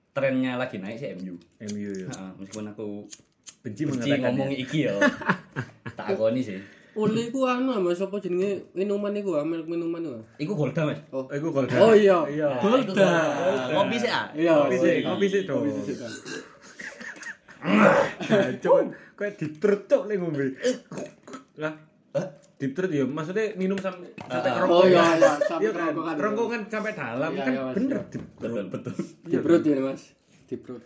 trennya 0.09 0.55
lagi 0.55 0.79
naik 0.79 0.95
sih 0.95 1.11
MU 1.13 1.35
MU 1.65 1.91
ya. 1.93 2.07
Heeh, 2.07 2.29
meskipun 2.37 2.65
aku 2.67 3.03
Benci 3.59 3.83
benci 3.83 4.09
ngomong 4.15 4.47
iki 4.49 4.87
ya 4.87 4.95
tak 5.97 6.15
akoni 6.15 6.39
sih 6.39 6.59
Oleh 6.91 7.27
iku 7.27 7.45
anu 7.45 7.75
Mas 7.77 8.01
apa 8.01 8.17
jenenge 8.17 8.65
minuman 8.73 9.13
iku, 9.13 9.37
ah, 9.37 9.45
merek 9.45 9.67
minuman 9.67 10.01
iku. 10.01 10.11
ah. 10.11 10.23
iku 10.37 10.51
Golda 10.53 10.81
mas 10.83 10.99
Oh. 11.11 11.21
Oh, 11.21 11.31
iku 11.31 11.47
gol. 11.49 11.63
Oh 11.69 11.93
iya. 11.93 12.25
Iya. 12.25 12.49
Nah, 12.49 12.59
Golda. 12.59 12.83
Golda. 12.83 13.11
ngopi 13.71 13.95
sih 13.97 14.09
ah 14.09 14.25
Iya. 14.33 14.53
Kopi 14.57 14.75
sih, 14.75 14.95
kopi 15.05 15.25
sih 15.29 15.41
dong. 15.45 15.63
Cuman 18.59 18.85
kayak 19.13 19.33
ditercok 19.35 20.01
nih 20.05 20.15
ngombe. 20.15 20.45
Lah, 21.55 21.73
ditercok 22.55 22.91
ya 22.93 23.03
maksudnya 23.03 23.53
minum 23.53 23.75
sampai 23.75 24.09
sampai 24.17 24.39
Ah, 24.45 24.55
kerongkongan. 24.57 24.73
Oh 24.73 24.85
iya 24.85 25.03
iya, 25.13 25.31
sampai 25.41 25.61
Iya 25.61 25.69
kan, 25.69 25.77
kerongkongan. 25.85 26.15
kerongkongan 26.15 26.61
sampai 26.67 26.91
dalam 26.93 27.31
Iya, 27.31 27.39
kan 27.39 27.49
iya, 27.49 27.61
Mas, 27.61 27.75
bener. 27.75 27.97
iya. 27.97 28.21
betul 28.39 28.63
betul 28.69 28.93
Di 29.23 29.37
perut 29.37 29.63
ya 29.63 29.77
Mas. 29.81 30.01
Di 30.45 30.55
perut. 30.55 30.83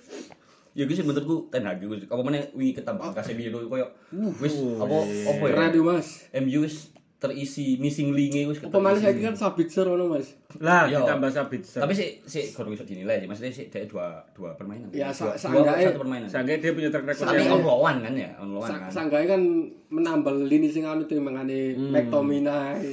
ya 0.74 0.84
gue 0.84 0.95
sih 0.95 1.05
menurutku 1.05 1.36
ten 1.47 1.61
hag 1.63 1.78
gue 1.78 2.01
apa 2.03 2.17
mana 2.19 2.41
wi 2.51 2.74
ketambah 2.74 3.13
Casemiro 3.13 3.61
koyo 3.63 3.93
wis 4.41 4.57
apa 4.76 4.95
apa 5.05 5.43
ya 5.43 5.53
Keren 5.69 5.78
Mas. 5.84 6.07
MU 6.34 6.59
wis 6.61 6.89
terisi 7.24 7.80
missing 7.80 8.11
link 8.11 8.36
wis 8.43 8.59
malah 8.59 8.91
keterisi. 8.91 8.99
saya 9.01 9.24
kan 9.24 9.36
Sabitzer 9.38 9.86
ono 9.86 10.05
Mas. 10.05 10.36
Lah, 10.59 10.84
Yo. 10.86 10.99
ditambah 10.99 11.30
Sabitzer. 11.30 11.80
tapi 11.80 11.93
sih 11.93 12.19
sih 12.21 12.51
kalau 12.51 12.67
bisa 12.67 12.84
dinilai 12.84 13.15
sih 13.17 13.26
maksudnya 13.26 13.53
sih 13.53 13.65
dia 13.65 13.88
dua 13.88 14.05
dua 14.32 14.51
permainan 14.53 14.91
Ya, 14.91 15.07
dua, 15.07 15.15
sa- 15.15 15.32
dua 15.32 15.39
seenggaknya- 15.39 15.88
satu 15.88 16.01
permainan 16.01 16.28
Sangka 16.28 16.51
dia 16.53 16.71
punya 16.71 16.89
track 16.89 17.05
record 17.05 17.24
tapi 17.24 17.39
Seenggaknya- 17.39 17.55
on 17.55 17.63
lawan 17.65 17.95
kan 17.97 18.13
ya 18.13 18.30
on 18.38 18.49
lawan 18.51 18.69
kan 18.69 18.89
Sanggae 18.89 19.24
kan 19.26 19.41
menambal 19.88 20.36
lini 20.38 20.67
sing 20.67 20.84
anu 20.84 21.03
tuh 21.03 21.15
mangane 21.17 21.74
McTominay. 21.74 22.84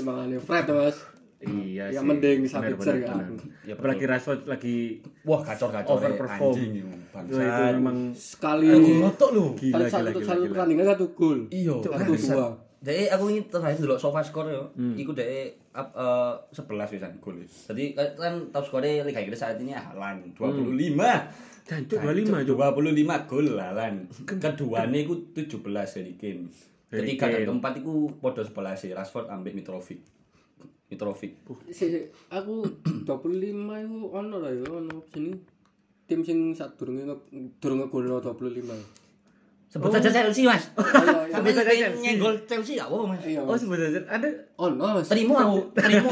Mangane 0.00 0.36
Fred 0.38 0.66
Mas. 0.66 0.96
Iya 1.40 1.88
Ya 1.88 1.98
sih. 1.98 2.04
mending 2.04 2.38
Bener, 2.42 2.50
Sabitzer 2.50 2.94
bener, 2.94 3.06
kan. 3.06 3.24
Ya. 3.62 3.72
Apalagi 3.74 4.04
Rashford 4.04 4.40
lagi 4.44 4.76
wah 5.22 5.40
kacor 5.40 5.68
kacor 5.70 5.96
overperform. 5.96 6.52
anjing 6.52 6.72
itu 6.74 6.84
Wah, 6.84 7.00
bangsa 7.16 7.40
itu 7.40 7.62
memang 7.74 7.98
Sekali 8.14 8.66
ngotok 8.94 9.30
lu 9.30 9.44
gila 9.54 9.82
satu 9.82 9.88
gila 9.88 9.88
satu 9.90 10.10
gila. 10.14 10.28
satu 10.30 10.42
pertandingan 10.46 10.86
satu 10.86 11.06
gol. 11.10 11.38
iya 11.50 11.74
Satu 11.76 12.12
dua. 12.12 12.48
Jadi 12.80 13.06
aku 13.06 13.28
ini 13.28 13.44
terakhir 13.44 13.76
dulu 13.78 13.94
sofa 13.94 14.20
skor 14.20 14.48
yo. 14.48 14.72
Iku 14.96 15.12
dari 15.12 15.52
up 15.70 15.92
eh, 15.92 16.34
11 16.50 16.64
wisan 16.90 17.12
gol. 17.18 17.36
Jadi 17.42 17.84
kan 17.92 18.48
top 18.48 18.64
skornya 18.64 19.04
Liga 19.04 19.20
Inggris 19.20 19.36
saat 19.36 19.56
ini 19.56 19.70
Haaland 19.70 20.32
25. 20.32 20.96
Jancuk 21.62 22.00
25 22.00 22.26
Jancuk, 22.26 22.56
25 22.56 23.28
gol 23.28 23.46
Haaland. 23.54 23.98
Keduanya 24.24 24.98
iku 24.98 25.14
17 25.30 25.60
dari 25.60 26.12
Kane. 26.16 26.48
Dari 26.88 27.06
Ketiga 27.06 27.22
dan 27.22 27.32
Kane. 27.36 27.46
keempat 27.46 27.72
iku 27.78 27.92
podo 28.16 28.40
11 28.40 28.90
Rashford 28.90 29.28
ambil 29.28 29.52
Mitrovic. 29.52 30.00
Mitrovic. 30.88 31.32
Si, 31.68 31.84
si, 31.86 32.00
aku 32.28 32.66
25 33.06 33.30
itu 33.46 33.98
ono 34.08 34.36
lah 34.36 34.50
ya 34.50 34.66
ono 34.66 35.04
sini 35.06 35.30
tim 36.02 36.26
sing 36.26 36.50
sak 36.50 36.74
durunge 36.74 37.06
nge- 37.06 37.28
durung 37.62 37.78
ngegolno 37.78 38.18
25. 38.18 38.99
Sebut 39.70 39.86
saja 39.86 40.10
Chelsea, 40.10 40.42
Mas. 40.42 40.66
Ayo, 40.74 41.30
ayo. 41.30 41.30
Sampai 41.30 41.54
saja 41.54 41.70
pengen 41.70 41.82
Chelsea. 41.86 42.02
nyenggol 42.02 42.34
Chelsea 42.42 42.74
gak 42.74 42.90
apa-apa, 42.90 43.06
Mas. 43.14 43.22
Iya. 43.22 43.40
Oh 43.46 43.54
sebenarnya 43.54 44.02
ada 44.10 44.28
Ono 44.58 44.84
Mas. 44.98 45.06
Terima 45.06 45.34
aku, 45.46 45.58
terima. 45.78 46.10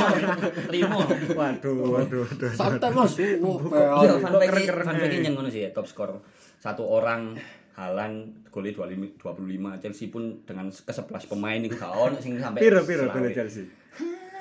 Terima. 0.71 0.97
Waduh, 1.35 1.75
waduh, 1.91 2.19
waduh. 2.23 2.51
Santai 2.55 2.91
Mas. 2.95 3.13
Wah, 3.19 3.59
Iya, 3.99 4.15
fun 4.23 4.33
fact 4.39 4.55
fun 4.87 4.97
yang 5.03 5.35
ngono 5.35 5.51
sih 5.51 5.67
ya, 5.67 5.71
top 5.75 5.91
skor 5.91 6.23
satu 6.59 6.87
orang 6.87 7.35
Halan 7.75 8.47
golnya 8.51 8.75
25 8.75 9.23
25 9.23 9.83
Chelsea 9.83 10.11
pun 10.11 10.43
dengan 10.43 10.67
ke-11 10.67 11.31
pemain 11.31 11.59
itu 11.59 11.75
gak 11.75 11.95
ono 11.95 12.19
sing 12.19 12.35
sampai 12.39 12.59
Piro 12.59 12.83
piro 12.83 13.07
golnya 13.11 13.31
Chelsea. 13.35 13.67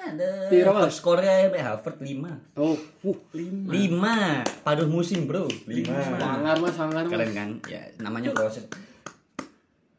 Ada. 0.08 0.48
Piro, 0.48 0.72
top 0.72 0.88
Mas? 0.88 0.94
skornya 0.94 1.46
sampai 1.46 1.62
Harvard 1.62 1.98
5. 2.00 2.58
Oh, 2.58 2.78
uh, 3.04 3.18
5 3.34 4.64
paruh 4.64 4.88
musim, 4.88 5.26
Bro. 5.28 5.52
5. 5.66 5.84
sangar 6.18 6.56
Mas, 6.58 6.74
sangar 6.74 7.04
Keren 7.06 7.30
Mas. 7.30 7.36
kan? 7.36 7.50
Ya, 7.68 7.82
namanya 8.00 8.32
proses. 8.32 8.66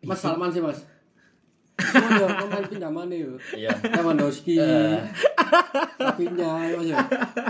Mas 0.04 0.20
Salman 0.22 0.50
sih 0.50 0.62
Mas. 0.62 0.78
Semua 1.78 2.10
ya 2.18 2.26
pemain 2.42 2.66
pinjaman 2.66 3.06
ya. 3.06 3.30
Iya. 3.54 3.70
Lewandowski. 3.94 4.58
Eh. 4.58 4.98
Rapinya 6.02 6.74
Mas 6.74 6.90
ya. 6.90 6.98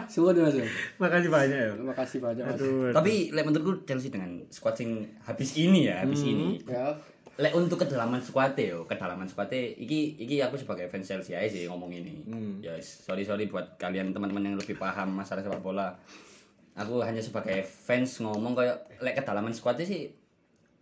Semua 0.04 0.36
deh 0.36 0.44
Mas 0.44 0.56
ya. 0.60 0.66
Makasih 1.00 1.30
banyak 1.32 1.58
ya. 1.58 1.70
Terima 1.72 1.94
kasih 1.96 2.18
banyak 2.20 2.44
Mas. 2.44 2.60
Aduh. 2.60 2.92
Tapi 2.92 3.32
lek 3.32 3.44
menurutku 3.48 3.88
Chelsea 3.88 4.12
dengan 4.12 4.44
squad 4.52 4.76
sing 4.76 5.08
habis 5.24 5.56
ini 5.56 5.88
ya, 5.88 6.04
habis 6.04 6.20
ini. 6.28 6.60
Ya. 6.68 6.92
Lek 7.40 7.56
untuk 7.56 7.80
kedalaman 7.80 8.20
squad 8.20 8.52
yo, 8.60 8.84
kedalaman 8.84 9.30
squad 9.30 9.48
iki 9.54 10.20
iki 10.20 10.44
aku 10.44 10.60
sebagai 10.60 10.92
fans 10.92 11.08
Chelsea 11.08 11.32
aja 11.32 11.48
sih 11.48 11.64
ngomong 11.64 11.88
ini. 11.88 12.20
Ya 12.60 12.76
sorry 12.84 13.24
sorry 13.24 13.48
buat 13.48 13.80
kalian 13.80 14.12
teman-teman 14.12 14.52
yang 14.52 14.56
lebih 14.60 14.76
paham 14.76 15.16
masalah 15.16 15.40
sepak 15.40 15.64
bola. 15.64 15.96
Aku 16.76 17.00
hanya 17.00 17.24
sebagai 17.24 17.64
fans 17.64 18.20
ngomong 18.20 18.52
kayak 18.52 18.76
lek 19.00 19.16
kedalaman 19.16 19.56
squad 19.56 19.80
sih 19.80 20.12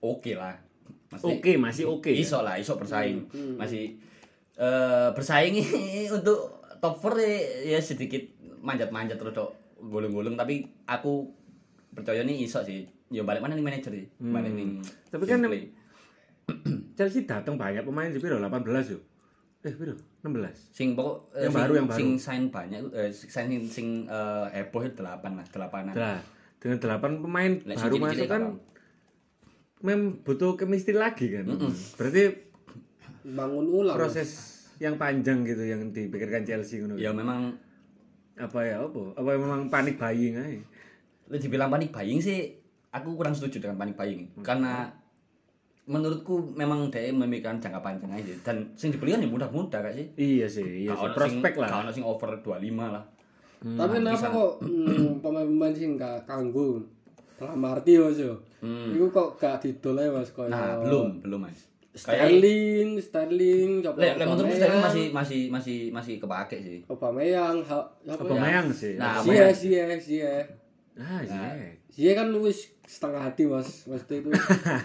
oke 0.03 0.35
lah. 0.35 0.66
Oke, 1.23 1.57
masih 1.57 1.89
oke. 1.89 2.11
ya? 2.13 2.19
Iso 2.19 2.43
lah, 2.43 2.61
iso 2.61 2.77
bersaing. 2.77 3.25
Masih 3.57 3.97
eh 4.57 5.09
bersaing 5.13 5.55
untuk 6.19 6.65
top 6.81 7.01
4 7.01 7.69
ya 7.69 7.79
sedikit 7.81 8.21
manjat-manjat 8.61 9.17
terus 9.21 9.37
tok 9.37 9.51
gulung-gulung 9.81 10.35
tapi 10.35 10.65
aku 10.89 11.29
percaya 11.93 12.21
nih 12.25 12.45
iso 12.45 12.61
sih. 12.61 12.85
Ya 13.09 13.23
balik 13.23 13.41
mana 13.41 13.55
nih 13.55 13.65
manajer 13.65 13.93
sih? 13.93 14.07
Balik 14.19 14.53
nih. 14.53 14.67
Tapi 15.09 15.25
kan 15.25 15.41
gameplay. 15.41 15.71
Chelsea 16.97 17.27
datang 17.27 17.59
banyak 17.59 17.83
pemain 17.83 18.11
sih 18.11 18.21
piro 18.21 18.39
18 18.39 18.93
yo. 18.93 18.99
Eh 19.67 19.75
piro? 19.75 19.95
16. 20.27 20.75
sing 20.75 20.99
pokok 20.99 21.31
eh, 21.39 21.47
Yang 21.47 21.53
sing, 21.55 21.63
baru, 21.63 21.73
yang 21.79 21.87
baru. 21.87 21.99
sing 21.99 22.09
sign 22.19 22.43
banyak 22.51 22.81
eh, 22.91 23.11
sign 23.15 23.47
sing, 23.47 23.63
sing 23.71 23.89
eh, 24.11 24.47
heboh 24.59 24.83
itu 24.83 24.99
delapan 24.99 25.39
lah 25.39 25.47
delapanan 25.47 25.95
Lah, 25.95 26.19
dengan 26.59 26.83
8 26.83 27.23
pemain 27.23 27.53
Lek 27.63 27.77
baru 27.79 27.95
masuk 28.03 28.27
kan 28.27 28.43
kapan? 28.43 28.55
Mem 29.87 30.01
butuh 30.21 30.55
chemistry 30.55 30.93
lagi 30.95 31.31
kan. 31.31 31.47
Berarti 31.95 32.43
Bangun 33.25 33.67
ulang. 33.69 33.95
Proses 33.95 34.31
yang 34.77 34.95
panjang 34.97 35.43
gitu 35.43 35.63
yang 35.63 35.89
dipikirkan 35.89 36.43
Chelsea 36.43 36.79
ngono. 36.79 36.95
ya 36.97 37.11
memang 37.11 37.55
Apa 38.37 38.61
ya 38.61 38.77
apa? 38.81 39.15
Apa 39.15 39.31
memang 39.33 39.67
panik 39.67 39.97
buying 39.97 40.35
aja? 40.35 40.59
lu 41.27 41.37
dibilang 41.37 41.67
panik 41.69 41.91
buying 41.91 42.19
sih 42.19 42.55
aku 42.89 43.15
kurang 43.15 43.33
setuju 43.33 43.59
dengan 43.61 43.75
panik 43.77 43.95
buying 43.95 44.31
karena 44.41 44.87
menurutku 45.85 46.53
memang 46.53 46.87
dia 46.87 47.09
memikirkan 47.09 47.59
jangka 47.59 47.79
panjang 47.81 48.11
aja 48.13 48.31
dan 48.43 48.71
sing 48.73 48.91
dibeli 48.91 49.11
kan 49.11 49.19
ya 49.21 49.29
mudah-mudah 49.29 49.79
gak 49.81 49.91
sih 49.93 50.07
Iya 50.15 50.47
sih, 50.47 50.67
iya 50.83 50.93
sih. 50.93 51.11
Prospek 51.13 51.53
sing- 51.53 51.63
lah. 51.63 51.71
ono 51.81 51.91
sing 51.91 52.03
over 52.03 52.31
25 52.37 52.63
lah 52.87 53.03
Tapi 53.59 53.95
kenapa 53.97 54.15
bisa. 54.15 54.27
kok 54.29 54.53
hmm, 54.61 55.19
pemain-pemain 55.19 55.73
sing 55.73 55.91
gak 55.95 56.23
kanggo 56.25 56.79
Lamarti 57.39 57.93
Mas 57.97 58.17
yo. 58.17 58.35
Iku 58.65 59.07
kok 59.09 59.37
gak 59.37 59.61
didol 59.61 59.97
ae 59.97 60.09
Mas 60.09 60.31
koyo. 60.31 60.49
nah 60.49 60.81
belum 60.81 61.21
belum 61.21 61.41
mas 61.43 61.59
kayak 61.95 62.29
Sterling, 62.29 62.89
Sterling, 62.99 63.71
coba. 63.81 63.97
lek 63.99 64.13
lek 64.15 64.27
menurutku 64.27 64.45
Aubameyang, 64.47 64.61
Sterling 64.61 64.83
masih 64.83 65.05
masih 65.11 65.41
masih 65.49 65.79
masih 65.91 66.15
kepake 66.19 66.57
sih 66.59 66.79
Aubameyang, 66.87 67.57
ha, 67.63 67.77
apa 68.05 68.21
Apa 68.21 68.25
ya? 68.27 68.37
mayang 68.39 68.67
sih? 68.69 68.95
Nah, 68.97 69.17
Zie, 69.19 69.49
Zie, 69.51 69.81
Zie. 69.99 70.35
Ah, 70.95 71.21
iya. 71.21 71.73
Zie 71.89 72.13
kan 72.13 72.29
wis 72.37 72.69
setengah 72.83 73.21
hati 73.23 73.45
Mas. 73.45 73.85
Maksudnya 73.87 74.17
itu 74.19 74.29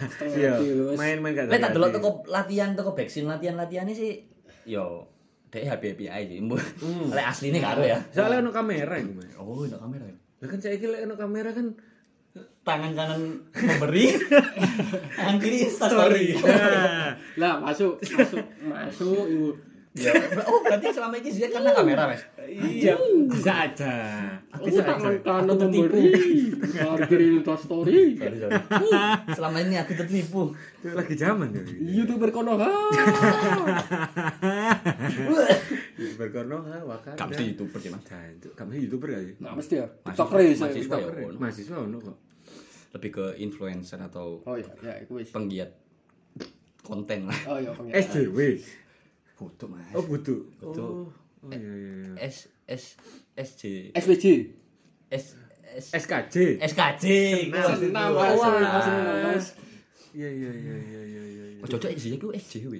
setengah 0.09 0.35
Iya, 0.37 0.51
hati 0.55 0.67
lho, 0.69 0.83
Mas. 0.87 0.97
main-main 0.97 1.31
gak 1.33 1.45
lek 1.47 1.59
tak 1.59 1.71
delok 1.73 1.89
toko 1.91 2.09
latihan 2.25 2.71
toko 2.73 2.91
backsin 2.91 3.25
latihan 3.25 3.55
latihannya 3.55 3.91
sih 3.91 4.23
yo 4.63 5.03
dia 5.47 5.67
happy 5.67 5.91
happy 5.91 6.05
aja 6.07 6.31
sih 6.31 6.43
lek 7.11 7.25
aslinya 7.27 7.59
karo 7.61 7.83
ya 7.83 7.99
Soalnya 8.09 8.39
ono 8.39 8.51
kamera 8.51 8.95
iku, 8.95 9.11
Mas. 9.13 9.35
oh 9.35 9.63
ada 9.63 9.75
kamera 9.77 10.05
ya 10.05 10.15
Lah 10.37 10.47
kan 10.47 10.57
saya 10.57 10.75
kira 10.75 10.95
ono 11.01 11.13
kamera 11.13 11.51
kan 11.51 11.75
tangan 12.61 12.91
kanan 12.93 13.21
memberi 13.51 14.13
tangan 15.17 15.37
kiri 15.37 15.65
instastory 15.65 16.37
Nah, 16.37 17.17
Lah 17.41 17.53
masuk, 17.57 17.97
masuk, 17.97 18.43
masuk 18.61 19.25
ibu. 19.27 19.49
ya 19.91 20.15
oh 20.47 20.63
berarti 20.63 20.87
selama 20.87 21.19
ini 21.19 21.27
sih 21.27 21.51
karena 21.51 21.75
kamera 21.75 22.07
mas 22.07 22.23
iya, 22.47 22.95
bisa 23.27 23.51
aja. 23.67 23.93
Aku 24.55 24.71
Bisa 24.71 24.87
aja. 24.87 24.95
tangan 24.95 25.13
kanan 25.19 25.43
Aku 25.43 25.59
tertipu. 25.59 25.83
memberi. 25.83 26.07
Tangan 26.71 26.99
kiri 27.11 27.27
story. 27.43 27.99
sorry 28.15 28.37
sorry 28.39 28.55
selama 29.35 29.57
ini 29.59 29.75
aku 29.75 29.91
tertipu 29.99 30.41
Itu 30.79 30.95
lagi 30.95 31.15
zaman 31.19 31.47
ya. 31.51 31.63
Youtuber 31.75 32.31
Konoha. 32.31 32.71
Berkono 36.15 36.57
ha 36.63 36.77
wakan. 36.87 37.13
kamu 37.19 37.31
sih 37.35 37.45
youtuber 37.51 37.79
sih 37.81 37.89
mas 37.91 38.03
kamu 38.55 38.71
youtuber 38.79 39.07
gak 39.11 39.23
sih? 39.27 39.35
Nah, 39.43 39.53
mesti 39.59 39.75
ya. 39.75 39.87
TikToker 40.07 40.39
ya. 40.39 40.55
mahasiswa. 40.55 40.95
ya. 40.95 41.35
Mahasiswa 41.35 41.75
ono 41.77 41.97
kok. 41.99 42.15
Lebih 42.91 43.09
ke 43.11 43.25
influencer 43.37 43.97
atau 43.97 44.43
Oh 44.43 44.55
iya, 44.55 44.67
ya 44.81 44.93
wis. 45.07 45.31
penggiat 45.31 45.71
konten 46.81 47.25
lah 47.25 47.39
Oh 47.47 47.57
iya, 47.57 47.71
pengen. 47.71 47.93
SJW. 47.93 48.39
butuh 49.35 49.67
mas 49.67 49.89
Oh, 49.91 50.03
butuh. 50.03 50.39
Butuh. 50.57 50.89
Oh, 51.01 51.09
oh 51.41 51.49
iya 51.49 51.57
iya 51.57 51.93
iya. 52.05 52.13
S 52.21 52.45
S 52.67 52.93
SJ 53.33 53.89
SPJ. 53.91 54.25
S 55.09 55.33
S 55.71 55.85
SKJ. 55.97 56.59
SKJ 56.61 57.05
Senam. 57.49 57.79
Senam, 57.79 58.09
Mas. 58.11 58.37
Mas. 58.37 59.45
Iya 60.11 60.27
iya 60.29 60.51
iya 60.51 60.75
iya 60.77 61.01
iya 61.01 61.21
iya. 61.23 61.59
Oh, 61.63 61.67
cocok 61.67 61.89
Ziyech 61.95 62.19
ku 62.19 62.29
SJW. 62.29 62.73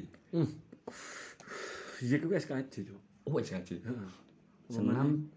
Iya 2.02 2.18
gue 2.18 2.36
SKJ, 2.36 2.74
Cuk. 2.84 3.00
Oh, 3.26 3.38
SKJ. 3.38 3.70
Heeh. 3.80 4.10
Senam 4.68 5.32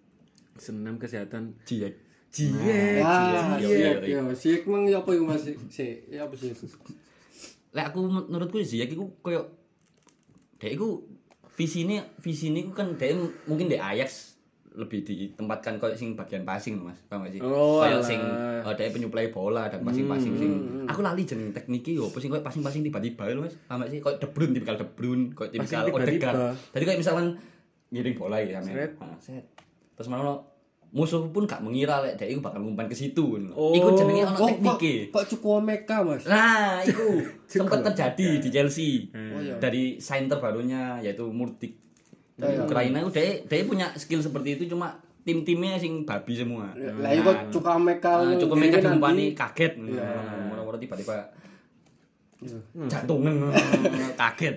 Senam 0.56 0.94
kesehatan 0.98 1.56
Ziyech. 1.62 1.94
Jie. 2.34 2.98
Ah, 2.98 3.54
iya, 3.62 3.70
iya, 3.70 3.90
iya. 4.02 4.20
Si 4.34 4.66
emang 4.66 4.90
ya 4.90 4.98
apa 4.98 5.14
iku 5.14 5.22
Mas? 5.22 5.46
Si, 5.46 5.86
ya 6.10 6.26
apa 6.26 6.34
sih? 6.34 6.50
Lek 7.74 7.84
aku 7.94 8.00
menurutku 8.10 8.58
Ziyech 8.58 8.90
iku 8.90 9.14
koyo 9.22 9.54
dek 10.58 10.74
iku 10.74 11.06
visine 11.54 12.02
visine 12.18 12.66
iku 12.66 12.74
kan 12.74 12.98
dek 12.98 13.14
mungkin 13.46 13.70
di 13.70 13.78
Ajax 13.78 14.34
lebih 14.74 15.06
ditempatkan 15.06 15.78
koyo 15.78 15.94
sing 15.94 16.18
bagian 16.18 16.42
passing 16.42 16.82
Mas. 16.82 16.98
Paham 17.06 17.22
gak 17.22 17.38
sih? 17.38 17.40
Oh, 17.42 17.78
alah. 17.86 18.02
sing 18.02 18.18
uh, 18.18 18.74
dek 18.74 18.90
penyuplai 18.90 19.30
bola 19.30 19.70
dan 19.70 19.86
passing-passing 19.86 20.34
sing 20.34 20.50
aku 20.90 21.06
lali 21.06 21.22
jeneng 21.22 21.54
tekniknya 21.54 22.02
yo 22.02 22.10
sing 22.18 22.34
koyo 22.34 22.42
passing-passing 22.42 22.82
tiba-tiba 22.82 23.30
lho 23.30 23.46
Mas. 23.46 23.54
Paham 23.70 23.86
gak 23.86 23.94
sih? 23.94 24.02
Koyo 24.02 24.18
De 24.18 24.26
Bruyne 24.26 24.52
tipikal 24.58 24.74
De 24.74 24.86
Bruyne, 24.90 25.30
koyo 25.30 25.54
tipikal 25.54 25.86
Passing. 25.86 25.94
Odegaard. 26.02 26.38
Jadi 26.74 26.82
koyo 26.82 26.98
misalkan 26.98 27.26
ngiring 27.94 28.14
bola 28.18 28.42
ya. 28.42 28.58
Sret. 28.58 28.98
Nah, 28.98 29.18
set. 29.22 29.46
Terus 29.94 30.10
malah 30.10 30.53
musuh 30.94 31.26
pun 31.26 31.42
gak 31.42 31.58
mengira 31.58 31.98
lek 31.98 32.14
dek 32.14 32.30
iku 32.30 32.40
bakal 32.40 32.62
ngumpan 32.62 32.86
ke 32.86 32.94
situ. 32.94 33.50
Oh. 33.50 33.74
Iku 33.74 33.92
jenenge 33.92 34.22
ono 34.24 34.38
Oh, 34.38 34.46
teknike. 34.46 35.10
kok 35.10 35.26
cukup 35.28 35.58
Meka, 35.60 36.00
Mas? 36.00 36.22
Nah, 36.24 36.78
itu 36.86 37.18
sempat 37.44 37.82
terjadi 37.82 38.38
di 38.38 38.48
Chelsea. 38.48 39.10
Oh 39.10 39.36
iya. 39.36 39.58
Dari 39.58 39.98
sign 39.98 40.24
terbarunya 40.24 40.98
yaitu 41.00 41.26
Murtik. 41.26 41.74
Dari 42.34 42.54
Oh, 42.54 42.54
iya. 42.56 42.62
Ukraina 42.62 42.96
itu 43.00 43.10
dia, 43.10 43.42
dia 43.42 43.62
punya 43.64 43.90
skill 43.92 44.18
seperti 44.18 44.54
itu 44.54 44.66
cuma 44.68 44.94
tim-timnya 45.20 45.74
sing 45.76 46.02
babi 46.02 46.32
semua. 46.32 46.70
Lah 46.76 47.10
iku 47.10 47.30
cukup 47.50 47.74
Meka. 47.76 48.22
Nah, 48.22 48.38
nanti. 48.38 48.78
diumpani 48.78 49.24
kaget. 49.34 49.74
Iya. 49.74 50.06
Murah-murah 50.46 50.78
tiba-tiba 50.78 51.16
Iya. 52.36 52.58
jantungan 52.86 53.50
kaget. 54.14 54.56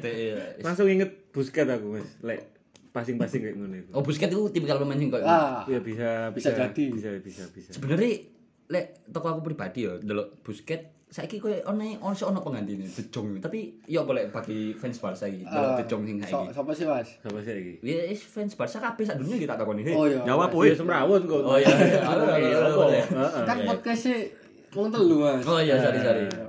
Langsung 0.60 0.86
inget 0.86 1.08
Busquets 1.30 1.66
aku, 1.68 1.96
Mas. 1.96 2.10
Lek 2.22 2.57
passing-passing 2.98 3.42
kayak 3.44 3.56
ngono 3.56 3.76
iku. 3.78 3.90
Oh, 3.94 4.02
Busquets 4.02 4.30
itu 4.30 4.42
tipikal 4.50 4.78
pemain 4.78 4.98
sing 4.98 5.08
kayak 5.08 5.24
Ah, 5.24 5.62
Iya 5.64 5.80
bisa 5.80 6.34
Bisa 6.34 6.50
jadi. 6.52 6.84
Bisa 6.90 7.10
bisa 7.22 7.44
bisa. 7.48 7.70
sebenarnya 7.72 8.26
lek 8.68 8.86
toko 9.08 9.30
aku 9.30 9.42
pribadi 9.46 9.86
ya 9.86 9.96
delok 9.98 10.42
Busquets 10.42 10.98
saiki 11.08 11.40
koyo 11.40 11.64
ono 11.64 11.88
ono 12.04 12.20
ono 12.20 12.40
penggantine 12.44 12.84
De 12.84 13.04
Jong 13.08 13.40
tapi 13.40 13.80
ya 13.88 14.04
boleh 14.04 14.28
bagi 14.28 14.76
fans 14.76 15.00
Barca 15.00 15.24
iki 15.24 15.40
delok 15.42 15.72
ah, 15.72 15.78
De 15.78 15.86
Jong 15.86 16.04
sing 16.04 16.18
so- 16.20 16.28
saiki. 16.44 16.52
Siapa 16.52 16.72
sih, 16.76 16.84
Mas? 16.84 17.08
Sama 17.18 17.40
saya 17.40 17.56
iki. 17.56 17.74
Ya 17.80 18.04
is 18.04 18.20
fans 18.20 18.54
Barca 18.54 18.78
kabeh 18.82 19.08
sak 19.08 19.16
dunia 19.16 19.40
kita 19.40 19.56
takoni. 19.56 19.88
Oh 19.88 20.04
iya. 20.04 20.20
Jawab 20.26 20.52
woi. 20.52 20.68
iya 20.68 20.76
semrawut 20.76 21.24
kok. 21.24 21.40
Oh 21.40 21.56
iya. 21.56 21.72
iya. 22.44 23.02
Kan 23.48 23.58
podcastnya 23.64 24.36
wong 24.76 24.92
telu, 24.92 25.24
Mas. 25.24 25.48
Oh 25.48 25.64
iya, 25.64 25.80
sorry 25.80 26.00
sorry. 26.04 26.24
Iya. 26.28 26.48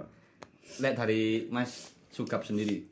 Lihat 0.79 0.95
dari 0.97 1.23
Mas 1.49 1.71
Sugap 2.11 2.43
sendiri. 2.43 2.83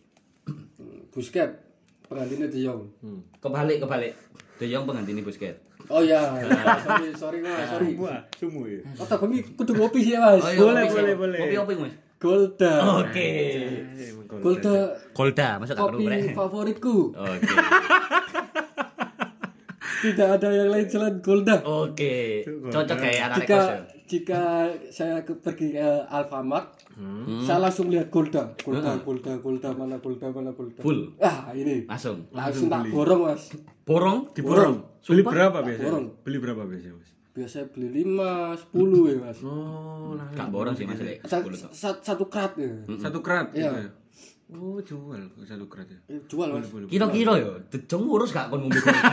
Busket 1.10 1.65
penggantinya 2.06 2.46
De 2.48 2.58
Jong. 2.62 2.82
Hmm. 3.02 3.20
Kebalik 3.38 3.78
kebalik. 3.82 4.12
De 4.56 4.66
Jong 4.66 4.84
pengganti 4.86 5.20
Busquets. 5.20 5.60
Oh 5.86 6.02
iya, 6.02 6.18
sorry, 6.82 7.14
sorry 7.14 7.38
Mas, 7.46 7.62
sorry. 7.70 7.94
Semua, 7.94 8.14
semua 8.34 8.64
ya. 8.66 8.80
Oh, 8.98 9.06
tak 9.06 9.22
bengi 9.22 9.38
kudu 9.54 9.72
ngopi 9.78 10.02
sih, 10.02 10.18
Mas. 10.18 10.42
Oh 10.42 10.50
iya, 10.50 10.58
Boleh, 10.58 10.82
kopi, 10.82 10.96
boleh, 10.98 11.14
boleh. 11.14 11.38
Kopi 11.38 11.54
apa 11.54 11.72
Mas? 11.78 11.94
Golda. 12.16 12.72
Oke. 13.04 13.30
Kalau 14.26 14.40
Golda 14.42 14.74
Kolda, 15.14 15.48
masa 15.62 15.78
gak 15.78 15.86
perlu 15.86 16.00
kopi 16.02 16.28
favoritku. 16.34 16.96
Oke. 17.14 17.54
Tidak 19.96 20.28
ada 20.28 20.48
yang 20.52 20.68
lain 20.70 20.86
selain 20.86 21.16
Golda. 21.22 21.62
Oke. 21.62 22.42
Cocok 22.46 22.96
kayak 22.98 23.22
anak 23.30 23.36
Jika 23.38 23.48
kos 23.48 23.66
ya. 23.66 23.78
jika 24.06 24.42
saya 24.90 25.14
pergi 25.22 25.74
ke 25.74 25.88
Alfamart, 26.06 26.66
saya 27.42 27.60
langsung 27.60 27.86
lihat 27.86 28.08
Golda, 28.08 28.56
Golda, 28.56 28.96
Golda, 28.98 29.32
Golda, 29.36 29.68
mana 29.70 29.96
Golda, 29.98 30.32
mana 30.32 30.50
Golda. 30.50 30.80
Full. 30.80 31.12
Ah, 31.18 31.52
ini. 31.52 31.84
Langsung. 31.84 32.24
Langsung 32.30 32.66
tak 32.66 32.88
borong, 32.88 33.20
Mas. 33.26 33.52
Borong? 33.84 34.18
Diborong. 34.32 34.74
Beli 35.04 35.22
berapa 35.22 35.58
biasanya? 35.60 35.86
Borong. 35.86 36.06
Beli 36.24 36.38
berapa 36.40 36.62
biasanya, 36.64 36.94
Mas? 36.96 37.10
Biasanya 37.30 37.66
beli 37.68 37.88
5, 38.00 38.56
10 38.72 39.12
ya, 39.12 39.16
Mas. 39.20 39.38
Oh, 39.44 40.16
lah. 40.16 40.28
Gak 40.32 40.48
borong 40.48 40.72
sih 40.72 40.84
Mas 40.84 40.96
Lek. 40.98 41.20
Sa- 41.22 41.44
10 41.44 41.52
tuh. 41.54 41.70
sa- 41.70 42.00
satu 42.00 42.24
krat 42.26 42.52
ya. 42.56 42.72
Satu 42.96 43.20
krat 43.20 43.52
Iya. 43.52 43.92
Ya. 44.46 44.54
Oh, 44.54 44.78
jual 44.78 45.18
satu 45.42 45.66
krat 45.66 45.90
ya. 45.90 45.98
Eh, 46.06 46.22
Jual, 46.30 46.54
Mas. 46.54 46.70
Kira-kira 46.86 47.34
yo, 47.34 47.58
De 47.66 47.82
Jong 47.82 48.06
ngurus 48.06 48.30
gak 48.30 48.46
kon 48.46 48.62
ngombe 48.62 48.78
Golda. 48.78 49.10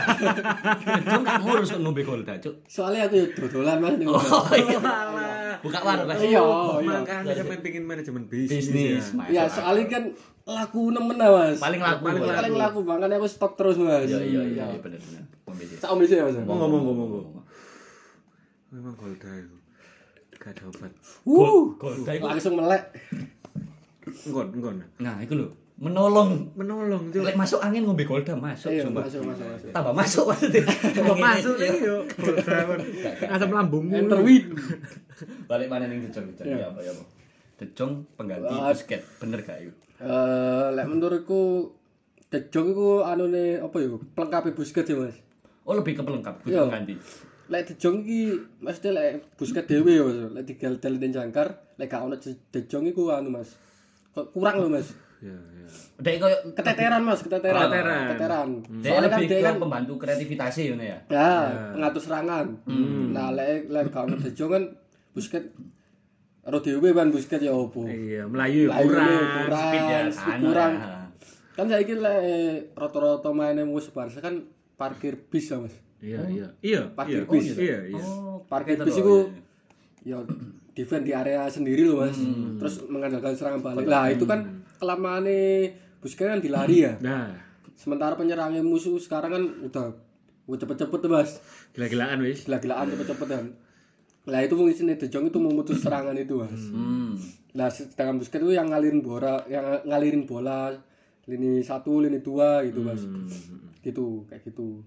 De 0.78 1.04
Jong 1.10 1.24
gak 1.26 1.38
ngurus 1.42 1.68
kon 1.74 1.82
ngombe 1.82 2.02
Golda, 2.06 2.32
Cuk. 2.38 2.54
Soalnya 2.70 3.10
aku 3.10 3.14
ya 3.18 3.26
dodolan, 3.34 3.82
Mas. 3.82 3.98
Oh 4.06 4.46
iya. 4.54 4.78
Alah. 4.78 5.58
Buka 5.66 5.80
warung 5.82 6.06
Mas. 6.06 6.22
Iya, 6.22 6.38
iya. 6.38 6.98
makanya 7.02 7.32
sampai 7.34 7.58
pengen 7.66 7.82
manajemen 7.82 8.30
bisnis. 8.30 8.70
Bisnis. 8.70 9.04
ya. 9.26 9.42
Ya, 9.42 9.44
soalnya 9.50 9.90
kan 9.90 10.04
laku 10.46 10.94
nemen 10.94 11.18
lah, 11.18 11.30
Mas. 11.34 11.58
Paling 11.58 11.82
laku. 11.82 12.02
Paling 12.06 12.22
Mas. 12.22 12.36
Paling 12.38 12.54
laku, 12.54 12.78
makanya 12.86 13.16
aku 13.18 13.26
stok 13.26 13.52
terus, 13.58 13.74
Mas. 13.74 14.06
Iya 14.06 14.22
iya 14.22 14.42
iya 14.46 14.64
iya, 14.70 14.78
bener 14.78 15.02
bener. 15.02 15.22
Ngombe 15.50 15.64
sih. 15.66 15.76
Tak 15.82 15.90
ombe 15.90 16.06
sih, 16.06 16.14
Mas. 16.22 16.38
Mau 16.46 16.62
ngomong 16.62 16.82
ngomong 16.86 17.08
ngomong. 17.10 17.44
Memang 18.70 18.94
Golda 18.94 19.30
itu. 19.34 19.56
Gak 20.38 20.50
ada 20.54 20.62
obat. 20.70 20.92
Itu. 21.26 22.22
langsung 22.22 22.54
melek. 22.54 22.94
Engon, 24.26 24.46
engon. 24.52 24.76
Nah, 24.98 25.16
itu 25.18 25.34
lho. 25.34 25.48
Menolong. 25.74 26.54
Menolong 26.54 27.10
tuh. 27.10 27.26
Lek 27.26 27.34
masuk 27.34 27.58
angin 27.58 27.82
ngombe 27.82 28.06
Golda 28.06 28.32
masuk 28.32 28.70
Iya, 28.70 28.86
sumpah. 28.86 29.02
masuk, 29.02 29.26
masuk, 29.26 29.46
masuk. 29.48 29.68
Tambah 29.74 29.90
masuk 29.92 30.24
maksudnya. 30.28 30.62
Kok 31.02 31.16
masuk 31.18 31.54
nih 31.58 31.70
yo. 31.82 31.96
Asam 33.26 33.50
lambungmu. 33.50 33.94
Enter 33.96 34.20
win. 34.20 34.54
Balik 35.46 35.66
mana 35.66 35.86
ning 35.86 36.04
Dejong 36.04 36.30
Dejong 36.30 36.46
Iya. 36.46 36.56
ya 36.56 36.66
apa 36.70 36.80
ya 36.80 36.90
apa. 36.90 37.04
Dejong 37.58 37.92
pengganti. 38.14 38.54
Busquets. 38.54 39.06
Bener 39.18 39.38
gak 39.40 39.58
itu? 39.60 39.74
Eh, 39.96 40.66
lek 40.70 40.86
menurutku 40.86 41.42
De 42.28 42.50
Jong 42.50 42.66
iku 42.68 42.88
anune 43.02 43.58
apa 43.58 43.76
ya? 43.78 43.94
Pelengkapi 44.10 44.50
Busquets 44.52 44.86
ya, 44.86 44.96
Mas. 44.96 45.14
Oh, 45.62 45.74
lebih 45.74 45.94
ke 45.94 46.02
pelengkap 46.02 46.38
Iya. 46.44 46.66
pengganti. 46.66 46.94
Lek 47.46 47.62
De 47.64 47.74
Jong 47.74 48.02
iki 48.02 48.20
mesti 48.58 48.88
lek 48.90 49.34
Busquets 49.34 49.66
dhewe 49.66 49.90
ya, 49.90 50.02
Mas. 50.02 50.18
Lek 50.32 50.44
digal-gal 50.44 50.94
ning 50.96 51.10
jangkar, 51.10 51.48
lek 51.74 51.86
gak 51.88 52.02
ono 52.04 52.14
De 52.18 52.60
Jong 52.64 52.86
iku 52.86 53.10
anu, 53.10 53.30
Mas. 53.32 53.54
Kurang 54.14 54.56
lho, 54.62 54.68
Mas. 54.70 54.88
Ya, 55.18 55.34
ya. 55.34 55.66
Dek 55.98 56.14
koyo 56.22 56.36
Keteteran, 56.54 57.02
Mas, 57.02 57.20
keteteran. 57.22 57.66
Keteteran. 57.66 58.02
Keteteran. 58.10 58.48
Dek 58.82 58.90
Soalnya 58.90 59.10
kan 59.10 59.20
dia 59.24 59.38
ke 59.40 59.46
kan 59.46 59.56
pembantu 59.58 59.92
kreativitasnya 59.98 60.62
ngono 60.74 60.84
ya. 60.84 60.98
ya, 61.10 61.30
pengatur 61.74 62.02
serangan. 62.02 62.46
Nah, 63.14 63.28
lek 63.34 63.70
lek 63.70 63.84
gak 63.90 64.04
ono 64.06 64.16
kan 64.50 64.62
Busquets 65.14 65.48
Ro 66.44 66.58
dhewe 66.60 66.92
kan 66.92 67.08
Busquets 67.08 67.40
ya 67.40 67.52
opo. 67.56 67.88
Iya, 67.88 68.28
Melayu 68.28 68.68
Layu 68.68 68.84
kurang. 68.90 69.08
kurang, 69.48 69.64
Speed 69.64 69.84
ya, 69.88 69.98
speed 70.12 70.34
anu 70.36 70.46
kurang. 70.52 70.72
ya. 70.76 70.96
Kan 71.54 71.66
saiki 71.70 71.94
lek 71.96 72.20
rata-rata 72.76 73.30
maine 73.32 73.62
mus 73.64 73.88
Barca 73.88 74.20
kan 74.20 74.44
parkir 74.76 75.16
bis 75.30 75.48
ya, 75.48 75.56
Mas. 75.62 75.74
Iya, 76.04 76.20
iya. 76.28 76.46
Iya, 76.60 76.82
Parkir 76.92 77.24
iya. 77.24 77.30
bis. 77.32 77.46
Iya, 77.56 77.78
iya. 77.96 78.04
Oh, 78.04 78.44
Parkir 78.44 78.76
bis 78.76 78.92
loh, 78.92 79.00
itu 79.00 79.16
ya 80.04 80.20
defend 80.76 81.08
di 81.08 81.12
area 81.16 81.48
sendiri 81.48 81.82
loh, 81.88 82.04
Mas. 82.04 82.20
Terus 82.60 82.84
mengandalkan 82.86 83.34
serangan 83.34 83.60
balik. 83.64 83.88
Lah, 83.88 84.12
itu 84.12 84.28
kan 84.28 84.62
kelamaane 84.76 85.72
Busquets 86.04 86.28
kan 86.28 86.40
dilari 86.44 86.84
ya. 86.84 87.00
Nah, 87.00 87.32
Sementara 87.74 88.14
penyerangnya 88.14 88.62
musuh 88.62 88.96
sekarang 89.02 89.30
kan 89.34 89.44
udah 89.66 89.86
udah 90.46 90.58
cepet-cepet 90.60 90.98
tuh, 91.00 91.10
Mas. 91.10 91.30
gila-gilaan 91.74 92.22
wis. 92.22 92.46
Gila-gilaan 92.46 92.86
cepet-cepetan. 92.94 93.44
Lah 94.24 94.40
itu 94.40 94.54
mungkin 94.56 94.94
De 94.94 95.06
Jong 95.10 95.26
itu 95.28 95.38
memutus 95.42 95.82
serangan 95.82 96.14
itu, 96.14 96.38
Mas. 96.38 96.60
Hmm. 96.70 97.18
Nah, 97.56 97.68
sedangkan 97.72 98.22
Busquets 98.22 98.44
itu 98.46 98.54
yang 98.54 98.70
ngalirin 98.70 99.02
bola, 99.02 99.42
yang 99.50 99.82
ngalirin 99.84 100.24
bola 100.24 100.70
lini 101.26 101.64
satu, 101.64 102.04
lini 102.04 102.22
dua 102.22 102.62
gitu, 102.62 102.80
Mas. 102.84 103.02
Gitu, 103.82 104.22
kayak 104.30 104.46
gitu. 104.46 104.86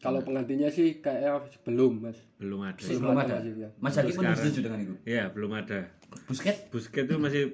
Kalau 0.00 0.24
penggantinya 0.24 0.72
sih 0.72 1.04
kayaknya 1.04 1.44
belum, 1.68 2.08
Mas. 2.08 2.18
Belum 2.40 2.64
ada. 2.64 2.80
Belum 2.80 3.16
ada. 3.20 3.36
masih, 3.36 3.52
ya. 3.52 3.68
Mas 3.76 3.92
Zaki 3.92 4.16
pun 4.16 4.24
setuju 4.32 4.60
dengan 4.64 4.80
itu. 4.80 4.94
Iya, 5.04 5.28
belum 5.28 5.52
ada. 5.52 5.92
Busquets 6.24 6.72
Busquets 6.72 7.06
itu 7.06 7.16
masih 7.20 7.44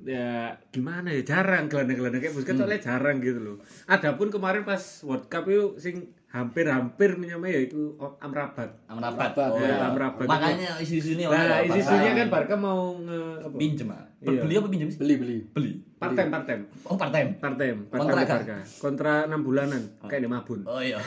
ya 0.00 0.56
gimana 0.72 1.12
ya 1.12 1.20
jarang 1.20 1.68
gelandang-gelandang 1.68 2.20
kayak 2.20 2.36
Busquets 2.36 2.60
soalnya 2.60 2.80
jarang 2.84 3.16
gitu 3.24 3.40
loh. 3.40 3.56
Adapun 3.88 4.28
kemarin 4.28 4.62
pas 4.68 4.80
World 5.08 5.32
Cup 5.32 5.48
itu 5.48 5.80
sing 5.80 6.12
hampir-hampir 6.30 7.18
menyamai 7.18 7.50
ya 7.50 7.60
itu 7.66 7.98
Amrabat. 8.22 8.70
Amrabat. 8.86 9.34
Oh, 9.34 9.58
ya. 9.58 9.82
Amrabat. 9.82 10.30
Makanya 10.30 10.78
isu-isunya 10.78 11.26
Nah, 11.26 11.42
orang 11.58 11.74
isunya 11.74 11.82
Barca 12.06 12.14
kan 12.14 12.28
Barca 12.30 12.54
mau 12.56 12.80
nge 12.96 13.20
apa? 13.42 13.56
pinjem. 13.58 13.88
ah. 13.90 14.04
Iya. 14.20 14.40
Beli 14.46 14.54
apa 14.54 14.68
pinjem 14.70 14.88
sih? 14.88 14.98
Beli, 15.02 15.14
beli. 15.18 15.36
Beli. 15.50 15.72
Partem, 15.98 16.30
partem. 16.30 16.60
Oh, 16.86 16.94
part 16.94 17.10
time. 17.10 17.34
Partem, 17.36 17.76
Kontrak 17.88 18.14
partem 18.14 18.26
kan? 18.30 18.38
Barca. 18.46 18.56
Kontra 18.78 19.14
6 19.26 19.42
bulanan 19.42 19.82
kayak 20.06 20.22
di 20.22 20.28
Mabun. 20.30 20.60
Oh 20.64 20.78
iya. 20.78 21.02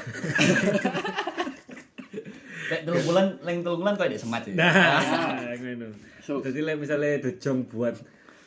Kayak 2.63 2.81
telung 2.83 3.03
bulan, 3.05 3.25
leng 3.43 3.59
telung 3.59 3.79
bulan 3.79 3.93
kok 3.95 4.07
ada 4.07 4.17
semat 4.17 4.41
sih. 4.43 4.53
Nah, 4.55 4.71
ngono. 5.53 5.87
So- 6.19 6.39
Jadi 6.39 6.63
like, 6.63 6.79
misalnya 6.79 7.19
Jong 7.37 7.67
buat 7.67 7.95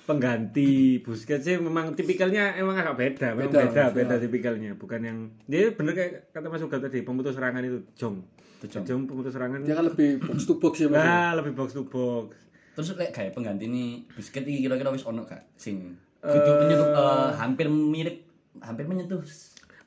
pengganti 0.07 0.71
Busquets 1.03 1.43
sih 1.43 1.59
memang 1.59 1.93
tipikalnya 1.93 2.55
emang 2.55 2.75
agak 2.75 2.95
beda, 2.95 3.29
memang 3.35 3.51
Beda, 3.51 3.61
beda, 3.67 3.85
beda, 3.91 3.93
beda. 3.93 4.15
tipikalnya. 4.23 4.71
Bukan 4.73 5.01
yang 5.03 5.19
dia 5.45 5.71
bener 5.71 5.93
kayak 5.93 6.31
kata 6.31 6.47
Mas 6.47 6.63
Uga 6.63 6.79
tadi 6.79 7.03
pemutus 7.03 7.35
serangan 7.35 7.61
itu 7.61 7.83
Jong. 7.95 8.23
Jong. 8.63 8.85
Jong 8.87 9.03
pemutus 9.05 9.35
serangan. 9.35 9.61
Dia 9.61 9.75
kan 9.75 9.85
lebih 9.85 10.17
box 10.19 10.47
to 10.47 10.57
box 10.57 10.75
ya, 10.79 10.89
Mas. 10.89 11.03
Nah, 11.03 11.31
lebih 11.37 11.53
box 11.53 11.75
to 11.75 11.85
box. 11.85 12.39
Terus 12.73 12.89
lek 12.95 13.11
kayak 13.11 13.33
pengganti 13.33 13.67
ini 13.67 14.07
biskuit 14.09 14.43
iki 14.43 14.63
kira-kira 14.63 14.89
wis 14.89 15.03
ono 15.03 15.25
gak 15.25 15.43
sing 15.57 15.97
kudu 16.21 16.51
menyentuh 16.59 16.91
eh, 16.93 17.31
hampir 17.35 17.67
mirip 17.71 18.17
hampir 18.59 18.85
menyentuh 18.85 19.23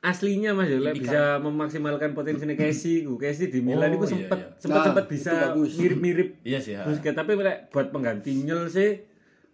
aslinya 0.00 0.56
Mas 0.56 0.66
ya 0.66 0.80
lek 0.80 0.96
Ini 0.96 1.02
bisa 1.04 1.22
memaksimalkan 1.38 2.16
potensinya 2.16 2.56
Casey 2.56 3.04
ku 3.04 3.14
Casey 3.14 3.46
di 3.46 3.60
Milan 3.60 3.92
Oh, 3.92 4.00
itu 4.00 4.06
iya, 4.08 4.12
sempat 4.16 4.38
iya. 4.40 4.48
sempat 4.56 4.74
Nah, 4.74 4.86
sempat 4.88 5.04
bisa 5.06 5.32
mirip-mirip 5.54 6.28
Iya 6.42 6.58
sih. 6.58 6.72
Busquets 6.80 7.14
tapi 7.14 7.36
lek 7.36 7.68
buat 7.68 7.92
pengganti 7.92 8.32
nyel 8.40 8.66
sih 8.66 8.90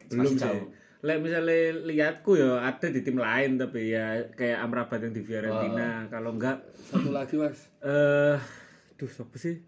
belum 0.09 0.23
Masih 0.25 0.37
sih. 0.37 0.43
jauh. 0.43 0.67
lek 0.99 1.19
misalnya 1.21 1.59
lihatku 1.85 2.35
ya 2.35 2.51
ada 2.61 2.89
di 2.89 3.01
tim 3.01 3.15
lain 3.17 3.57
tapi 3.57 3.91
ya 3.91 4.07
kayak 4.33 4.59
Amrabat 4.61 4.99
yang 5.01 5.13
di 5.13 5.21
Oh. 5.21 5.27
Fiorentina 5.27 5.89
kalau 6.07 6.33
enggak 6.33 6.67
Satu 6.83 7.11
lagi 7.11 7.37
mas, 7.37 7.69
eh 7.81 8.37
duh 8.95 9.07
siapa 9.07 9.37
sih? 9.37 9.61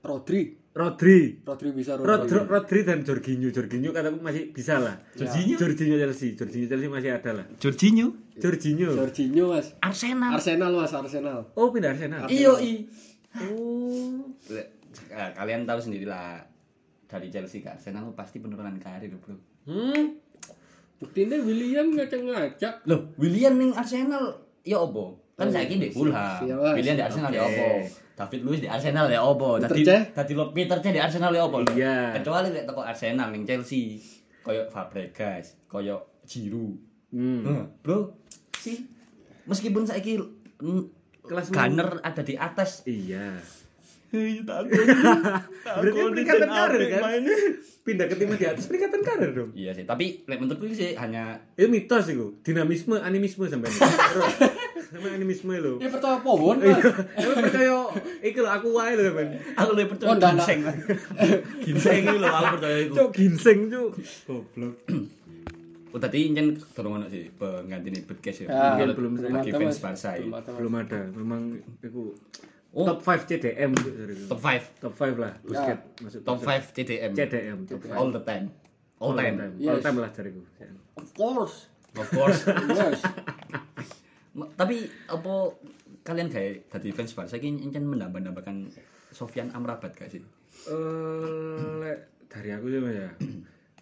Rodri. 0.00 0.56
Rodri. 0.70 1.42
Rodri 1.42 1.68
bisa 1.72 1.92
Rod, 1.94 2.06
Rodri. 2.24 2.32
Rod- 2.32 2.48
Rodri 2.48 2.80
dan 2.82 3.02
Jorginho. 3.02 3.50
Jorginho 3.50 3.90
kataku 3.90 4.16
masih 4.18 4.48
bisa 4.48 4.78
lah. 4.78 4.96
Jorginho? 5.12 5.58
Jorginho 5.58 5.98
Chelsea. 5.98 6.32
Jorginho 6.32 6.66
Chelsea 6.66 6.88
masih 6.88 7.10
ada 7.10 7.30
lah. 7.34 7.46
Jorginho? 7.58 8.16
Jorginho. 8.34 8.88
Jorginho 8.90 9.44
mas. 9.50 9.74
Arsenal. 9.78 10.30
Arsenal 10.32 10.72
mas, 10.72 10.94
Arsenal. 10.94 11.52
oh 11.52 11.68
pindah 11.68 11.90
Arsenal. 11.90 12.24
Iyo 12.26 12.56
i 12.56 12.86
oh. 13.36 14.24
Eh, 14.48 14.66
kalian 15.34 15.62
tahu 15.64 15.78
sendiri 15.80 16.02
lah 16.04 16.38
dari 17.10 17.26
Chelsea 17.28 17.58
ke 17.58 17.68
Arsenal 17.68 18.14
pasti 18.14 18.38
penurunan 18.38 18.78
karir 18.78 19.10
bro. 19.18 19.34
Hmm? 19.66 20.14
Buktinya 21.00 21.36
William 21.40 21.90
ngajak-ngajak. 21.90 22.86
loh 22.86 23.10
William 23.18 23.58
ning 23.58 23.74
Arsenal 23.74 24.38
ya 24.62 24.78
opo 24.78 25.18
kan 25.34 25.48
Oh, 25.48 25.52
saya 25.52 25.64
Fulham. 25.88 26.44
iya, 26.44 26.54
Mas. 26.54 26.74
William 26.76 26.94
di 26.94 27.04
Arsenal 27.04 27.30
ya 27.32 27.42
opo 27.42 27.66
David 28.12 28.40
Luiz 28.44 28.60
di 28.60 28.68
Arsenal 28.68 29.06
ya 29.08 29.20
opo 29.24 29.56
Peter 29.56 29.72
tadi 29.72 29.82
tadi 30.12 30.32
lo 30.36 30.52
Peter 30.52 30.76
di 30.78 31.00
Arsenal 31.00 31.32
ya 31.32 31.42
opo 31.48 31.64
Iya. 31.72 32.20
kecuali 32.20 32.52
lek 32.52 32.68
toko 32.68 32.84
Arsenal 32.84 33.32
ning 33.32 33.48
Chelsea 33.48 33.96
koyo 34.44 34.68
Fabregas 34.68 35.56
koyo 35.66 36.20
Giroud. 36.28 36.76
Hmm. 37.10 37.42
Nah, 37.42 37.66
bro. 37.80 38.12
Sih 38.54 38.84
meskipun 39.48 39.88
saiki 39.88 40.20
mm, 40.60 40.84
Kelas 41.24 41.48
Gunner 41.48 41.98
ada 42.04 42.20
di 42.20 42.36
atas 42.36 42.84
iya. 42.84 43.40
Berarti 45.80 46.00
peningkatan 46.02 46.48
karir 46.48 46.82
kan? 46.90 47.02
Pindah 47.80 48.06
ke 48.06 48.14
tim 48.14 48.30
di 48.34 48.46
atas 48.46 48.64
peningkatan 48.66 49.00
karir 49.00 49.30
dong. 49.30 49.50
Iya 49.54 49.70
sih, 49.72 49.84
tapi 49.86 50.26
lek 50.26 50.38
menurutku 50.38 50.66
sih 50.70 50.98
hanya 50.98 51.38
Itu 51.54 51.70
mitos 51.70 52.10
itu, 52.10 52.34
dinamisme, 52.42 52.98
animisme 52.98 53.46
sampai 53.46 53.70
Sampai 54.90 55.10
animisme 55.14 55.54
lo. 55.62 55.78
Ya 55.78 55.86
percaya 55.86 56.18
pohon 56.18 56.58
Iya, 56.58 56.74
emang 57.14 57.46
percaya 57.46 57.78
lho 58.20 58.48
aku 58.50 58.66
wae 58.74 58.92
lho 58.98 59.02
sampean. 59.06 59.28
aku 59.54 59.70
lebih 59.72 59.88
percaya 59.94 60.08
Oh, 60.10 60.16
ginseng. 60.18 60.60
ginseng 61.66 62.00
itu 62.02 62.18
loh 62.18 62.30
aku 62.30 62.46
percaya 62.58 62.76
itu. 62.82 62.94
Cuk 62.98 63.10
ginseng 63.14 63.58
cuk. 63.70 63.90
Goblok. 64.26 64.74
Oh 65.90 65.98
tadi 65.98 66.30
incen 66.30 66.54
dorong 66.74 67.02
ono 67.02 67.06
sih 67.06 67.26
pengganti 67.34 67.90
nih 67.90 68.02
podcast 68.06 68.42
ya. 68.42 68.46
Ya, 68.46 68.78
Mungkin 68.78 68.94
belum 68.94 69.12
ada, 69.14 69.26
ya. 69.26 69.30
Belum 69.30 69.38
ada, 69.42 69.58
Mas. 69.58 69.78
Belum 70.54 70.74
ada, 70.74 71.00
memang 71.10 71.42
iku 71.82 72.14
Oh. 72.70 72.86
top 72.86 73.02
5 73.02 73.26
CDM 73.26 73.74
cuk, 73.74 73.94
sorry. 73.98 74.14
Top 74.30 74.40
5, 74.40 74.78
Top 74.78 74.94
5 74.94 75.18
lah, 75.18 75.32
Busquets 75.42 75.82
masuk 76.06 76.20
top 76.22 76.38
5 76.38 76.70
CDM. 76.70 77.10
CDM 77.18 77.58
top 77.66 77.82
5. 77.82 77.98
All 77.98 78.10
the 78.14 78.22
time. 78.22 78.46
All 79.02 79.12
time. 79.18 79.34
All 79.42 79.50
Yes. 79.58 79.82
time 79.82 79.98
lah 79.98 80.10
cariku. 80.14 80.38
Of 80.94 81.10
course. 81.12 81.66
Of 81.98 82.06
course. 82.14 82.46
Yes. 82.78 83.02
Tapi 84.54 84.76
apa 85.10 85.34
kalian 86.06 86.30
kayak 86.30 86.70
tadi 86.70 86.94
fans 86.94 87.10
Barca 87.12 87.34
ini 87.34 87.66
incen 87.66 87.82
menambah-nambahkan 87.84 88.70
Sofian 89.10 89.50
Amrabat 89.50 89.90
gak 89.98 90.06
sih? 90.06 90.22
Eh, 90.70 91.66
lek 91.82 91.98
dari 92.30 92.54
aku 92.54 92.70
sih 92.70 92.78
Mas, 92.78 92.94
ya. 92.94 93.10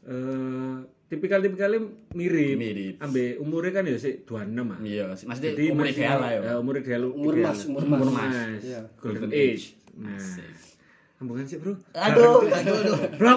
Eh, 0.09 0.76
tipikal-tipikalnya 1.09 1.80
mirip. 2.12 2.54
Mirip. 2.54 2.94
Ambe 3.00 3.36
umurnya 3.36 3.72
kan 3.74 3.84
ya 3.84 3.96
sih 3.96 4.20
26 4.22 4.44
ah. 4.68 4.78
Iya, 4.78 5.04
maksudnya 5.09 5.50
Jadi 5.50 5.64
umur 5.68 5.84
masih- 5.84 5.96
ideal 5.96 6.18
lah 6.18 6.30
ya. 6.30 6.40
Ya, 6.42 6.54
umur 6.56 6.74
ideal. 6.76 7.02
Umur 7.09 7.32
ideal. 7.34 7.48
mas, 7.48 7.61
umur 7.64 7.82
mas. 7.82 7.98
Umur 7.98 8.11
mas. 8.12 8.34
Iya. 8.61 8.80
Golden 8.96 9.20
Golden 9.22 9.32
age. 9.34 9.66
Nah, 9.98 10.14
Asik. 10.14 10.46
sambungan 11.18 11.44
sih, 11.44 11.59
Bro. 11.59 11.74
Aduh, 11.90 12.46
aduh, 12.46 12.76
aduh. 12.78 12.98
Bro. 13.16 13.34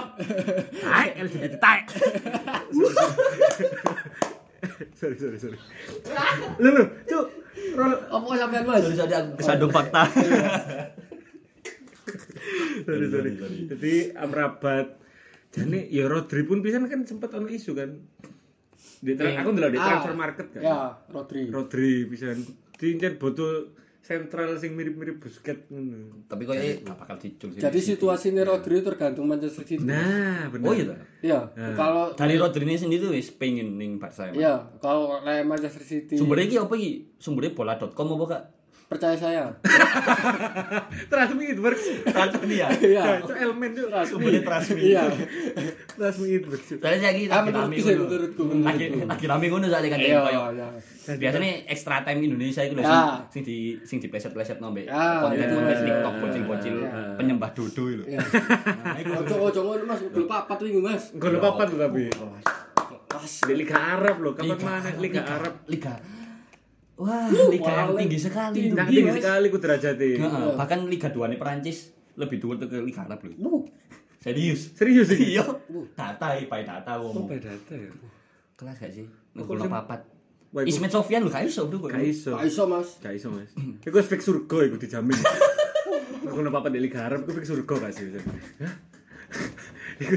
Tai 0.78 1.08
LGBT 1.18 1.54
tai. 1.58 1.80
sorry, 4.94 5.18
sorry, 5.18 5.38
sorry. 5.38 5.58
Lu 6.60 6.70
lu, 6.72 6.84
cuk. 7.04 7.26
Rol 7.72 7.94
Apa 8.06 8.26
sampean 8.38 8.64
mas? 8.64 8.84
Sorry, 8.84 8.96
sorry, 8.96 9.14
aku 9.14 9.32
kesandung 9.36 9.72
fakta. 9.72 10.02
sorry, 12.86 13.06
sorry. 13.10 13.32
Jadi 13.68 13.94
Amrabat 14.14 14.88
Jane 15.52 15.88
ya 15.88 16.08
Rodri 16.08 16.44
pun 16.44 16.60
pisan 16.60 16.88
kan 16.88 17.04
sempat 17.04 17.32
ono 17.32 17.46
isu 17.46 17.72
kan. 17.74 17.92
Di 18.98 19.14
tra- 19.14 19.34
aku 19.36 19.50
ndelok 19.52 19.72
di 19.72 19.78
Ah, 19.78 19.86
transfer 19.86 20.16
market 20.16 20.48
kan. 20.50 20.62
Ya, 20.62 20.78
Rodri. 21.08 21.48
Rodri 21.48 22.06
pisan. 22.06 22.40
Diincen 22.74 23.18
botol 23.18 23.76
sentral 24.02 24.58
sing 24.58 24.74
mirip-mirip 24.74 25.18
Busquets 25.18 25.70
ngono. 25.70 26.26
Tapi 26.26 26.42
kok 26.44 26.56
ini 26.56 26.82
gak 26.82 26.98
bakal 26.98 27.16
dicul 27.18 27.50
sih. 27.52 27.60
Jadi 27.60 27.80
situasinya 27.80 28.42
Rodri 28.42 28.80
tergantung 28.80 29.26
Manchester 29.26 29.62
City. 29.62 29.84
Nah, 29.84 30.50
benar. 30.50 30.66
Oh 30.66 30.74
iya 30.74 30.86
toh? 30.86 30.98
Ya, 31.22 31.40
kalau 31.76 32.12
Dari 32.12 32.36
Rodri 32.36 32.64
ini 32.64 32.76
sendiri 32.76 33.02
tuh 33.04 33.12
wis 33.12 33.30
pengen 33.30 33.76
ning 33.76 33.98
Barca 33.98 34.26
emang. 34.26 34.38
ya 34.38 34.54
kalau 34.80 35.20
Manchester 35.22 35.82
City 35.82 36.16
Sumbernya 36.16 36.46
iki 36.48 36.58
apa 36.58 36.74
iki? 36.74 36.92
Sumbernya 37.18 37.54
bola.com 37.54 38.08
apa 38.16 38.26
kak? 38.28 38.44
Percaya 38.92 39.16
saya. 39.16 39.44
Transmi 41.12 41.44
it 41.48 41.60
works. 41.60 41.88
Transmi 42.04 42.56
ya. 42.60 42.68
Iya. 42.68 43.24
Cuk 43.24 43.34
elemen 43.34 43.72
cuk. 43.72 43.88
Sumbernya 44.04 44.42
transmi. 44.44 44.82
Iya. 44.84 45.04
Transmi 45.98 46.28
it 46.30 46.44
works. 46.44 46.68
cuk. 46.68 46.80
Saya 46.80 47.00
lagi 47.00 47.24
Ah, 47.26 47.40
sih, 47.42 47.52
ngono. 47.88 48.04
menurutku, 48.04 48.44
Lagi 49.08 49.26
rame 49.26 49.46
ngono 49.48 49.66
soalnya 49.66 49.90
kan 49.90 50.00
Iya, 50.02 50.20
kayak 50.20 50.52
ya. 50.52 50.68
biasanya 51.16 51.50
extra 51.66 52.04
time 52.04 52.20
Indonesia 52.22 52.62
itu 52.62 52.74
loh 52.74 52.84
Ya. 52.84 52.92
sing, 52.92 53.08
sing 53.32 53.42
di 53.42 53.58
sing 53.82 53.98
dipleset-pleset 53.98 54.60
nombe 54.60 54.84
Ya, 54.84 55.24
konten 55.24 55.40
itu, 55.40 55.56
konten 55.56 55.72
ya. 55.72 55.82
TikTok 55.82 56.14
bocil-bocil 56.20 56.76
penyembah 57.16 57.50
dodo 57.56 57.84
itu. 57.88 58.04
Ya. 58.06 58.20
Ojo 59.18 59.36
ojo 59.42 59.60
ngono 59.64 59.84
Mas, 59.88 60.00
udah 60.04 60.26
papat 60.26 60.58
minggu 60.62 60.82
Mas. 60.82 61.04
Lupa 61.16 61.48
apa 61.50 61.64
tuh 61.66 61.78
tapi. 61.80 62.12
Mas. 63.10 63.34
Di 63.40 63.54
Liga 63.54 63.78
Arab 63.78 64.20
loh, 64.20 64.34
kapan 64.34 64.58
mana 64.60 64.90
Liga 64.98 65.22
Arab? 65.22 65.54
Liga. 65.66 65.94
Wah, 67.02 67.26
liga 67.50 67.72
yang 67.72 67.98
tinggi 67.98 68.20
sekali 68.22 68.54
itu. 68.62 68.78
Tinggi, 68.78 68.94
tinggi 68.94 69.14
sekali 69.18 69.46
ku 69.50 69.58
derajatnya. 69.58 70.22
Heeh, 70.22 70.48
bahkan 70.54 70.86
Liga 70.86 71.10
2 71.10 71.34
nih 71.34 71.40
Perancis 71.42 71.78
lebih 72.14 72.38
dua 72.38 72.54
tuh 72.56 72.70
ke 72.70 72.78
Liga 72.78 73.02
Arab 73.04 73.26
loh. 73.26 73.34
Uh, 73.42 73.62
Serius. 74.22 74.78
Serius 74.78 75.10
ini? 75.10 75.34
Iya. 75.34 75.50
Data, 75.98 76.38
pai 76.46 76.62
data 76.62 77.02
ngomong. 77.02 77.26
by 77.26 77.42
data 77.42 77.74
ya. 77.74 77.90
Kelas 78.54 78.78
gak 78.78 78.94
sih? 78.94 79.10
Papat. 79.34 80.06
Wah, 80.54 80.62
iku- 80.62 80.70
Ismet 80.70 80.92
Sofian 80.94 81.26
lho, 81.26 81.34
gak 81.34 81.42
iso 81.42 81.66
bro. 81.66 81.90
Gak 81.90 82.06
iso. 82.06 82.38
gak 82.38 82.46
iso 82.46 82.64
Mas. 82.70 83.02
Gak 83.02 83.18
iso, 83.18 83.34
Mas. 83.34 83.50
Iku 83.82 83.98
wis 83.98 84.06
fix 84.06 84.22
surga 84.22 84.70
iku 84.70 84.78
dijamin. 84.78 85.18
Aku 86.22 86.38
napa 86.46 86.62
apa 86.62 86.70
di 86.70 86.78
Liga 86.78 87.02
Arab 87.02 87.26
iku 87.26 87.34
fix 87.34 87.50
surga 87.50 87.74
gak 87.82 87.92
sih? 87.98 88.14
Hah? 88.62 88.74
Iku 90.02 90.16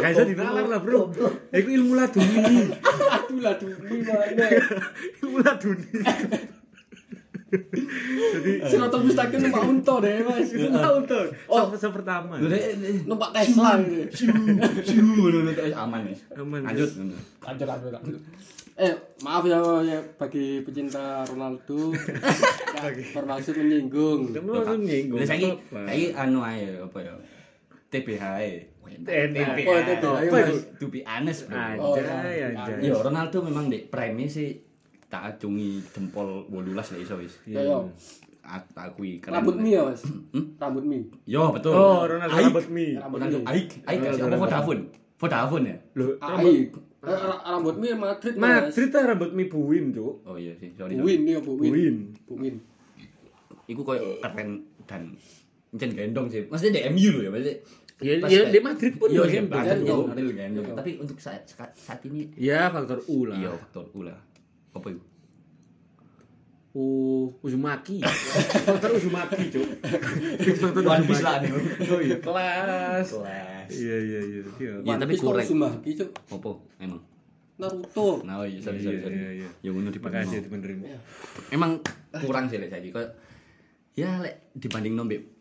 gak 0.00 0.10
iso 0.16 0.24
dinalar 0.24 0.64
lah, 0.64 0.80
Bro. 0.80 1.12
Iku 1.52 1.68
ilmu 1.68 1.92
laduni. 1.92 2.72
Aduh 3.12 3.38
lah 3.44 3.54
duh 3.60 3.76
gimana. 3.76 4.44
ilmu 5.20 5.38
laduni. 5.44 5.90
Jadi 7.48 8.50
Siratal 8.70 9.00
mustaqim 9.08 9.40
numpak 9.40 9.64
unta 9.64 9.94
deh 10.04 10.20
Mas. 10.20 10.52
itu 10.52 10.68
tahu 10.68 10.96
tuh. 11.08 11.26
Oh. 11.48 11.64
Oh, 11.64 11.88
pertama. 11.92 12.36
Numpak 13.08 13.30
Tesla. 13.32 13.80
Siu, 14.12 15.12
terus 15.56 15.72
aman 15.72 16.00
nih. 16.08 16.16
Aman. 16.36 16.60
Lanjut. 16.68 16.90
ngono. 16.92 17.16
Lanjut 17.44 17.66
lanjut 17.68 17.90
lanjut. 17.96 18.20
Eh, 18.78 18.94
maaf 19.26 19.42
ya, 19.42 19.58
ya 19.82 19.98
bagi 20.14 20.62
pecinta 20.62 21.26
Ronaldo. 21.26 21.90
ya, 22.78 22.86
bermaksud 23.10 23.58
menyinggung. 23.58 24.30
Kamu 24.30 24.50
langsung 24.54 24.86
nyinggung. 24.86 25.18
Lha 25.18 25.26
saiki 25.26 25.50
apa-apa. 25.50 25.80
saiki 25.90 26.06
anu 26.14 26.38
ae 26.46 26.78
apa 26.78 26.98
ya? 27.02 27.14
TBH 27.88 28.24
e. 28.38 28.52
TBH. 28.98 29.48
Oh, 29.64 29.76
TBH, 29.76 30.08
Apa 30.20 30.28
Mas. 30.30 30.48
itu? 30.48 30.56
To 30.76 30.86
be 30.88 31.00
honest, 31.02 31.40
bro. 31.44 31.56
Oh, 31.78 31.94
Anjay, 31.94 32.34
ya. 32.38 32.46
anjay. 32.54 32.84
Ya 32.84 32.94
Ronaldo 32.94 33.38
memang 33.42 33.66
di 33.66 33.84
prime 33.84 34.24
sih 34.26 34.60
tak 35.08 35.36
acungi 35.36 35.80
jempol 35.88 36.44
18 36.46 36.72
lah 36.74 36.96
iso 36.98 37.14
wis. 37.16 37.34
Ya 37.44 37.60
yo. 37.60 37.88
Aku 38.40 38.68
tak 38.72 38.84
akui 38.88 39.20
keren. 39.20 39.40
Rambut 39.40 39.56
mie 39.56 39.72
ya 39.72 39.82
Mas. 39.84 40.00
Rambut 40.56 40.80
mie. 40.82 41.04
Yo 41.24 41.48
betul. 41.50 41.72
Oh, 41.72 42.04
Ronaldo 42.04 42.32
Aik. 42.34 42.44
rambut 42.46 42.66
mie. 42.68 42.96
Rambut 42.96 43.18
Ronaldo 43.18 43.38
mie. 43.38 43.48
Aik, 43.48 43.68
Aik 43.84 43.98
apa 44.04 44.36
Vodafone? 44.38 44.82
Vodafone 45.16 45.64
ya? 45.66 45.76
Loh, 45.94 46.08
Ai. 46.18 46.72
Ra- 46.98 47.40
Rambut 47.46 47.76
mie 47.76 47.92
Madrid 47.94 48.34
Mas. 48.34 48.68
Madrid 48.68 48.88
ta 48.88 49.00
rambut 49.02 49.30
mie 49.32 49.46
buin, 49.46 49.92
Cuk. 49.92 50.24
Oh 50.24 50.36
iya 50.36 50.52
sih, 50.56 50.72
sorry. 50.74 50.96
Buin 50.96 51.20
nih 51.22 51.40
Buin. 51.40 51.60
Buin. 51.60 51.96
Buin. 52.24 52.54
Iku 53.64 53.80
koyo 53.80 54.16
keren 54.18 54.64
dan 54.84 55.12
Encen 55.78 55.90
gendong 55.94 56.26
sih. 56.26 56.42
Maksudnya 56.44 56.72
di 56.74 56.82
MU 56.90 57.08
loh 57.14 57.22
ya, 57.22 57.30
maksudnya 57.30 57.58
Ya, 57.98 58.14
Pas 58.18 58.30
ya 58.30 58.46
di 58.46 58.58
Madrid 58.58 58.94
pun 58.94 59.10
Iya, 59.10 59.22
ya 59.22 59.42
gendong. 59.42 59.50
banget 59.50 59.78
Gendong. 60.32 60.66
Tapi 60.74 60.90
untuk 60.98 61.18
saat 61.18 61.42
saat, 61.44 61.70
saat 61.72 61.98
ini 62.04 62.30
Ya 62.34 62.66
faktor 62.68 62.98
U 63.06 63.26
lah. 63.26 63.34
iya 63.34 63.50
faktor 63.52 63.90
U 63.90 64.02
lah. 64.02 64.14
Apa 64.70 64.86
itu? 64.88 65.02
Uh, 66.70 67.26
Uzumaki. 67.40 67.98
Faktor 68.62 68.94
Uzumaki, 68.94 69.50
Cuk. 69.50 69.66
Faktor 70.54 70.82
One 70.84 71.02
Piece 71.02 71.24
lah 71.24 71.40
nih. 71.40 71.50
Oh 71.88 71.98
iya, 71.98 72.16
kelas. 72.18 73.06
Kelas. 73.08 73.68
Iya, 73.68 73.96
iya, 73.98 74.20
iya. 74.22 74.42
Iya. 74.54 74.72
Ya, 74.78 74.86
One 74.86 75.00
tapi 75.00 75.12
kok 75.14 75.26
kurang. 75.26 75.42
Uzumaki, 75.42 75.90
Cuk. 75.96 76.10
Opo, 76.30 76.50
emang. 76.78 77.02
Naruto. 77.58 78.22
Nah, 78.22 78.38
oh 78.38 78.46
iya, 78.46 78.62
sorry, 78.62 78.78
sorry, 78.78 78.94
Iya, 78.94 79.02
sorry. 79.02 79.16
iya, 79.16 79.30
iya. 79.34 79.48
Ya 79.58 79.70
ngono 79.72 79.90
Terima 79.90 80.10
kasih 80.12 80.38
dibenerin. 80.40 80.78
dibenerin. 80.78 81.50
Emang 81.50 81.70
kurang 82.14 82.46
sih 82.46 82.56
lek 82.56 82.70
saiki 82.70 82.88
koyo 82.88 83.10
ya 83.92 84.22
lek 84.22 84.54
dibanding 84.54 84.94
mbek 84.94 85.37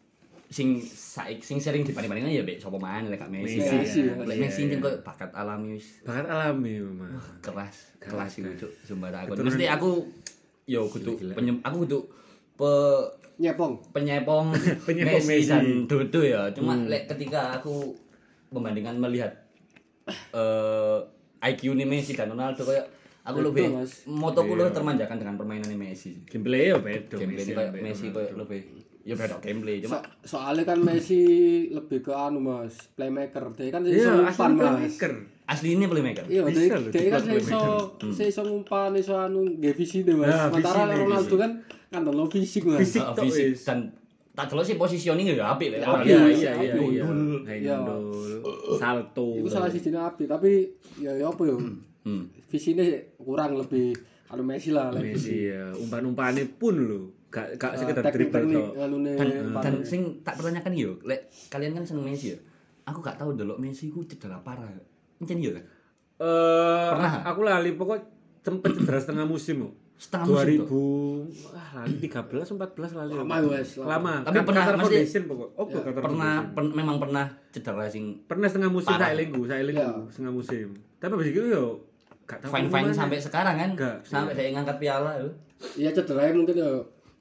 sing 0.47 0.79
saik 0.79 1.43
sing 1.43 1.59
sering 1.59 1.83
dibanding-bandingkan 1.83 2.31
ya 2.31 2.41
mbek 2.41 2.57
sapa 2.57 2.75
maneh 2.75 3.09
lek 3.09 3.19
Messi. 3.27 3.59
Messi. 3.59 3.75
Messi. 3.75 3.99
Lek 4.07 4.15
Iya, 4.29 4.41
Messi 4.41 4.61
iya. 4.61 4.71
kan 4.71 4.79
koyo 4.79 4.97
bakat 5.01 5.31
alami 5.33 5.67
wis 5.75 5.87
Bakat 6.01 6.23
alami 6.25 6.73
memang. 6.79 7.11
keras, 7.39 7.75
kelas 7.99 8.31
iku 8.37 8.51
cuk 8.57 8.71
sumpah 8.81 9.11
aku. 9.19 9.35
Mesti 9.37 9.65
aku 9.67 9.89
yo 10.63 10.87
kudu 10.87 11.19
aku 11.61 11.75
kudu 11.83 11.99
pe 12.55 12.71
Nyepong. 13.37 13.93
penyepong, 13.93 14.49
Penyepong 14.87 15.21
Messi, 15.21 15.45
Messi. 15.45 15.51
dan 15.51 15.65
Dodo 15.85 16.21
ya. 16.21 16.49
Cuma 16.49 16.73
lek 16.73 17.05
ketika 17.05 17.53
aku 17.53 17.93
membandingkan 18.49 18.97
melihat 18.97 19.29
eh 20.33 20.97
IQ 21.43 21.75
nih 21.75 21.85
Messi 21.85 22.15
dan 22.15 22.31
Ronaldo 22.31 22.63
kayak 22.63 22.87
aku 23.21 23.43
lebih 23.43 23.67
motoku 24.07 24.55
Iya. 24.55 24.59
lebih 24.63 24.73
termanjakan 24.73 25.17
dengan 25.17 25.35
permainan 25.35 25.69
Messi. 25.75 26.17
Gameplay 26.25 26.71
ya 26.71 26.79
beda. 26.79 27.13
Gameplay 27.13 27.35
Messi 27.37 27.51
kayak 27.53 27.71
Messi 27.77 28.05
kayak 28.09 28.31
lebih 28.33 28.61
ya 29.07 29.15
beda 29.15 29.39
gameplay 29.39 29.79
cuma 29.79 30.03
So- 30.19 30.35
soalnya 30.35 30.63
kan 30.65 30.79
Messi 30.79 31.21
lebih 31.69 31.99
ke 32.01 32.11
anu 32.11 32.39
mas 32.39 32.91
playmaker 32.91 33.55
dia 33.55 33.71
kan 33.71 33.81
iso 33.81 33.95
Iya, 33.97 34.11
ngumpan 34.13 34.27
asli 34.27 34.51
mas 34.51 34.59
playmaker. 34.59 35.11
asli 35.47 35.67
ini 35.71 35.85
playmaker. 35.85 36.25
iya 36.27 36.41
dia, 36.43 36.75
loh, 36.75 36.79
dia 36.85 36.99
dia 36.99 37.09
kan 37.09 37.21
playmaker. 37.23 37.39
iso 37.41 37.61
Hmm. 37.97 38.27
iso 38.27 38.41
ngumpan 38.43 38.91
iso 38.93 39.13
anu 39.15 39.39
nggak 39.49 39.73
visi 39.73 40.03
deh 40.03 40.11
mas 40.11 40.27
Nah, 40.27 40.51
sementara 40.51 40.75
visi 40.77 40.91
nih, 40.91 40.97
Ronaldo 41.01 41.23
visi. 41.29 41.39
kan 41.39 41.51
kan 41.87 42.01
lo 42.05 42.25
fisik 42.27 42.63
mas 42.65 42.79
Fisik. 42.83 42.99
Uh, 42.99 43.13
tok, 43.13 43.23
fisik 43.25 43.47
dan 43.63 43.79
tak 44.33 44.45
delok 44.47 44.63
sih 44.63 44.75
positioning 44.75 45.25
ya 45.25 45.49
apik 45.49 45.71
lek. 45.71 45.79
Ya, 45.79 45.87
Oh, 45.87 45.97
iya, 45.99 46.19
iya, 46.27 46.51
iya, 46.53 46.73
iya. 46.77 47.03
Iya. 47.49 47.75
salto. 48.75 49.27
itu 49.35 49.47
salah 49.47 49.65
siji 49.65 49.89
api 49.89 50.23
tapi 50.25 50.67
ya 50.97 51.09
ya 51.11 51.25
apa 51.25 51.41
ya 51.43 51.57
Hmm. 52.03 52.23
visinya 52.47 52.83
kurang 53.17 53.55
lebih 53.55 53.91
anu 54.27 54.39
Messi 54.41 54.69
lah 54.69 54.91
Messi 54.93 55.47
ya, 55.47 55.71
umpan-umpane 55.73 56.43
pun 56.53 56.75
lho. 56.77 57.01
Gak 57.27 57.55
gak 57.55 57.75
sekedar 57.75 58.01
teknik 58.01 58.31
dribble 58.31 58.39
teknik 58.39 58.55
tok. 58.71 58.87
nih 58.87 59.13
Dan, 59.13 59.27
dan 59.59 59.73
sing 59.83 60.01
tak 60.21 60.35
pertanyakan 60.35 60.71
yo, 60.73 60.95
lek 61.01 61.21
kalian 61.47 61.73
kan 61.73 61.83
seneng 61.83 62.05
Messi 62.05 62.31
ya. 62.31 62.39
Aku 62.85 62.99
gak 62.99 63.15
tahu 63.15 63.33
delok 63.33 63.57
Messi 63.57 63.87
ku 63.87 64.01
cedera 64.01 64.39
parah. 64.39 64.71
Encen 65.17 65.37
yo 65.37 65.51
kan. 65.51 65.63
Eh, 66.17 66.87
Pernah? 66.89 67.13
aku 67.25 67.39
lali 67.41 67.71
pokok 67.71 67.99
sempet 68.39 68.71
cedera 68.73 68.97
setengah 68.97 69.25
musim 69.25 69.61
kok. 69.61 69.73
Setengah 69.97 70.25
musim 70.25 70.61
2000 70.63 71.51
ah 71.51 71.69
lali 71.75 71.95
13 71.99 72.53
14 72.53 72.95
lali. 72.95 73.11
Lama, 73.13 73.35
Wes, 73.49 73.69
lama. 73.75 73.89
Lama. 73.91 74.13
Tapi 74.23 74.35
Kan 74.35 74.45
pernah, 74.45 74.63
Foundation 74.77 75.23
pokok. 75.25 75.49
Oh, 75.53 75.65
Ya, 75.67 75.79
Pernah 75.91 76.33
pen- 76.53 76.73
memang 76.73 76.97
pernah 76.97 77.25
cedera 77.49 77.85
sing 77.87 78.23
pernah 78.23 78.45
setengah 78.45 78.71
musim 78.71 78.93
saya 78.93 79.13
linggu, 79.13 79.41
saya 79.43 79.61
linggu 79.61 79.83
Ya. 79.83 79.91
setengah 80.07 80.31
musim. 80.31 80.67
Tapi 80.95 81.11
habis 81.11 81.27
itu 81.27 81.41
yo 81.43 81.63
gak 82.23 82.39
tahu 82.39 82.51
fine 82.53 82.67
fine 82.67 82.85
gimana. 82.85 82.95
sampai 82.95 83.17
sekarang 83.19 83.55
kan. 83.57 83.69
Enggak, 83.73 83.97
Sampai 84.01 84.33
saya 84.33 84.49
ngangkat 84.53 84.77
piala 84.77 85.11
yo. 85.17 85.29
iya 85.75 85.89
cedera 85.89 86.29
mungkin 86.31 86.55
ya 86.55 86.69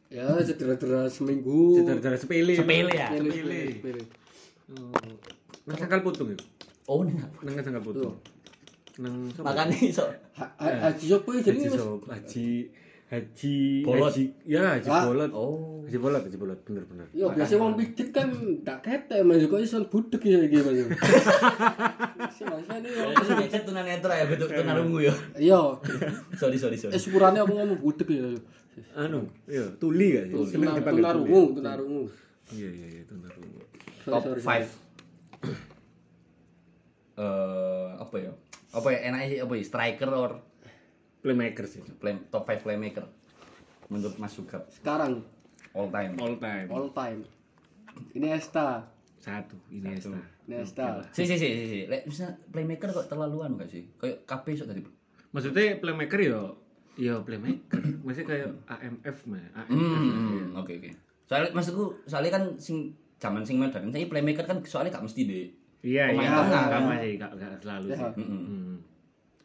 ya 0.07 0.26
cedera-cedera 0.38 1.11
seminggu 1.11 1.82
cedera-cedera 1.82 2.16
sepele. 2.16 2.54
Sepele 2.54 2.92
ya. 2.94 3.09
Sepele, 3.11 3.30
Sepele. 3.32 3.61
sepele. 3.74 4.02
Oh. 4.72 4.90
Nang 5.66 5.76
sangkal 5.76 6.00
putung 6.00 6.30
itu. 6.30 6.44
Oh, 6.86 7.02
nih. 7.02 7.14
Nang 7.42 7.54
sangkal 7.59 7.82
putung. 7.82 8.14
Nang? 8.96 9.28
Makanya 9.36 9.76
iso 9.76 10.07
Ha- 10.36 10.52
ha- 10.57 10.78
Haji 10.88 11.04
Sopo 11.09 11.32
ya 11.32 11.40
jadi 11.42 11.59
Haji 11.64 11.80
Haji 12.07 12.48
Haji 13.07 13.86
Bolot. 13.86 14.11
Haji, 14.11 14.24
ya 14.44 14.62
Haji 14.76 14.88
Ah. 14.90 15.04
Bolot. 15.07 15.30
Oh. 15.30 15.80
Haji 15.86 15.96
Bolot, 15.96 16.22
Haji 16.26 16.36
Bolot, 16.36 16.59
bener 16.66 16.82
bener. 16.84 17.07
Iya, 17.14 17.26
biasanya 17.30 17.61
wong 17.62 17.72
pijit 17.74 18.09
kan 18.11 18.28
gak 18.62 18.78
ketek 18.82 19.22
mas, 19.22 19.46
kok 19.46 19.62
iso 19.62 19.78
budek 19.86 20.22
ya 20.26 20.38
iki 20.42 20.59
mas. 20.59 20.74
Si 22.34 22.42
mas 22.42 22.66
ini 22.66 22.88
Oh, 22.98 23.14
itu 23.14 23.32
ngecet 23.32 23.62
tunanetra 23.62 24.12
ya 24.12 24.24
ya. 24.26 25.14
Iya, 25.38 25.61
Sorry 26.34 26.59
sorry 26.59 26.76
sorry. 26.76 26.92
eh 26.94 27.00
sepurane 27.00 27.38
aku 27.38 27.54
ngomong 27.54 27.78
budek 27.78 28.09
ya. 28.11 28.26
Anu, 28.93 29.24
iya, 29.47 29.64
tuli 29.77 30.12
gak 30.12 30.24
sih? 30.27 30.35
Seneng 30.47 30.68
Tunar- 30.68 30.79
dipanggil 30.79 31.03
tuli. 31.03 31.12
Tunarungu, 31.27 31.43
tunarungu. 31.55 32.03
Iya 32.53 32.68
iya 32.70 32.87
iya, 32.93 33.03
tunarungu. 33.05 33.61
Top 34.05 34.22
sorry, 34.22 34.41
5 34.41 34.68
eh 37.16 37.89
apa 37.97 38.16
ya? 38.18 38.33
Apa 38.70 38.89
ya 38.91 38.99
enaknya 39.05 39.27
sih 39.27 39.39
apa 39.41 39.53
ya? 39.53 39.62
Striker 39.64 40.11
or 40.12 40.33
Playmaker 41.18 41.66
sih. 41.66 41.83
play, 41.99 42.14
top 42.29 42.45
5 42.45 42.62
playmaker 42.62 43.03
menurut 43.89 44.14
Mas 44.16 44.31
Sugap 44.31 44.68
Sekarang 44.68 45.24
all 45.72 45.89
time. 45.89 46.12
All 46.16 46.37
time. 46.37 46.66
all 46.68 46.89
time. 46.91 47.20
Iniesta, 48.12 48.93
Satu, 49.16 49.57
Iniesta. 49.70 50.20
Iniesta. 50.47 51.01
Si 51.11 51.24
si 51.24 51.35
si 51.35 51.49
si. 51.49 51.64
si. 51.66 51.79
Lek 51.87 52.05
bisa 52.05 52.37
playmaker 52.47 52.93
kok 52.93 53.09
terlaluan 53.09 53.57
gak 53.57 53.66
sih? 53.66 53.89
Kayak 53.97 54.22
KP 54.22 54.47
sok 54.55 54.68
tadi. 54.70 54.83
Maksudnya 55.33 55.81
playmaker 55.81 56.20
yo 56.20 56.41
yo 56.97 57.20
playmaker. 57.22 57.80
Maksudnya 58.05 58.26
kayak 58.26 58.49
AMF 58.66 59.18
mah. 59.28 59.44
AMF. 59.53 59.72
Hmm, 59.72 60.57
oke 60.57 60.72
oke. 60.80 60.90
Soalnya 61.28 61.51
maksudku 61.53 61.84
soalnya 62.09 62.32
kan 62.32 62.44
sing 62.57 62.97
zaman 63.16 63.44
sing 63.44 63.57
modern 63.61 63.92
saya 63.92 64.09
playmaker 64.09 64.44
kan 64.44 64.59
soalnya 64.64 64.97
gak 64.97 65.05
mesti 65.05 65.22
deh. 65.24 65.47
Iya 65.86 66.11
Pemain 66.11 66.26
iya. 66.26 66.30
tengah, 66.42 66.64
kan? 66.66 66.80
Sama 66.82 66.94
sih, 66.99 67.12
gak 67.14 67.30
gak 67.38 67.53
selalu 67.62 67.86
Ya. 67.86 67.97
sih. 67.97 68.05
Heeh. 68.18 68.26
Hmm. 68.26 68.76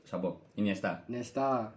Sabo? 0.02 0.30
Iniesta. 0.58 0.92
Iniesta, 1.08 1.72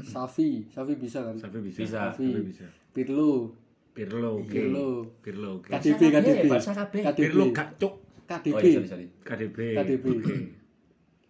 Safi, 0.00 0.64
Safi 0.70 0.94
bisa 0.96 1.20
kan? 1.26 1.36
Sampai 1.36 1.60
bisa. 1.60 1.78
Bisa. 1.82 2.00
Sampai 2.14 2.40
bisa. 2.44 2.64
Pirlo, 2.94 3.52
Pirlo, 3.96 4.40
oke. 4.40 4.52
Pirlo. 4.52 4.88
Pirlo, 5.24 5.48
oke. 5.60 5.68
KDB, 5.72 6.00
KDB. 6.12 6.44
KDB. 6.52 7.16
Pirlo 7.16 7.44
gak 7.52 7.68
cuk. 7.80 7.94
KDB. 8.28 8.64
Iya. 8.64 8.80
KDB. 9.24 9.58
KDB. 9.76 10.04
Oke. 10.20 10.36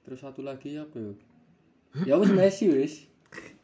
Terus 0.07 0.18
satu 0.22 0.43
lagi 0.47 0.78
apa 0.78 0.97
ya? 0.99 1.12
Ya 2.07 2.14
wis 2.20 2.30
Messi 2.30 2.66
wis. 2.70 2.95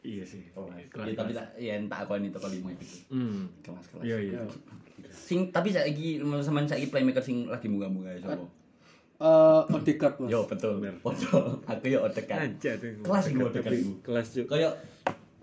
Iya 0.03 0.23
sih. 0.27 0.43
Oh, 0.59 0.67
Kelas, 0.67 1.07
iya, 1.07 1.15
tapi 1.15 1.31
kelas. 1.31 1.39
tak 1.39 1.47
ya 1.55 1.73
entak 1.79 1.99
aku 2.03 2.19
ini 2.19 2.27
toko 2.27 2.51
lima 2.51 2.75
itu. 2.75 2.85
Hmm. 3.07 3.47
Kelas 3.63 3.85
kelas. 3.87 4.03
Iya 4.03 4.17
iya. 4.19 4.33
Ya. 4.35 5.09
Sing 5.09 5.47
tapi 5.49 5.71
saiki 5.71 6.19
sama 6.43 6.67
saiki 6.67 6.91
playmaker 6.91 7.23
sing 7.23 7.47
lagi 7.47 7.71
munggah-munggah 7.71 8.19
ya 8.19 8.19
sapa? 8.27 8.43
Eh, 9.23 9.61
Odegaard 9.71 10.15
mas. 10.19 10.29
Yo 10.29 10.43
betul. 10.43 10.83
Podo. 10.99 11.63
Aku 11.63 11.85
yo 11.87 12.03
Odegaard. 12.03 12.59
Aja 12.59 12.71
tuh. 12.75 12.91
Kelas 12.99 13.25
gue 13.31 13.39
Odegaard 13.39 13.71
Tapi 13.71 13.79
iku. 13.79 13.91
Kelas 14.03 14.27
cuk. 14.35 14.45
Kayak 14.51 14.73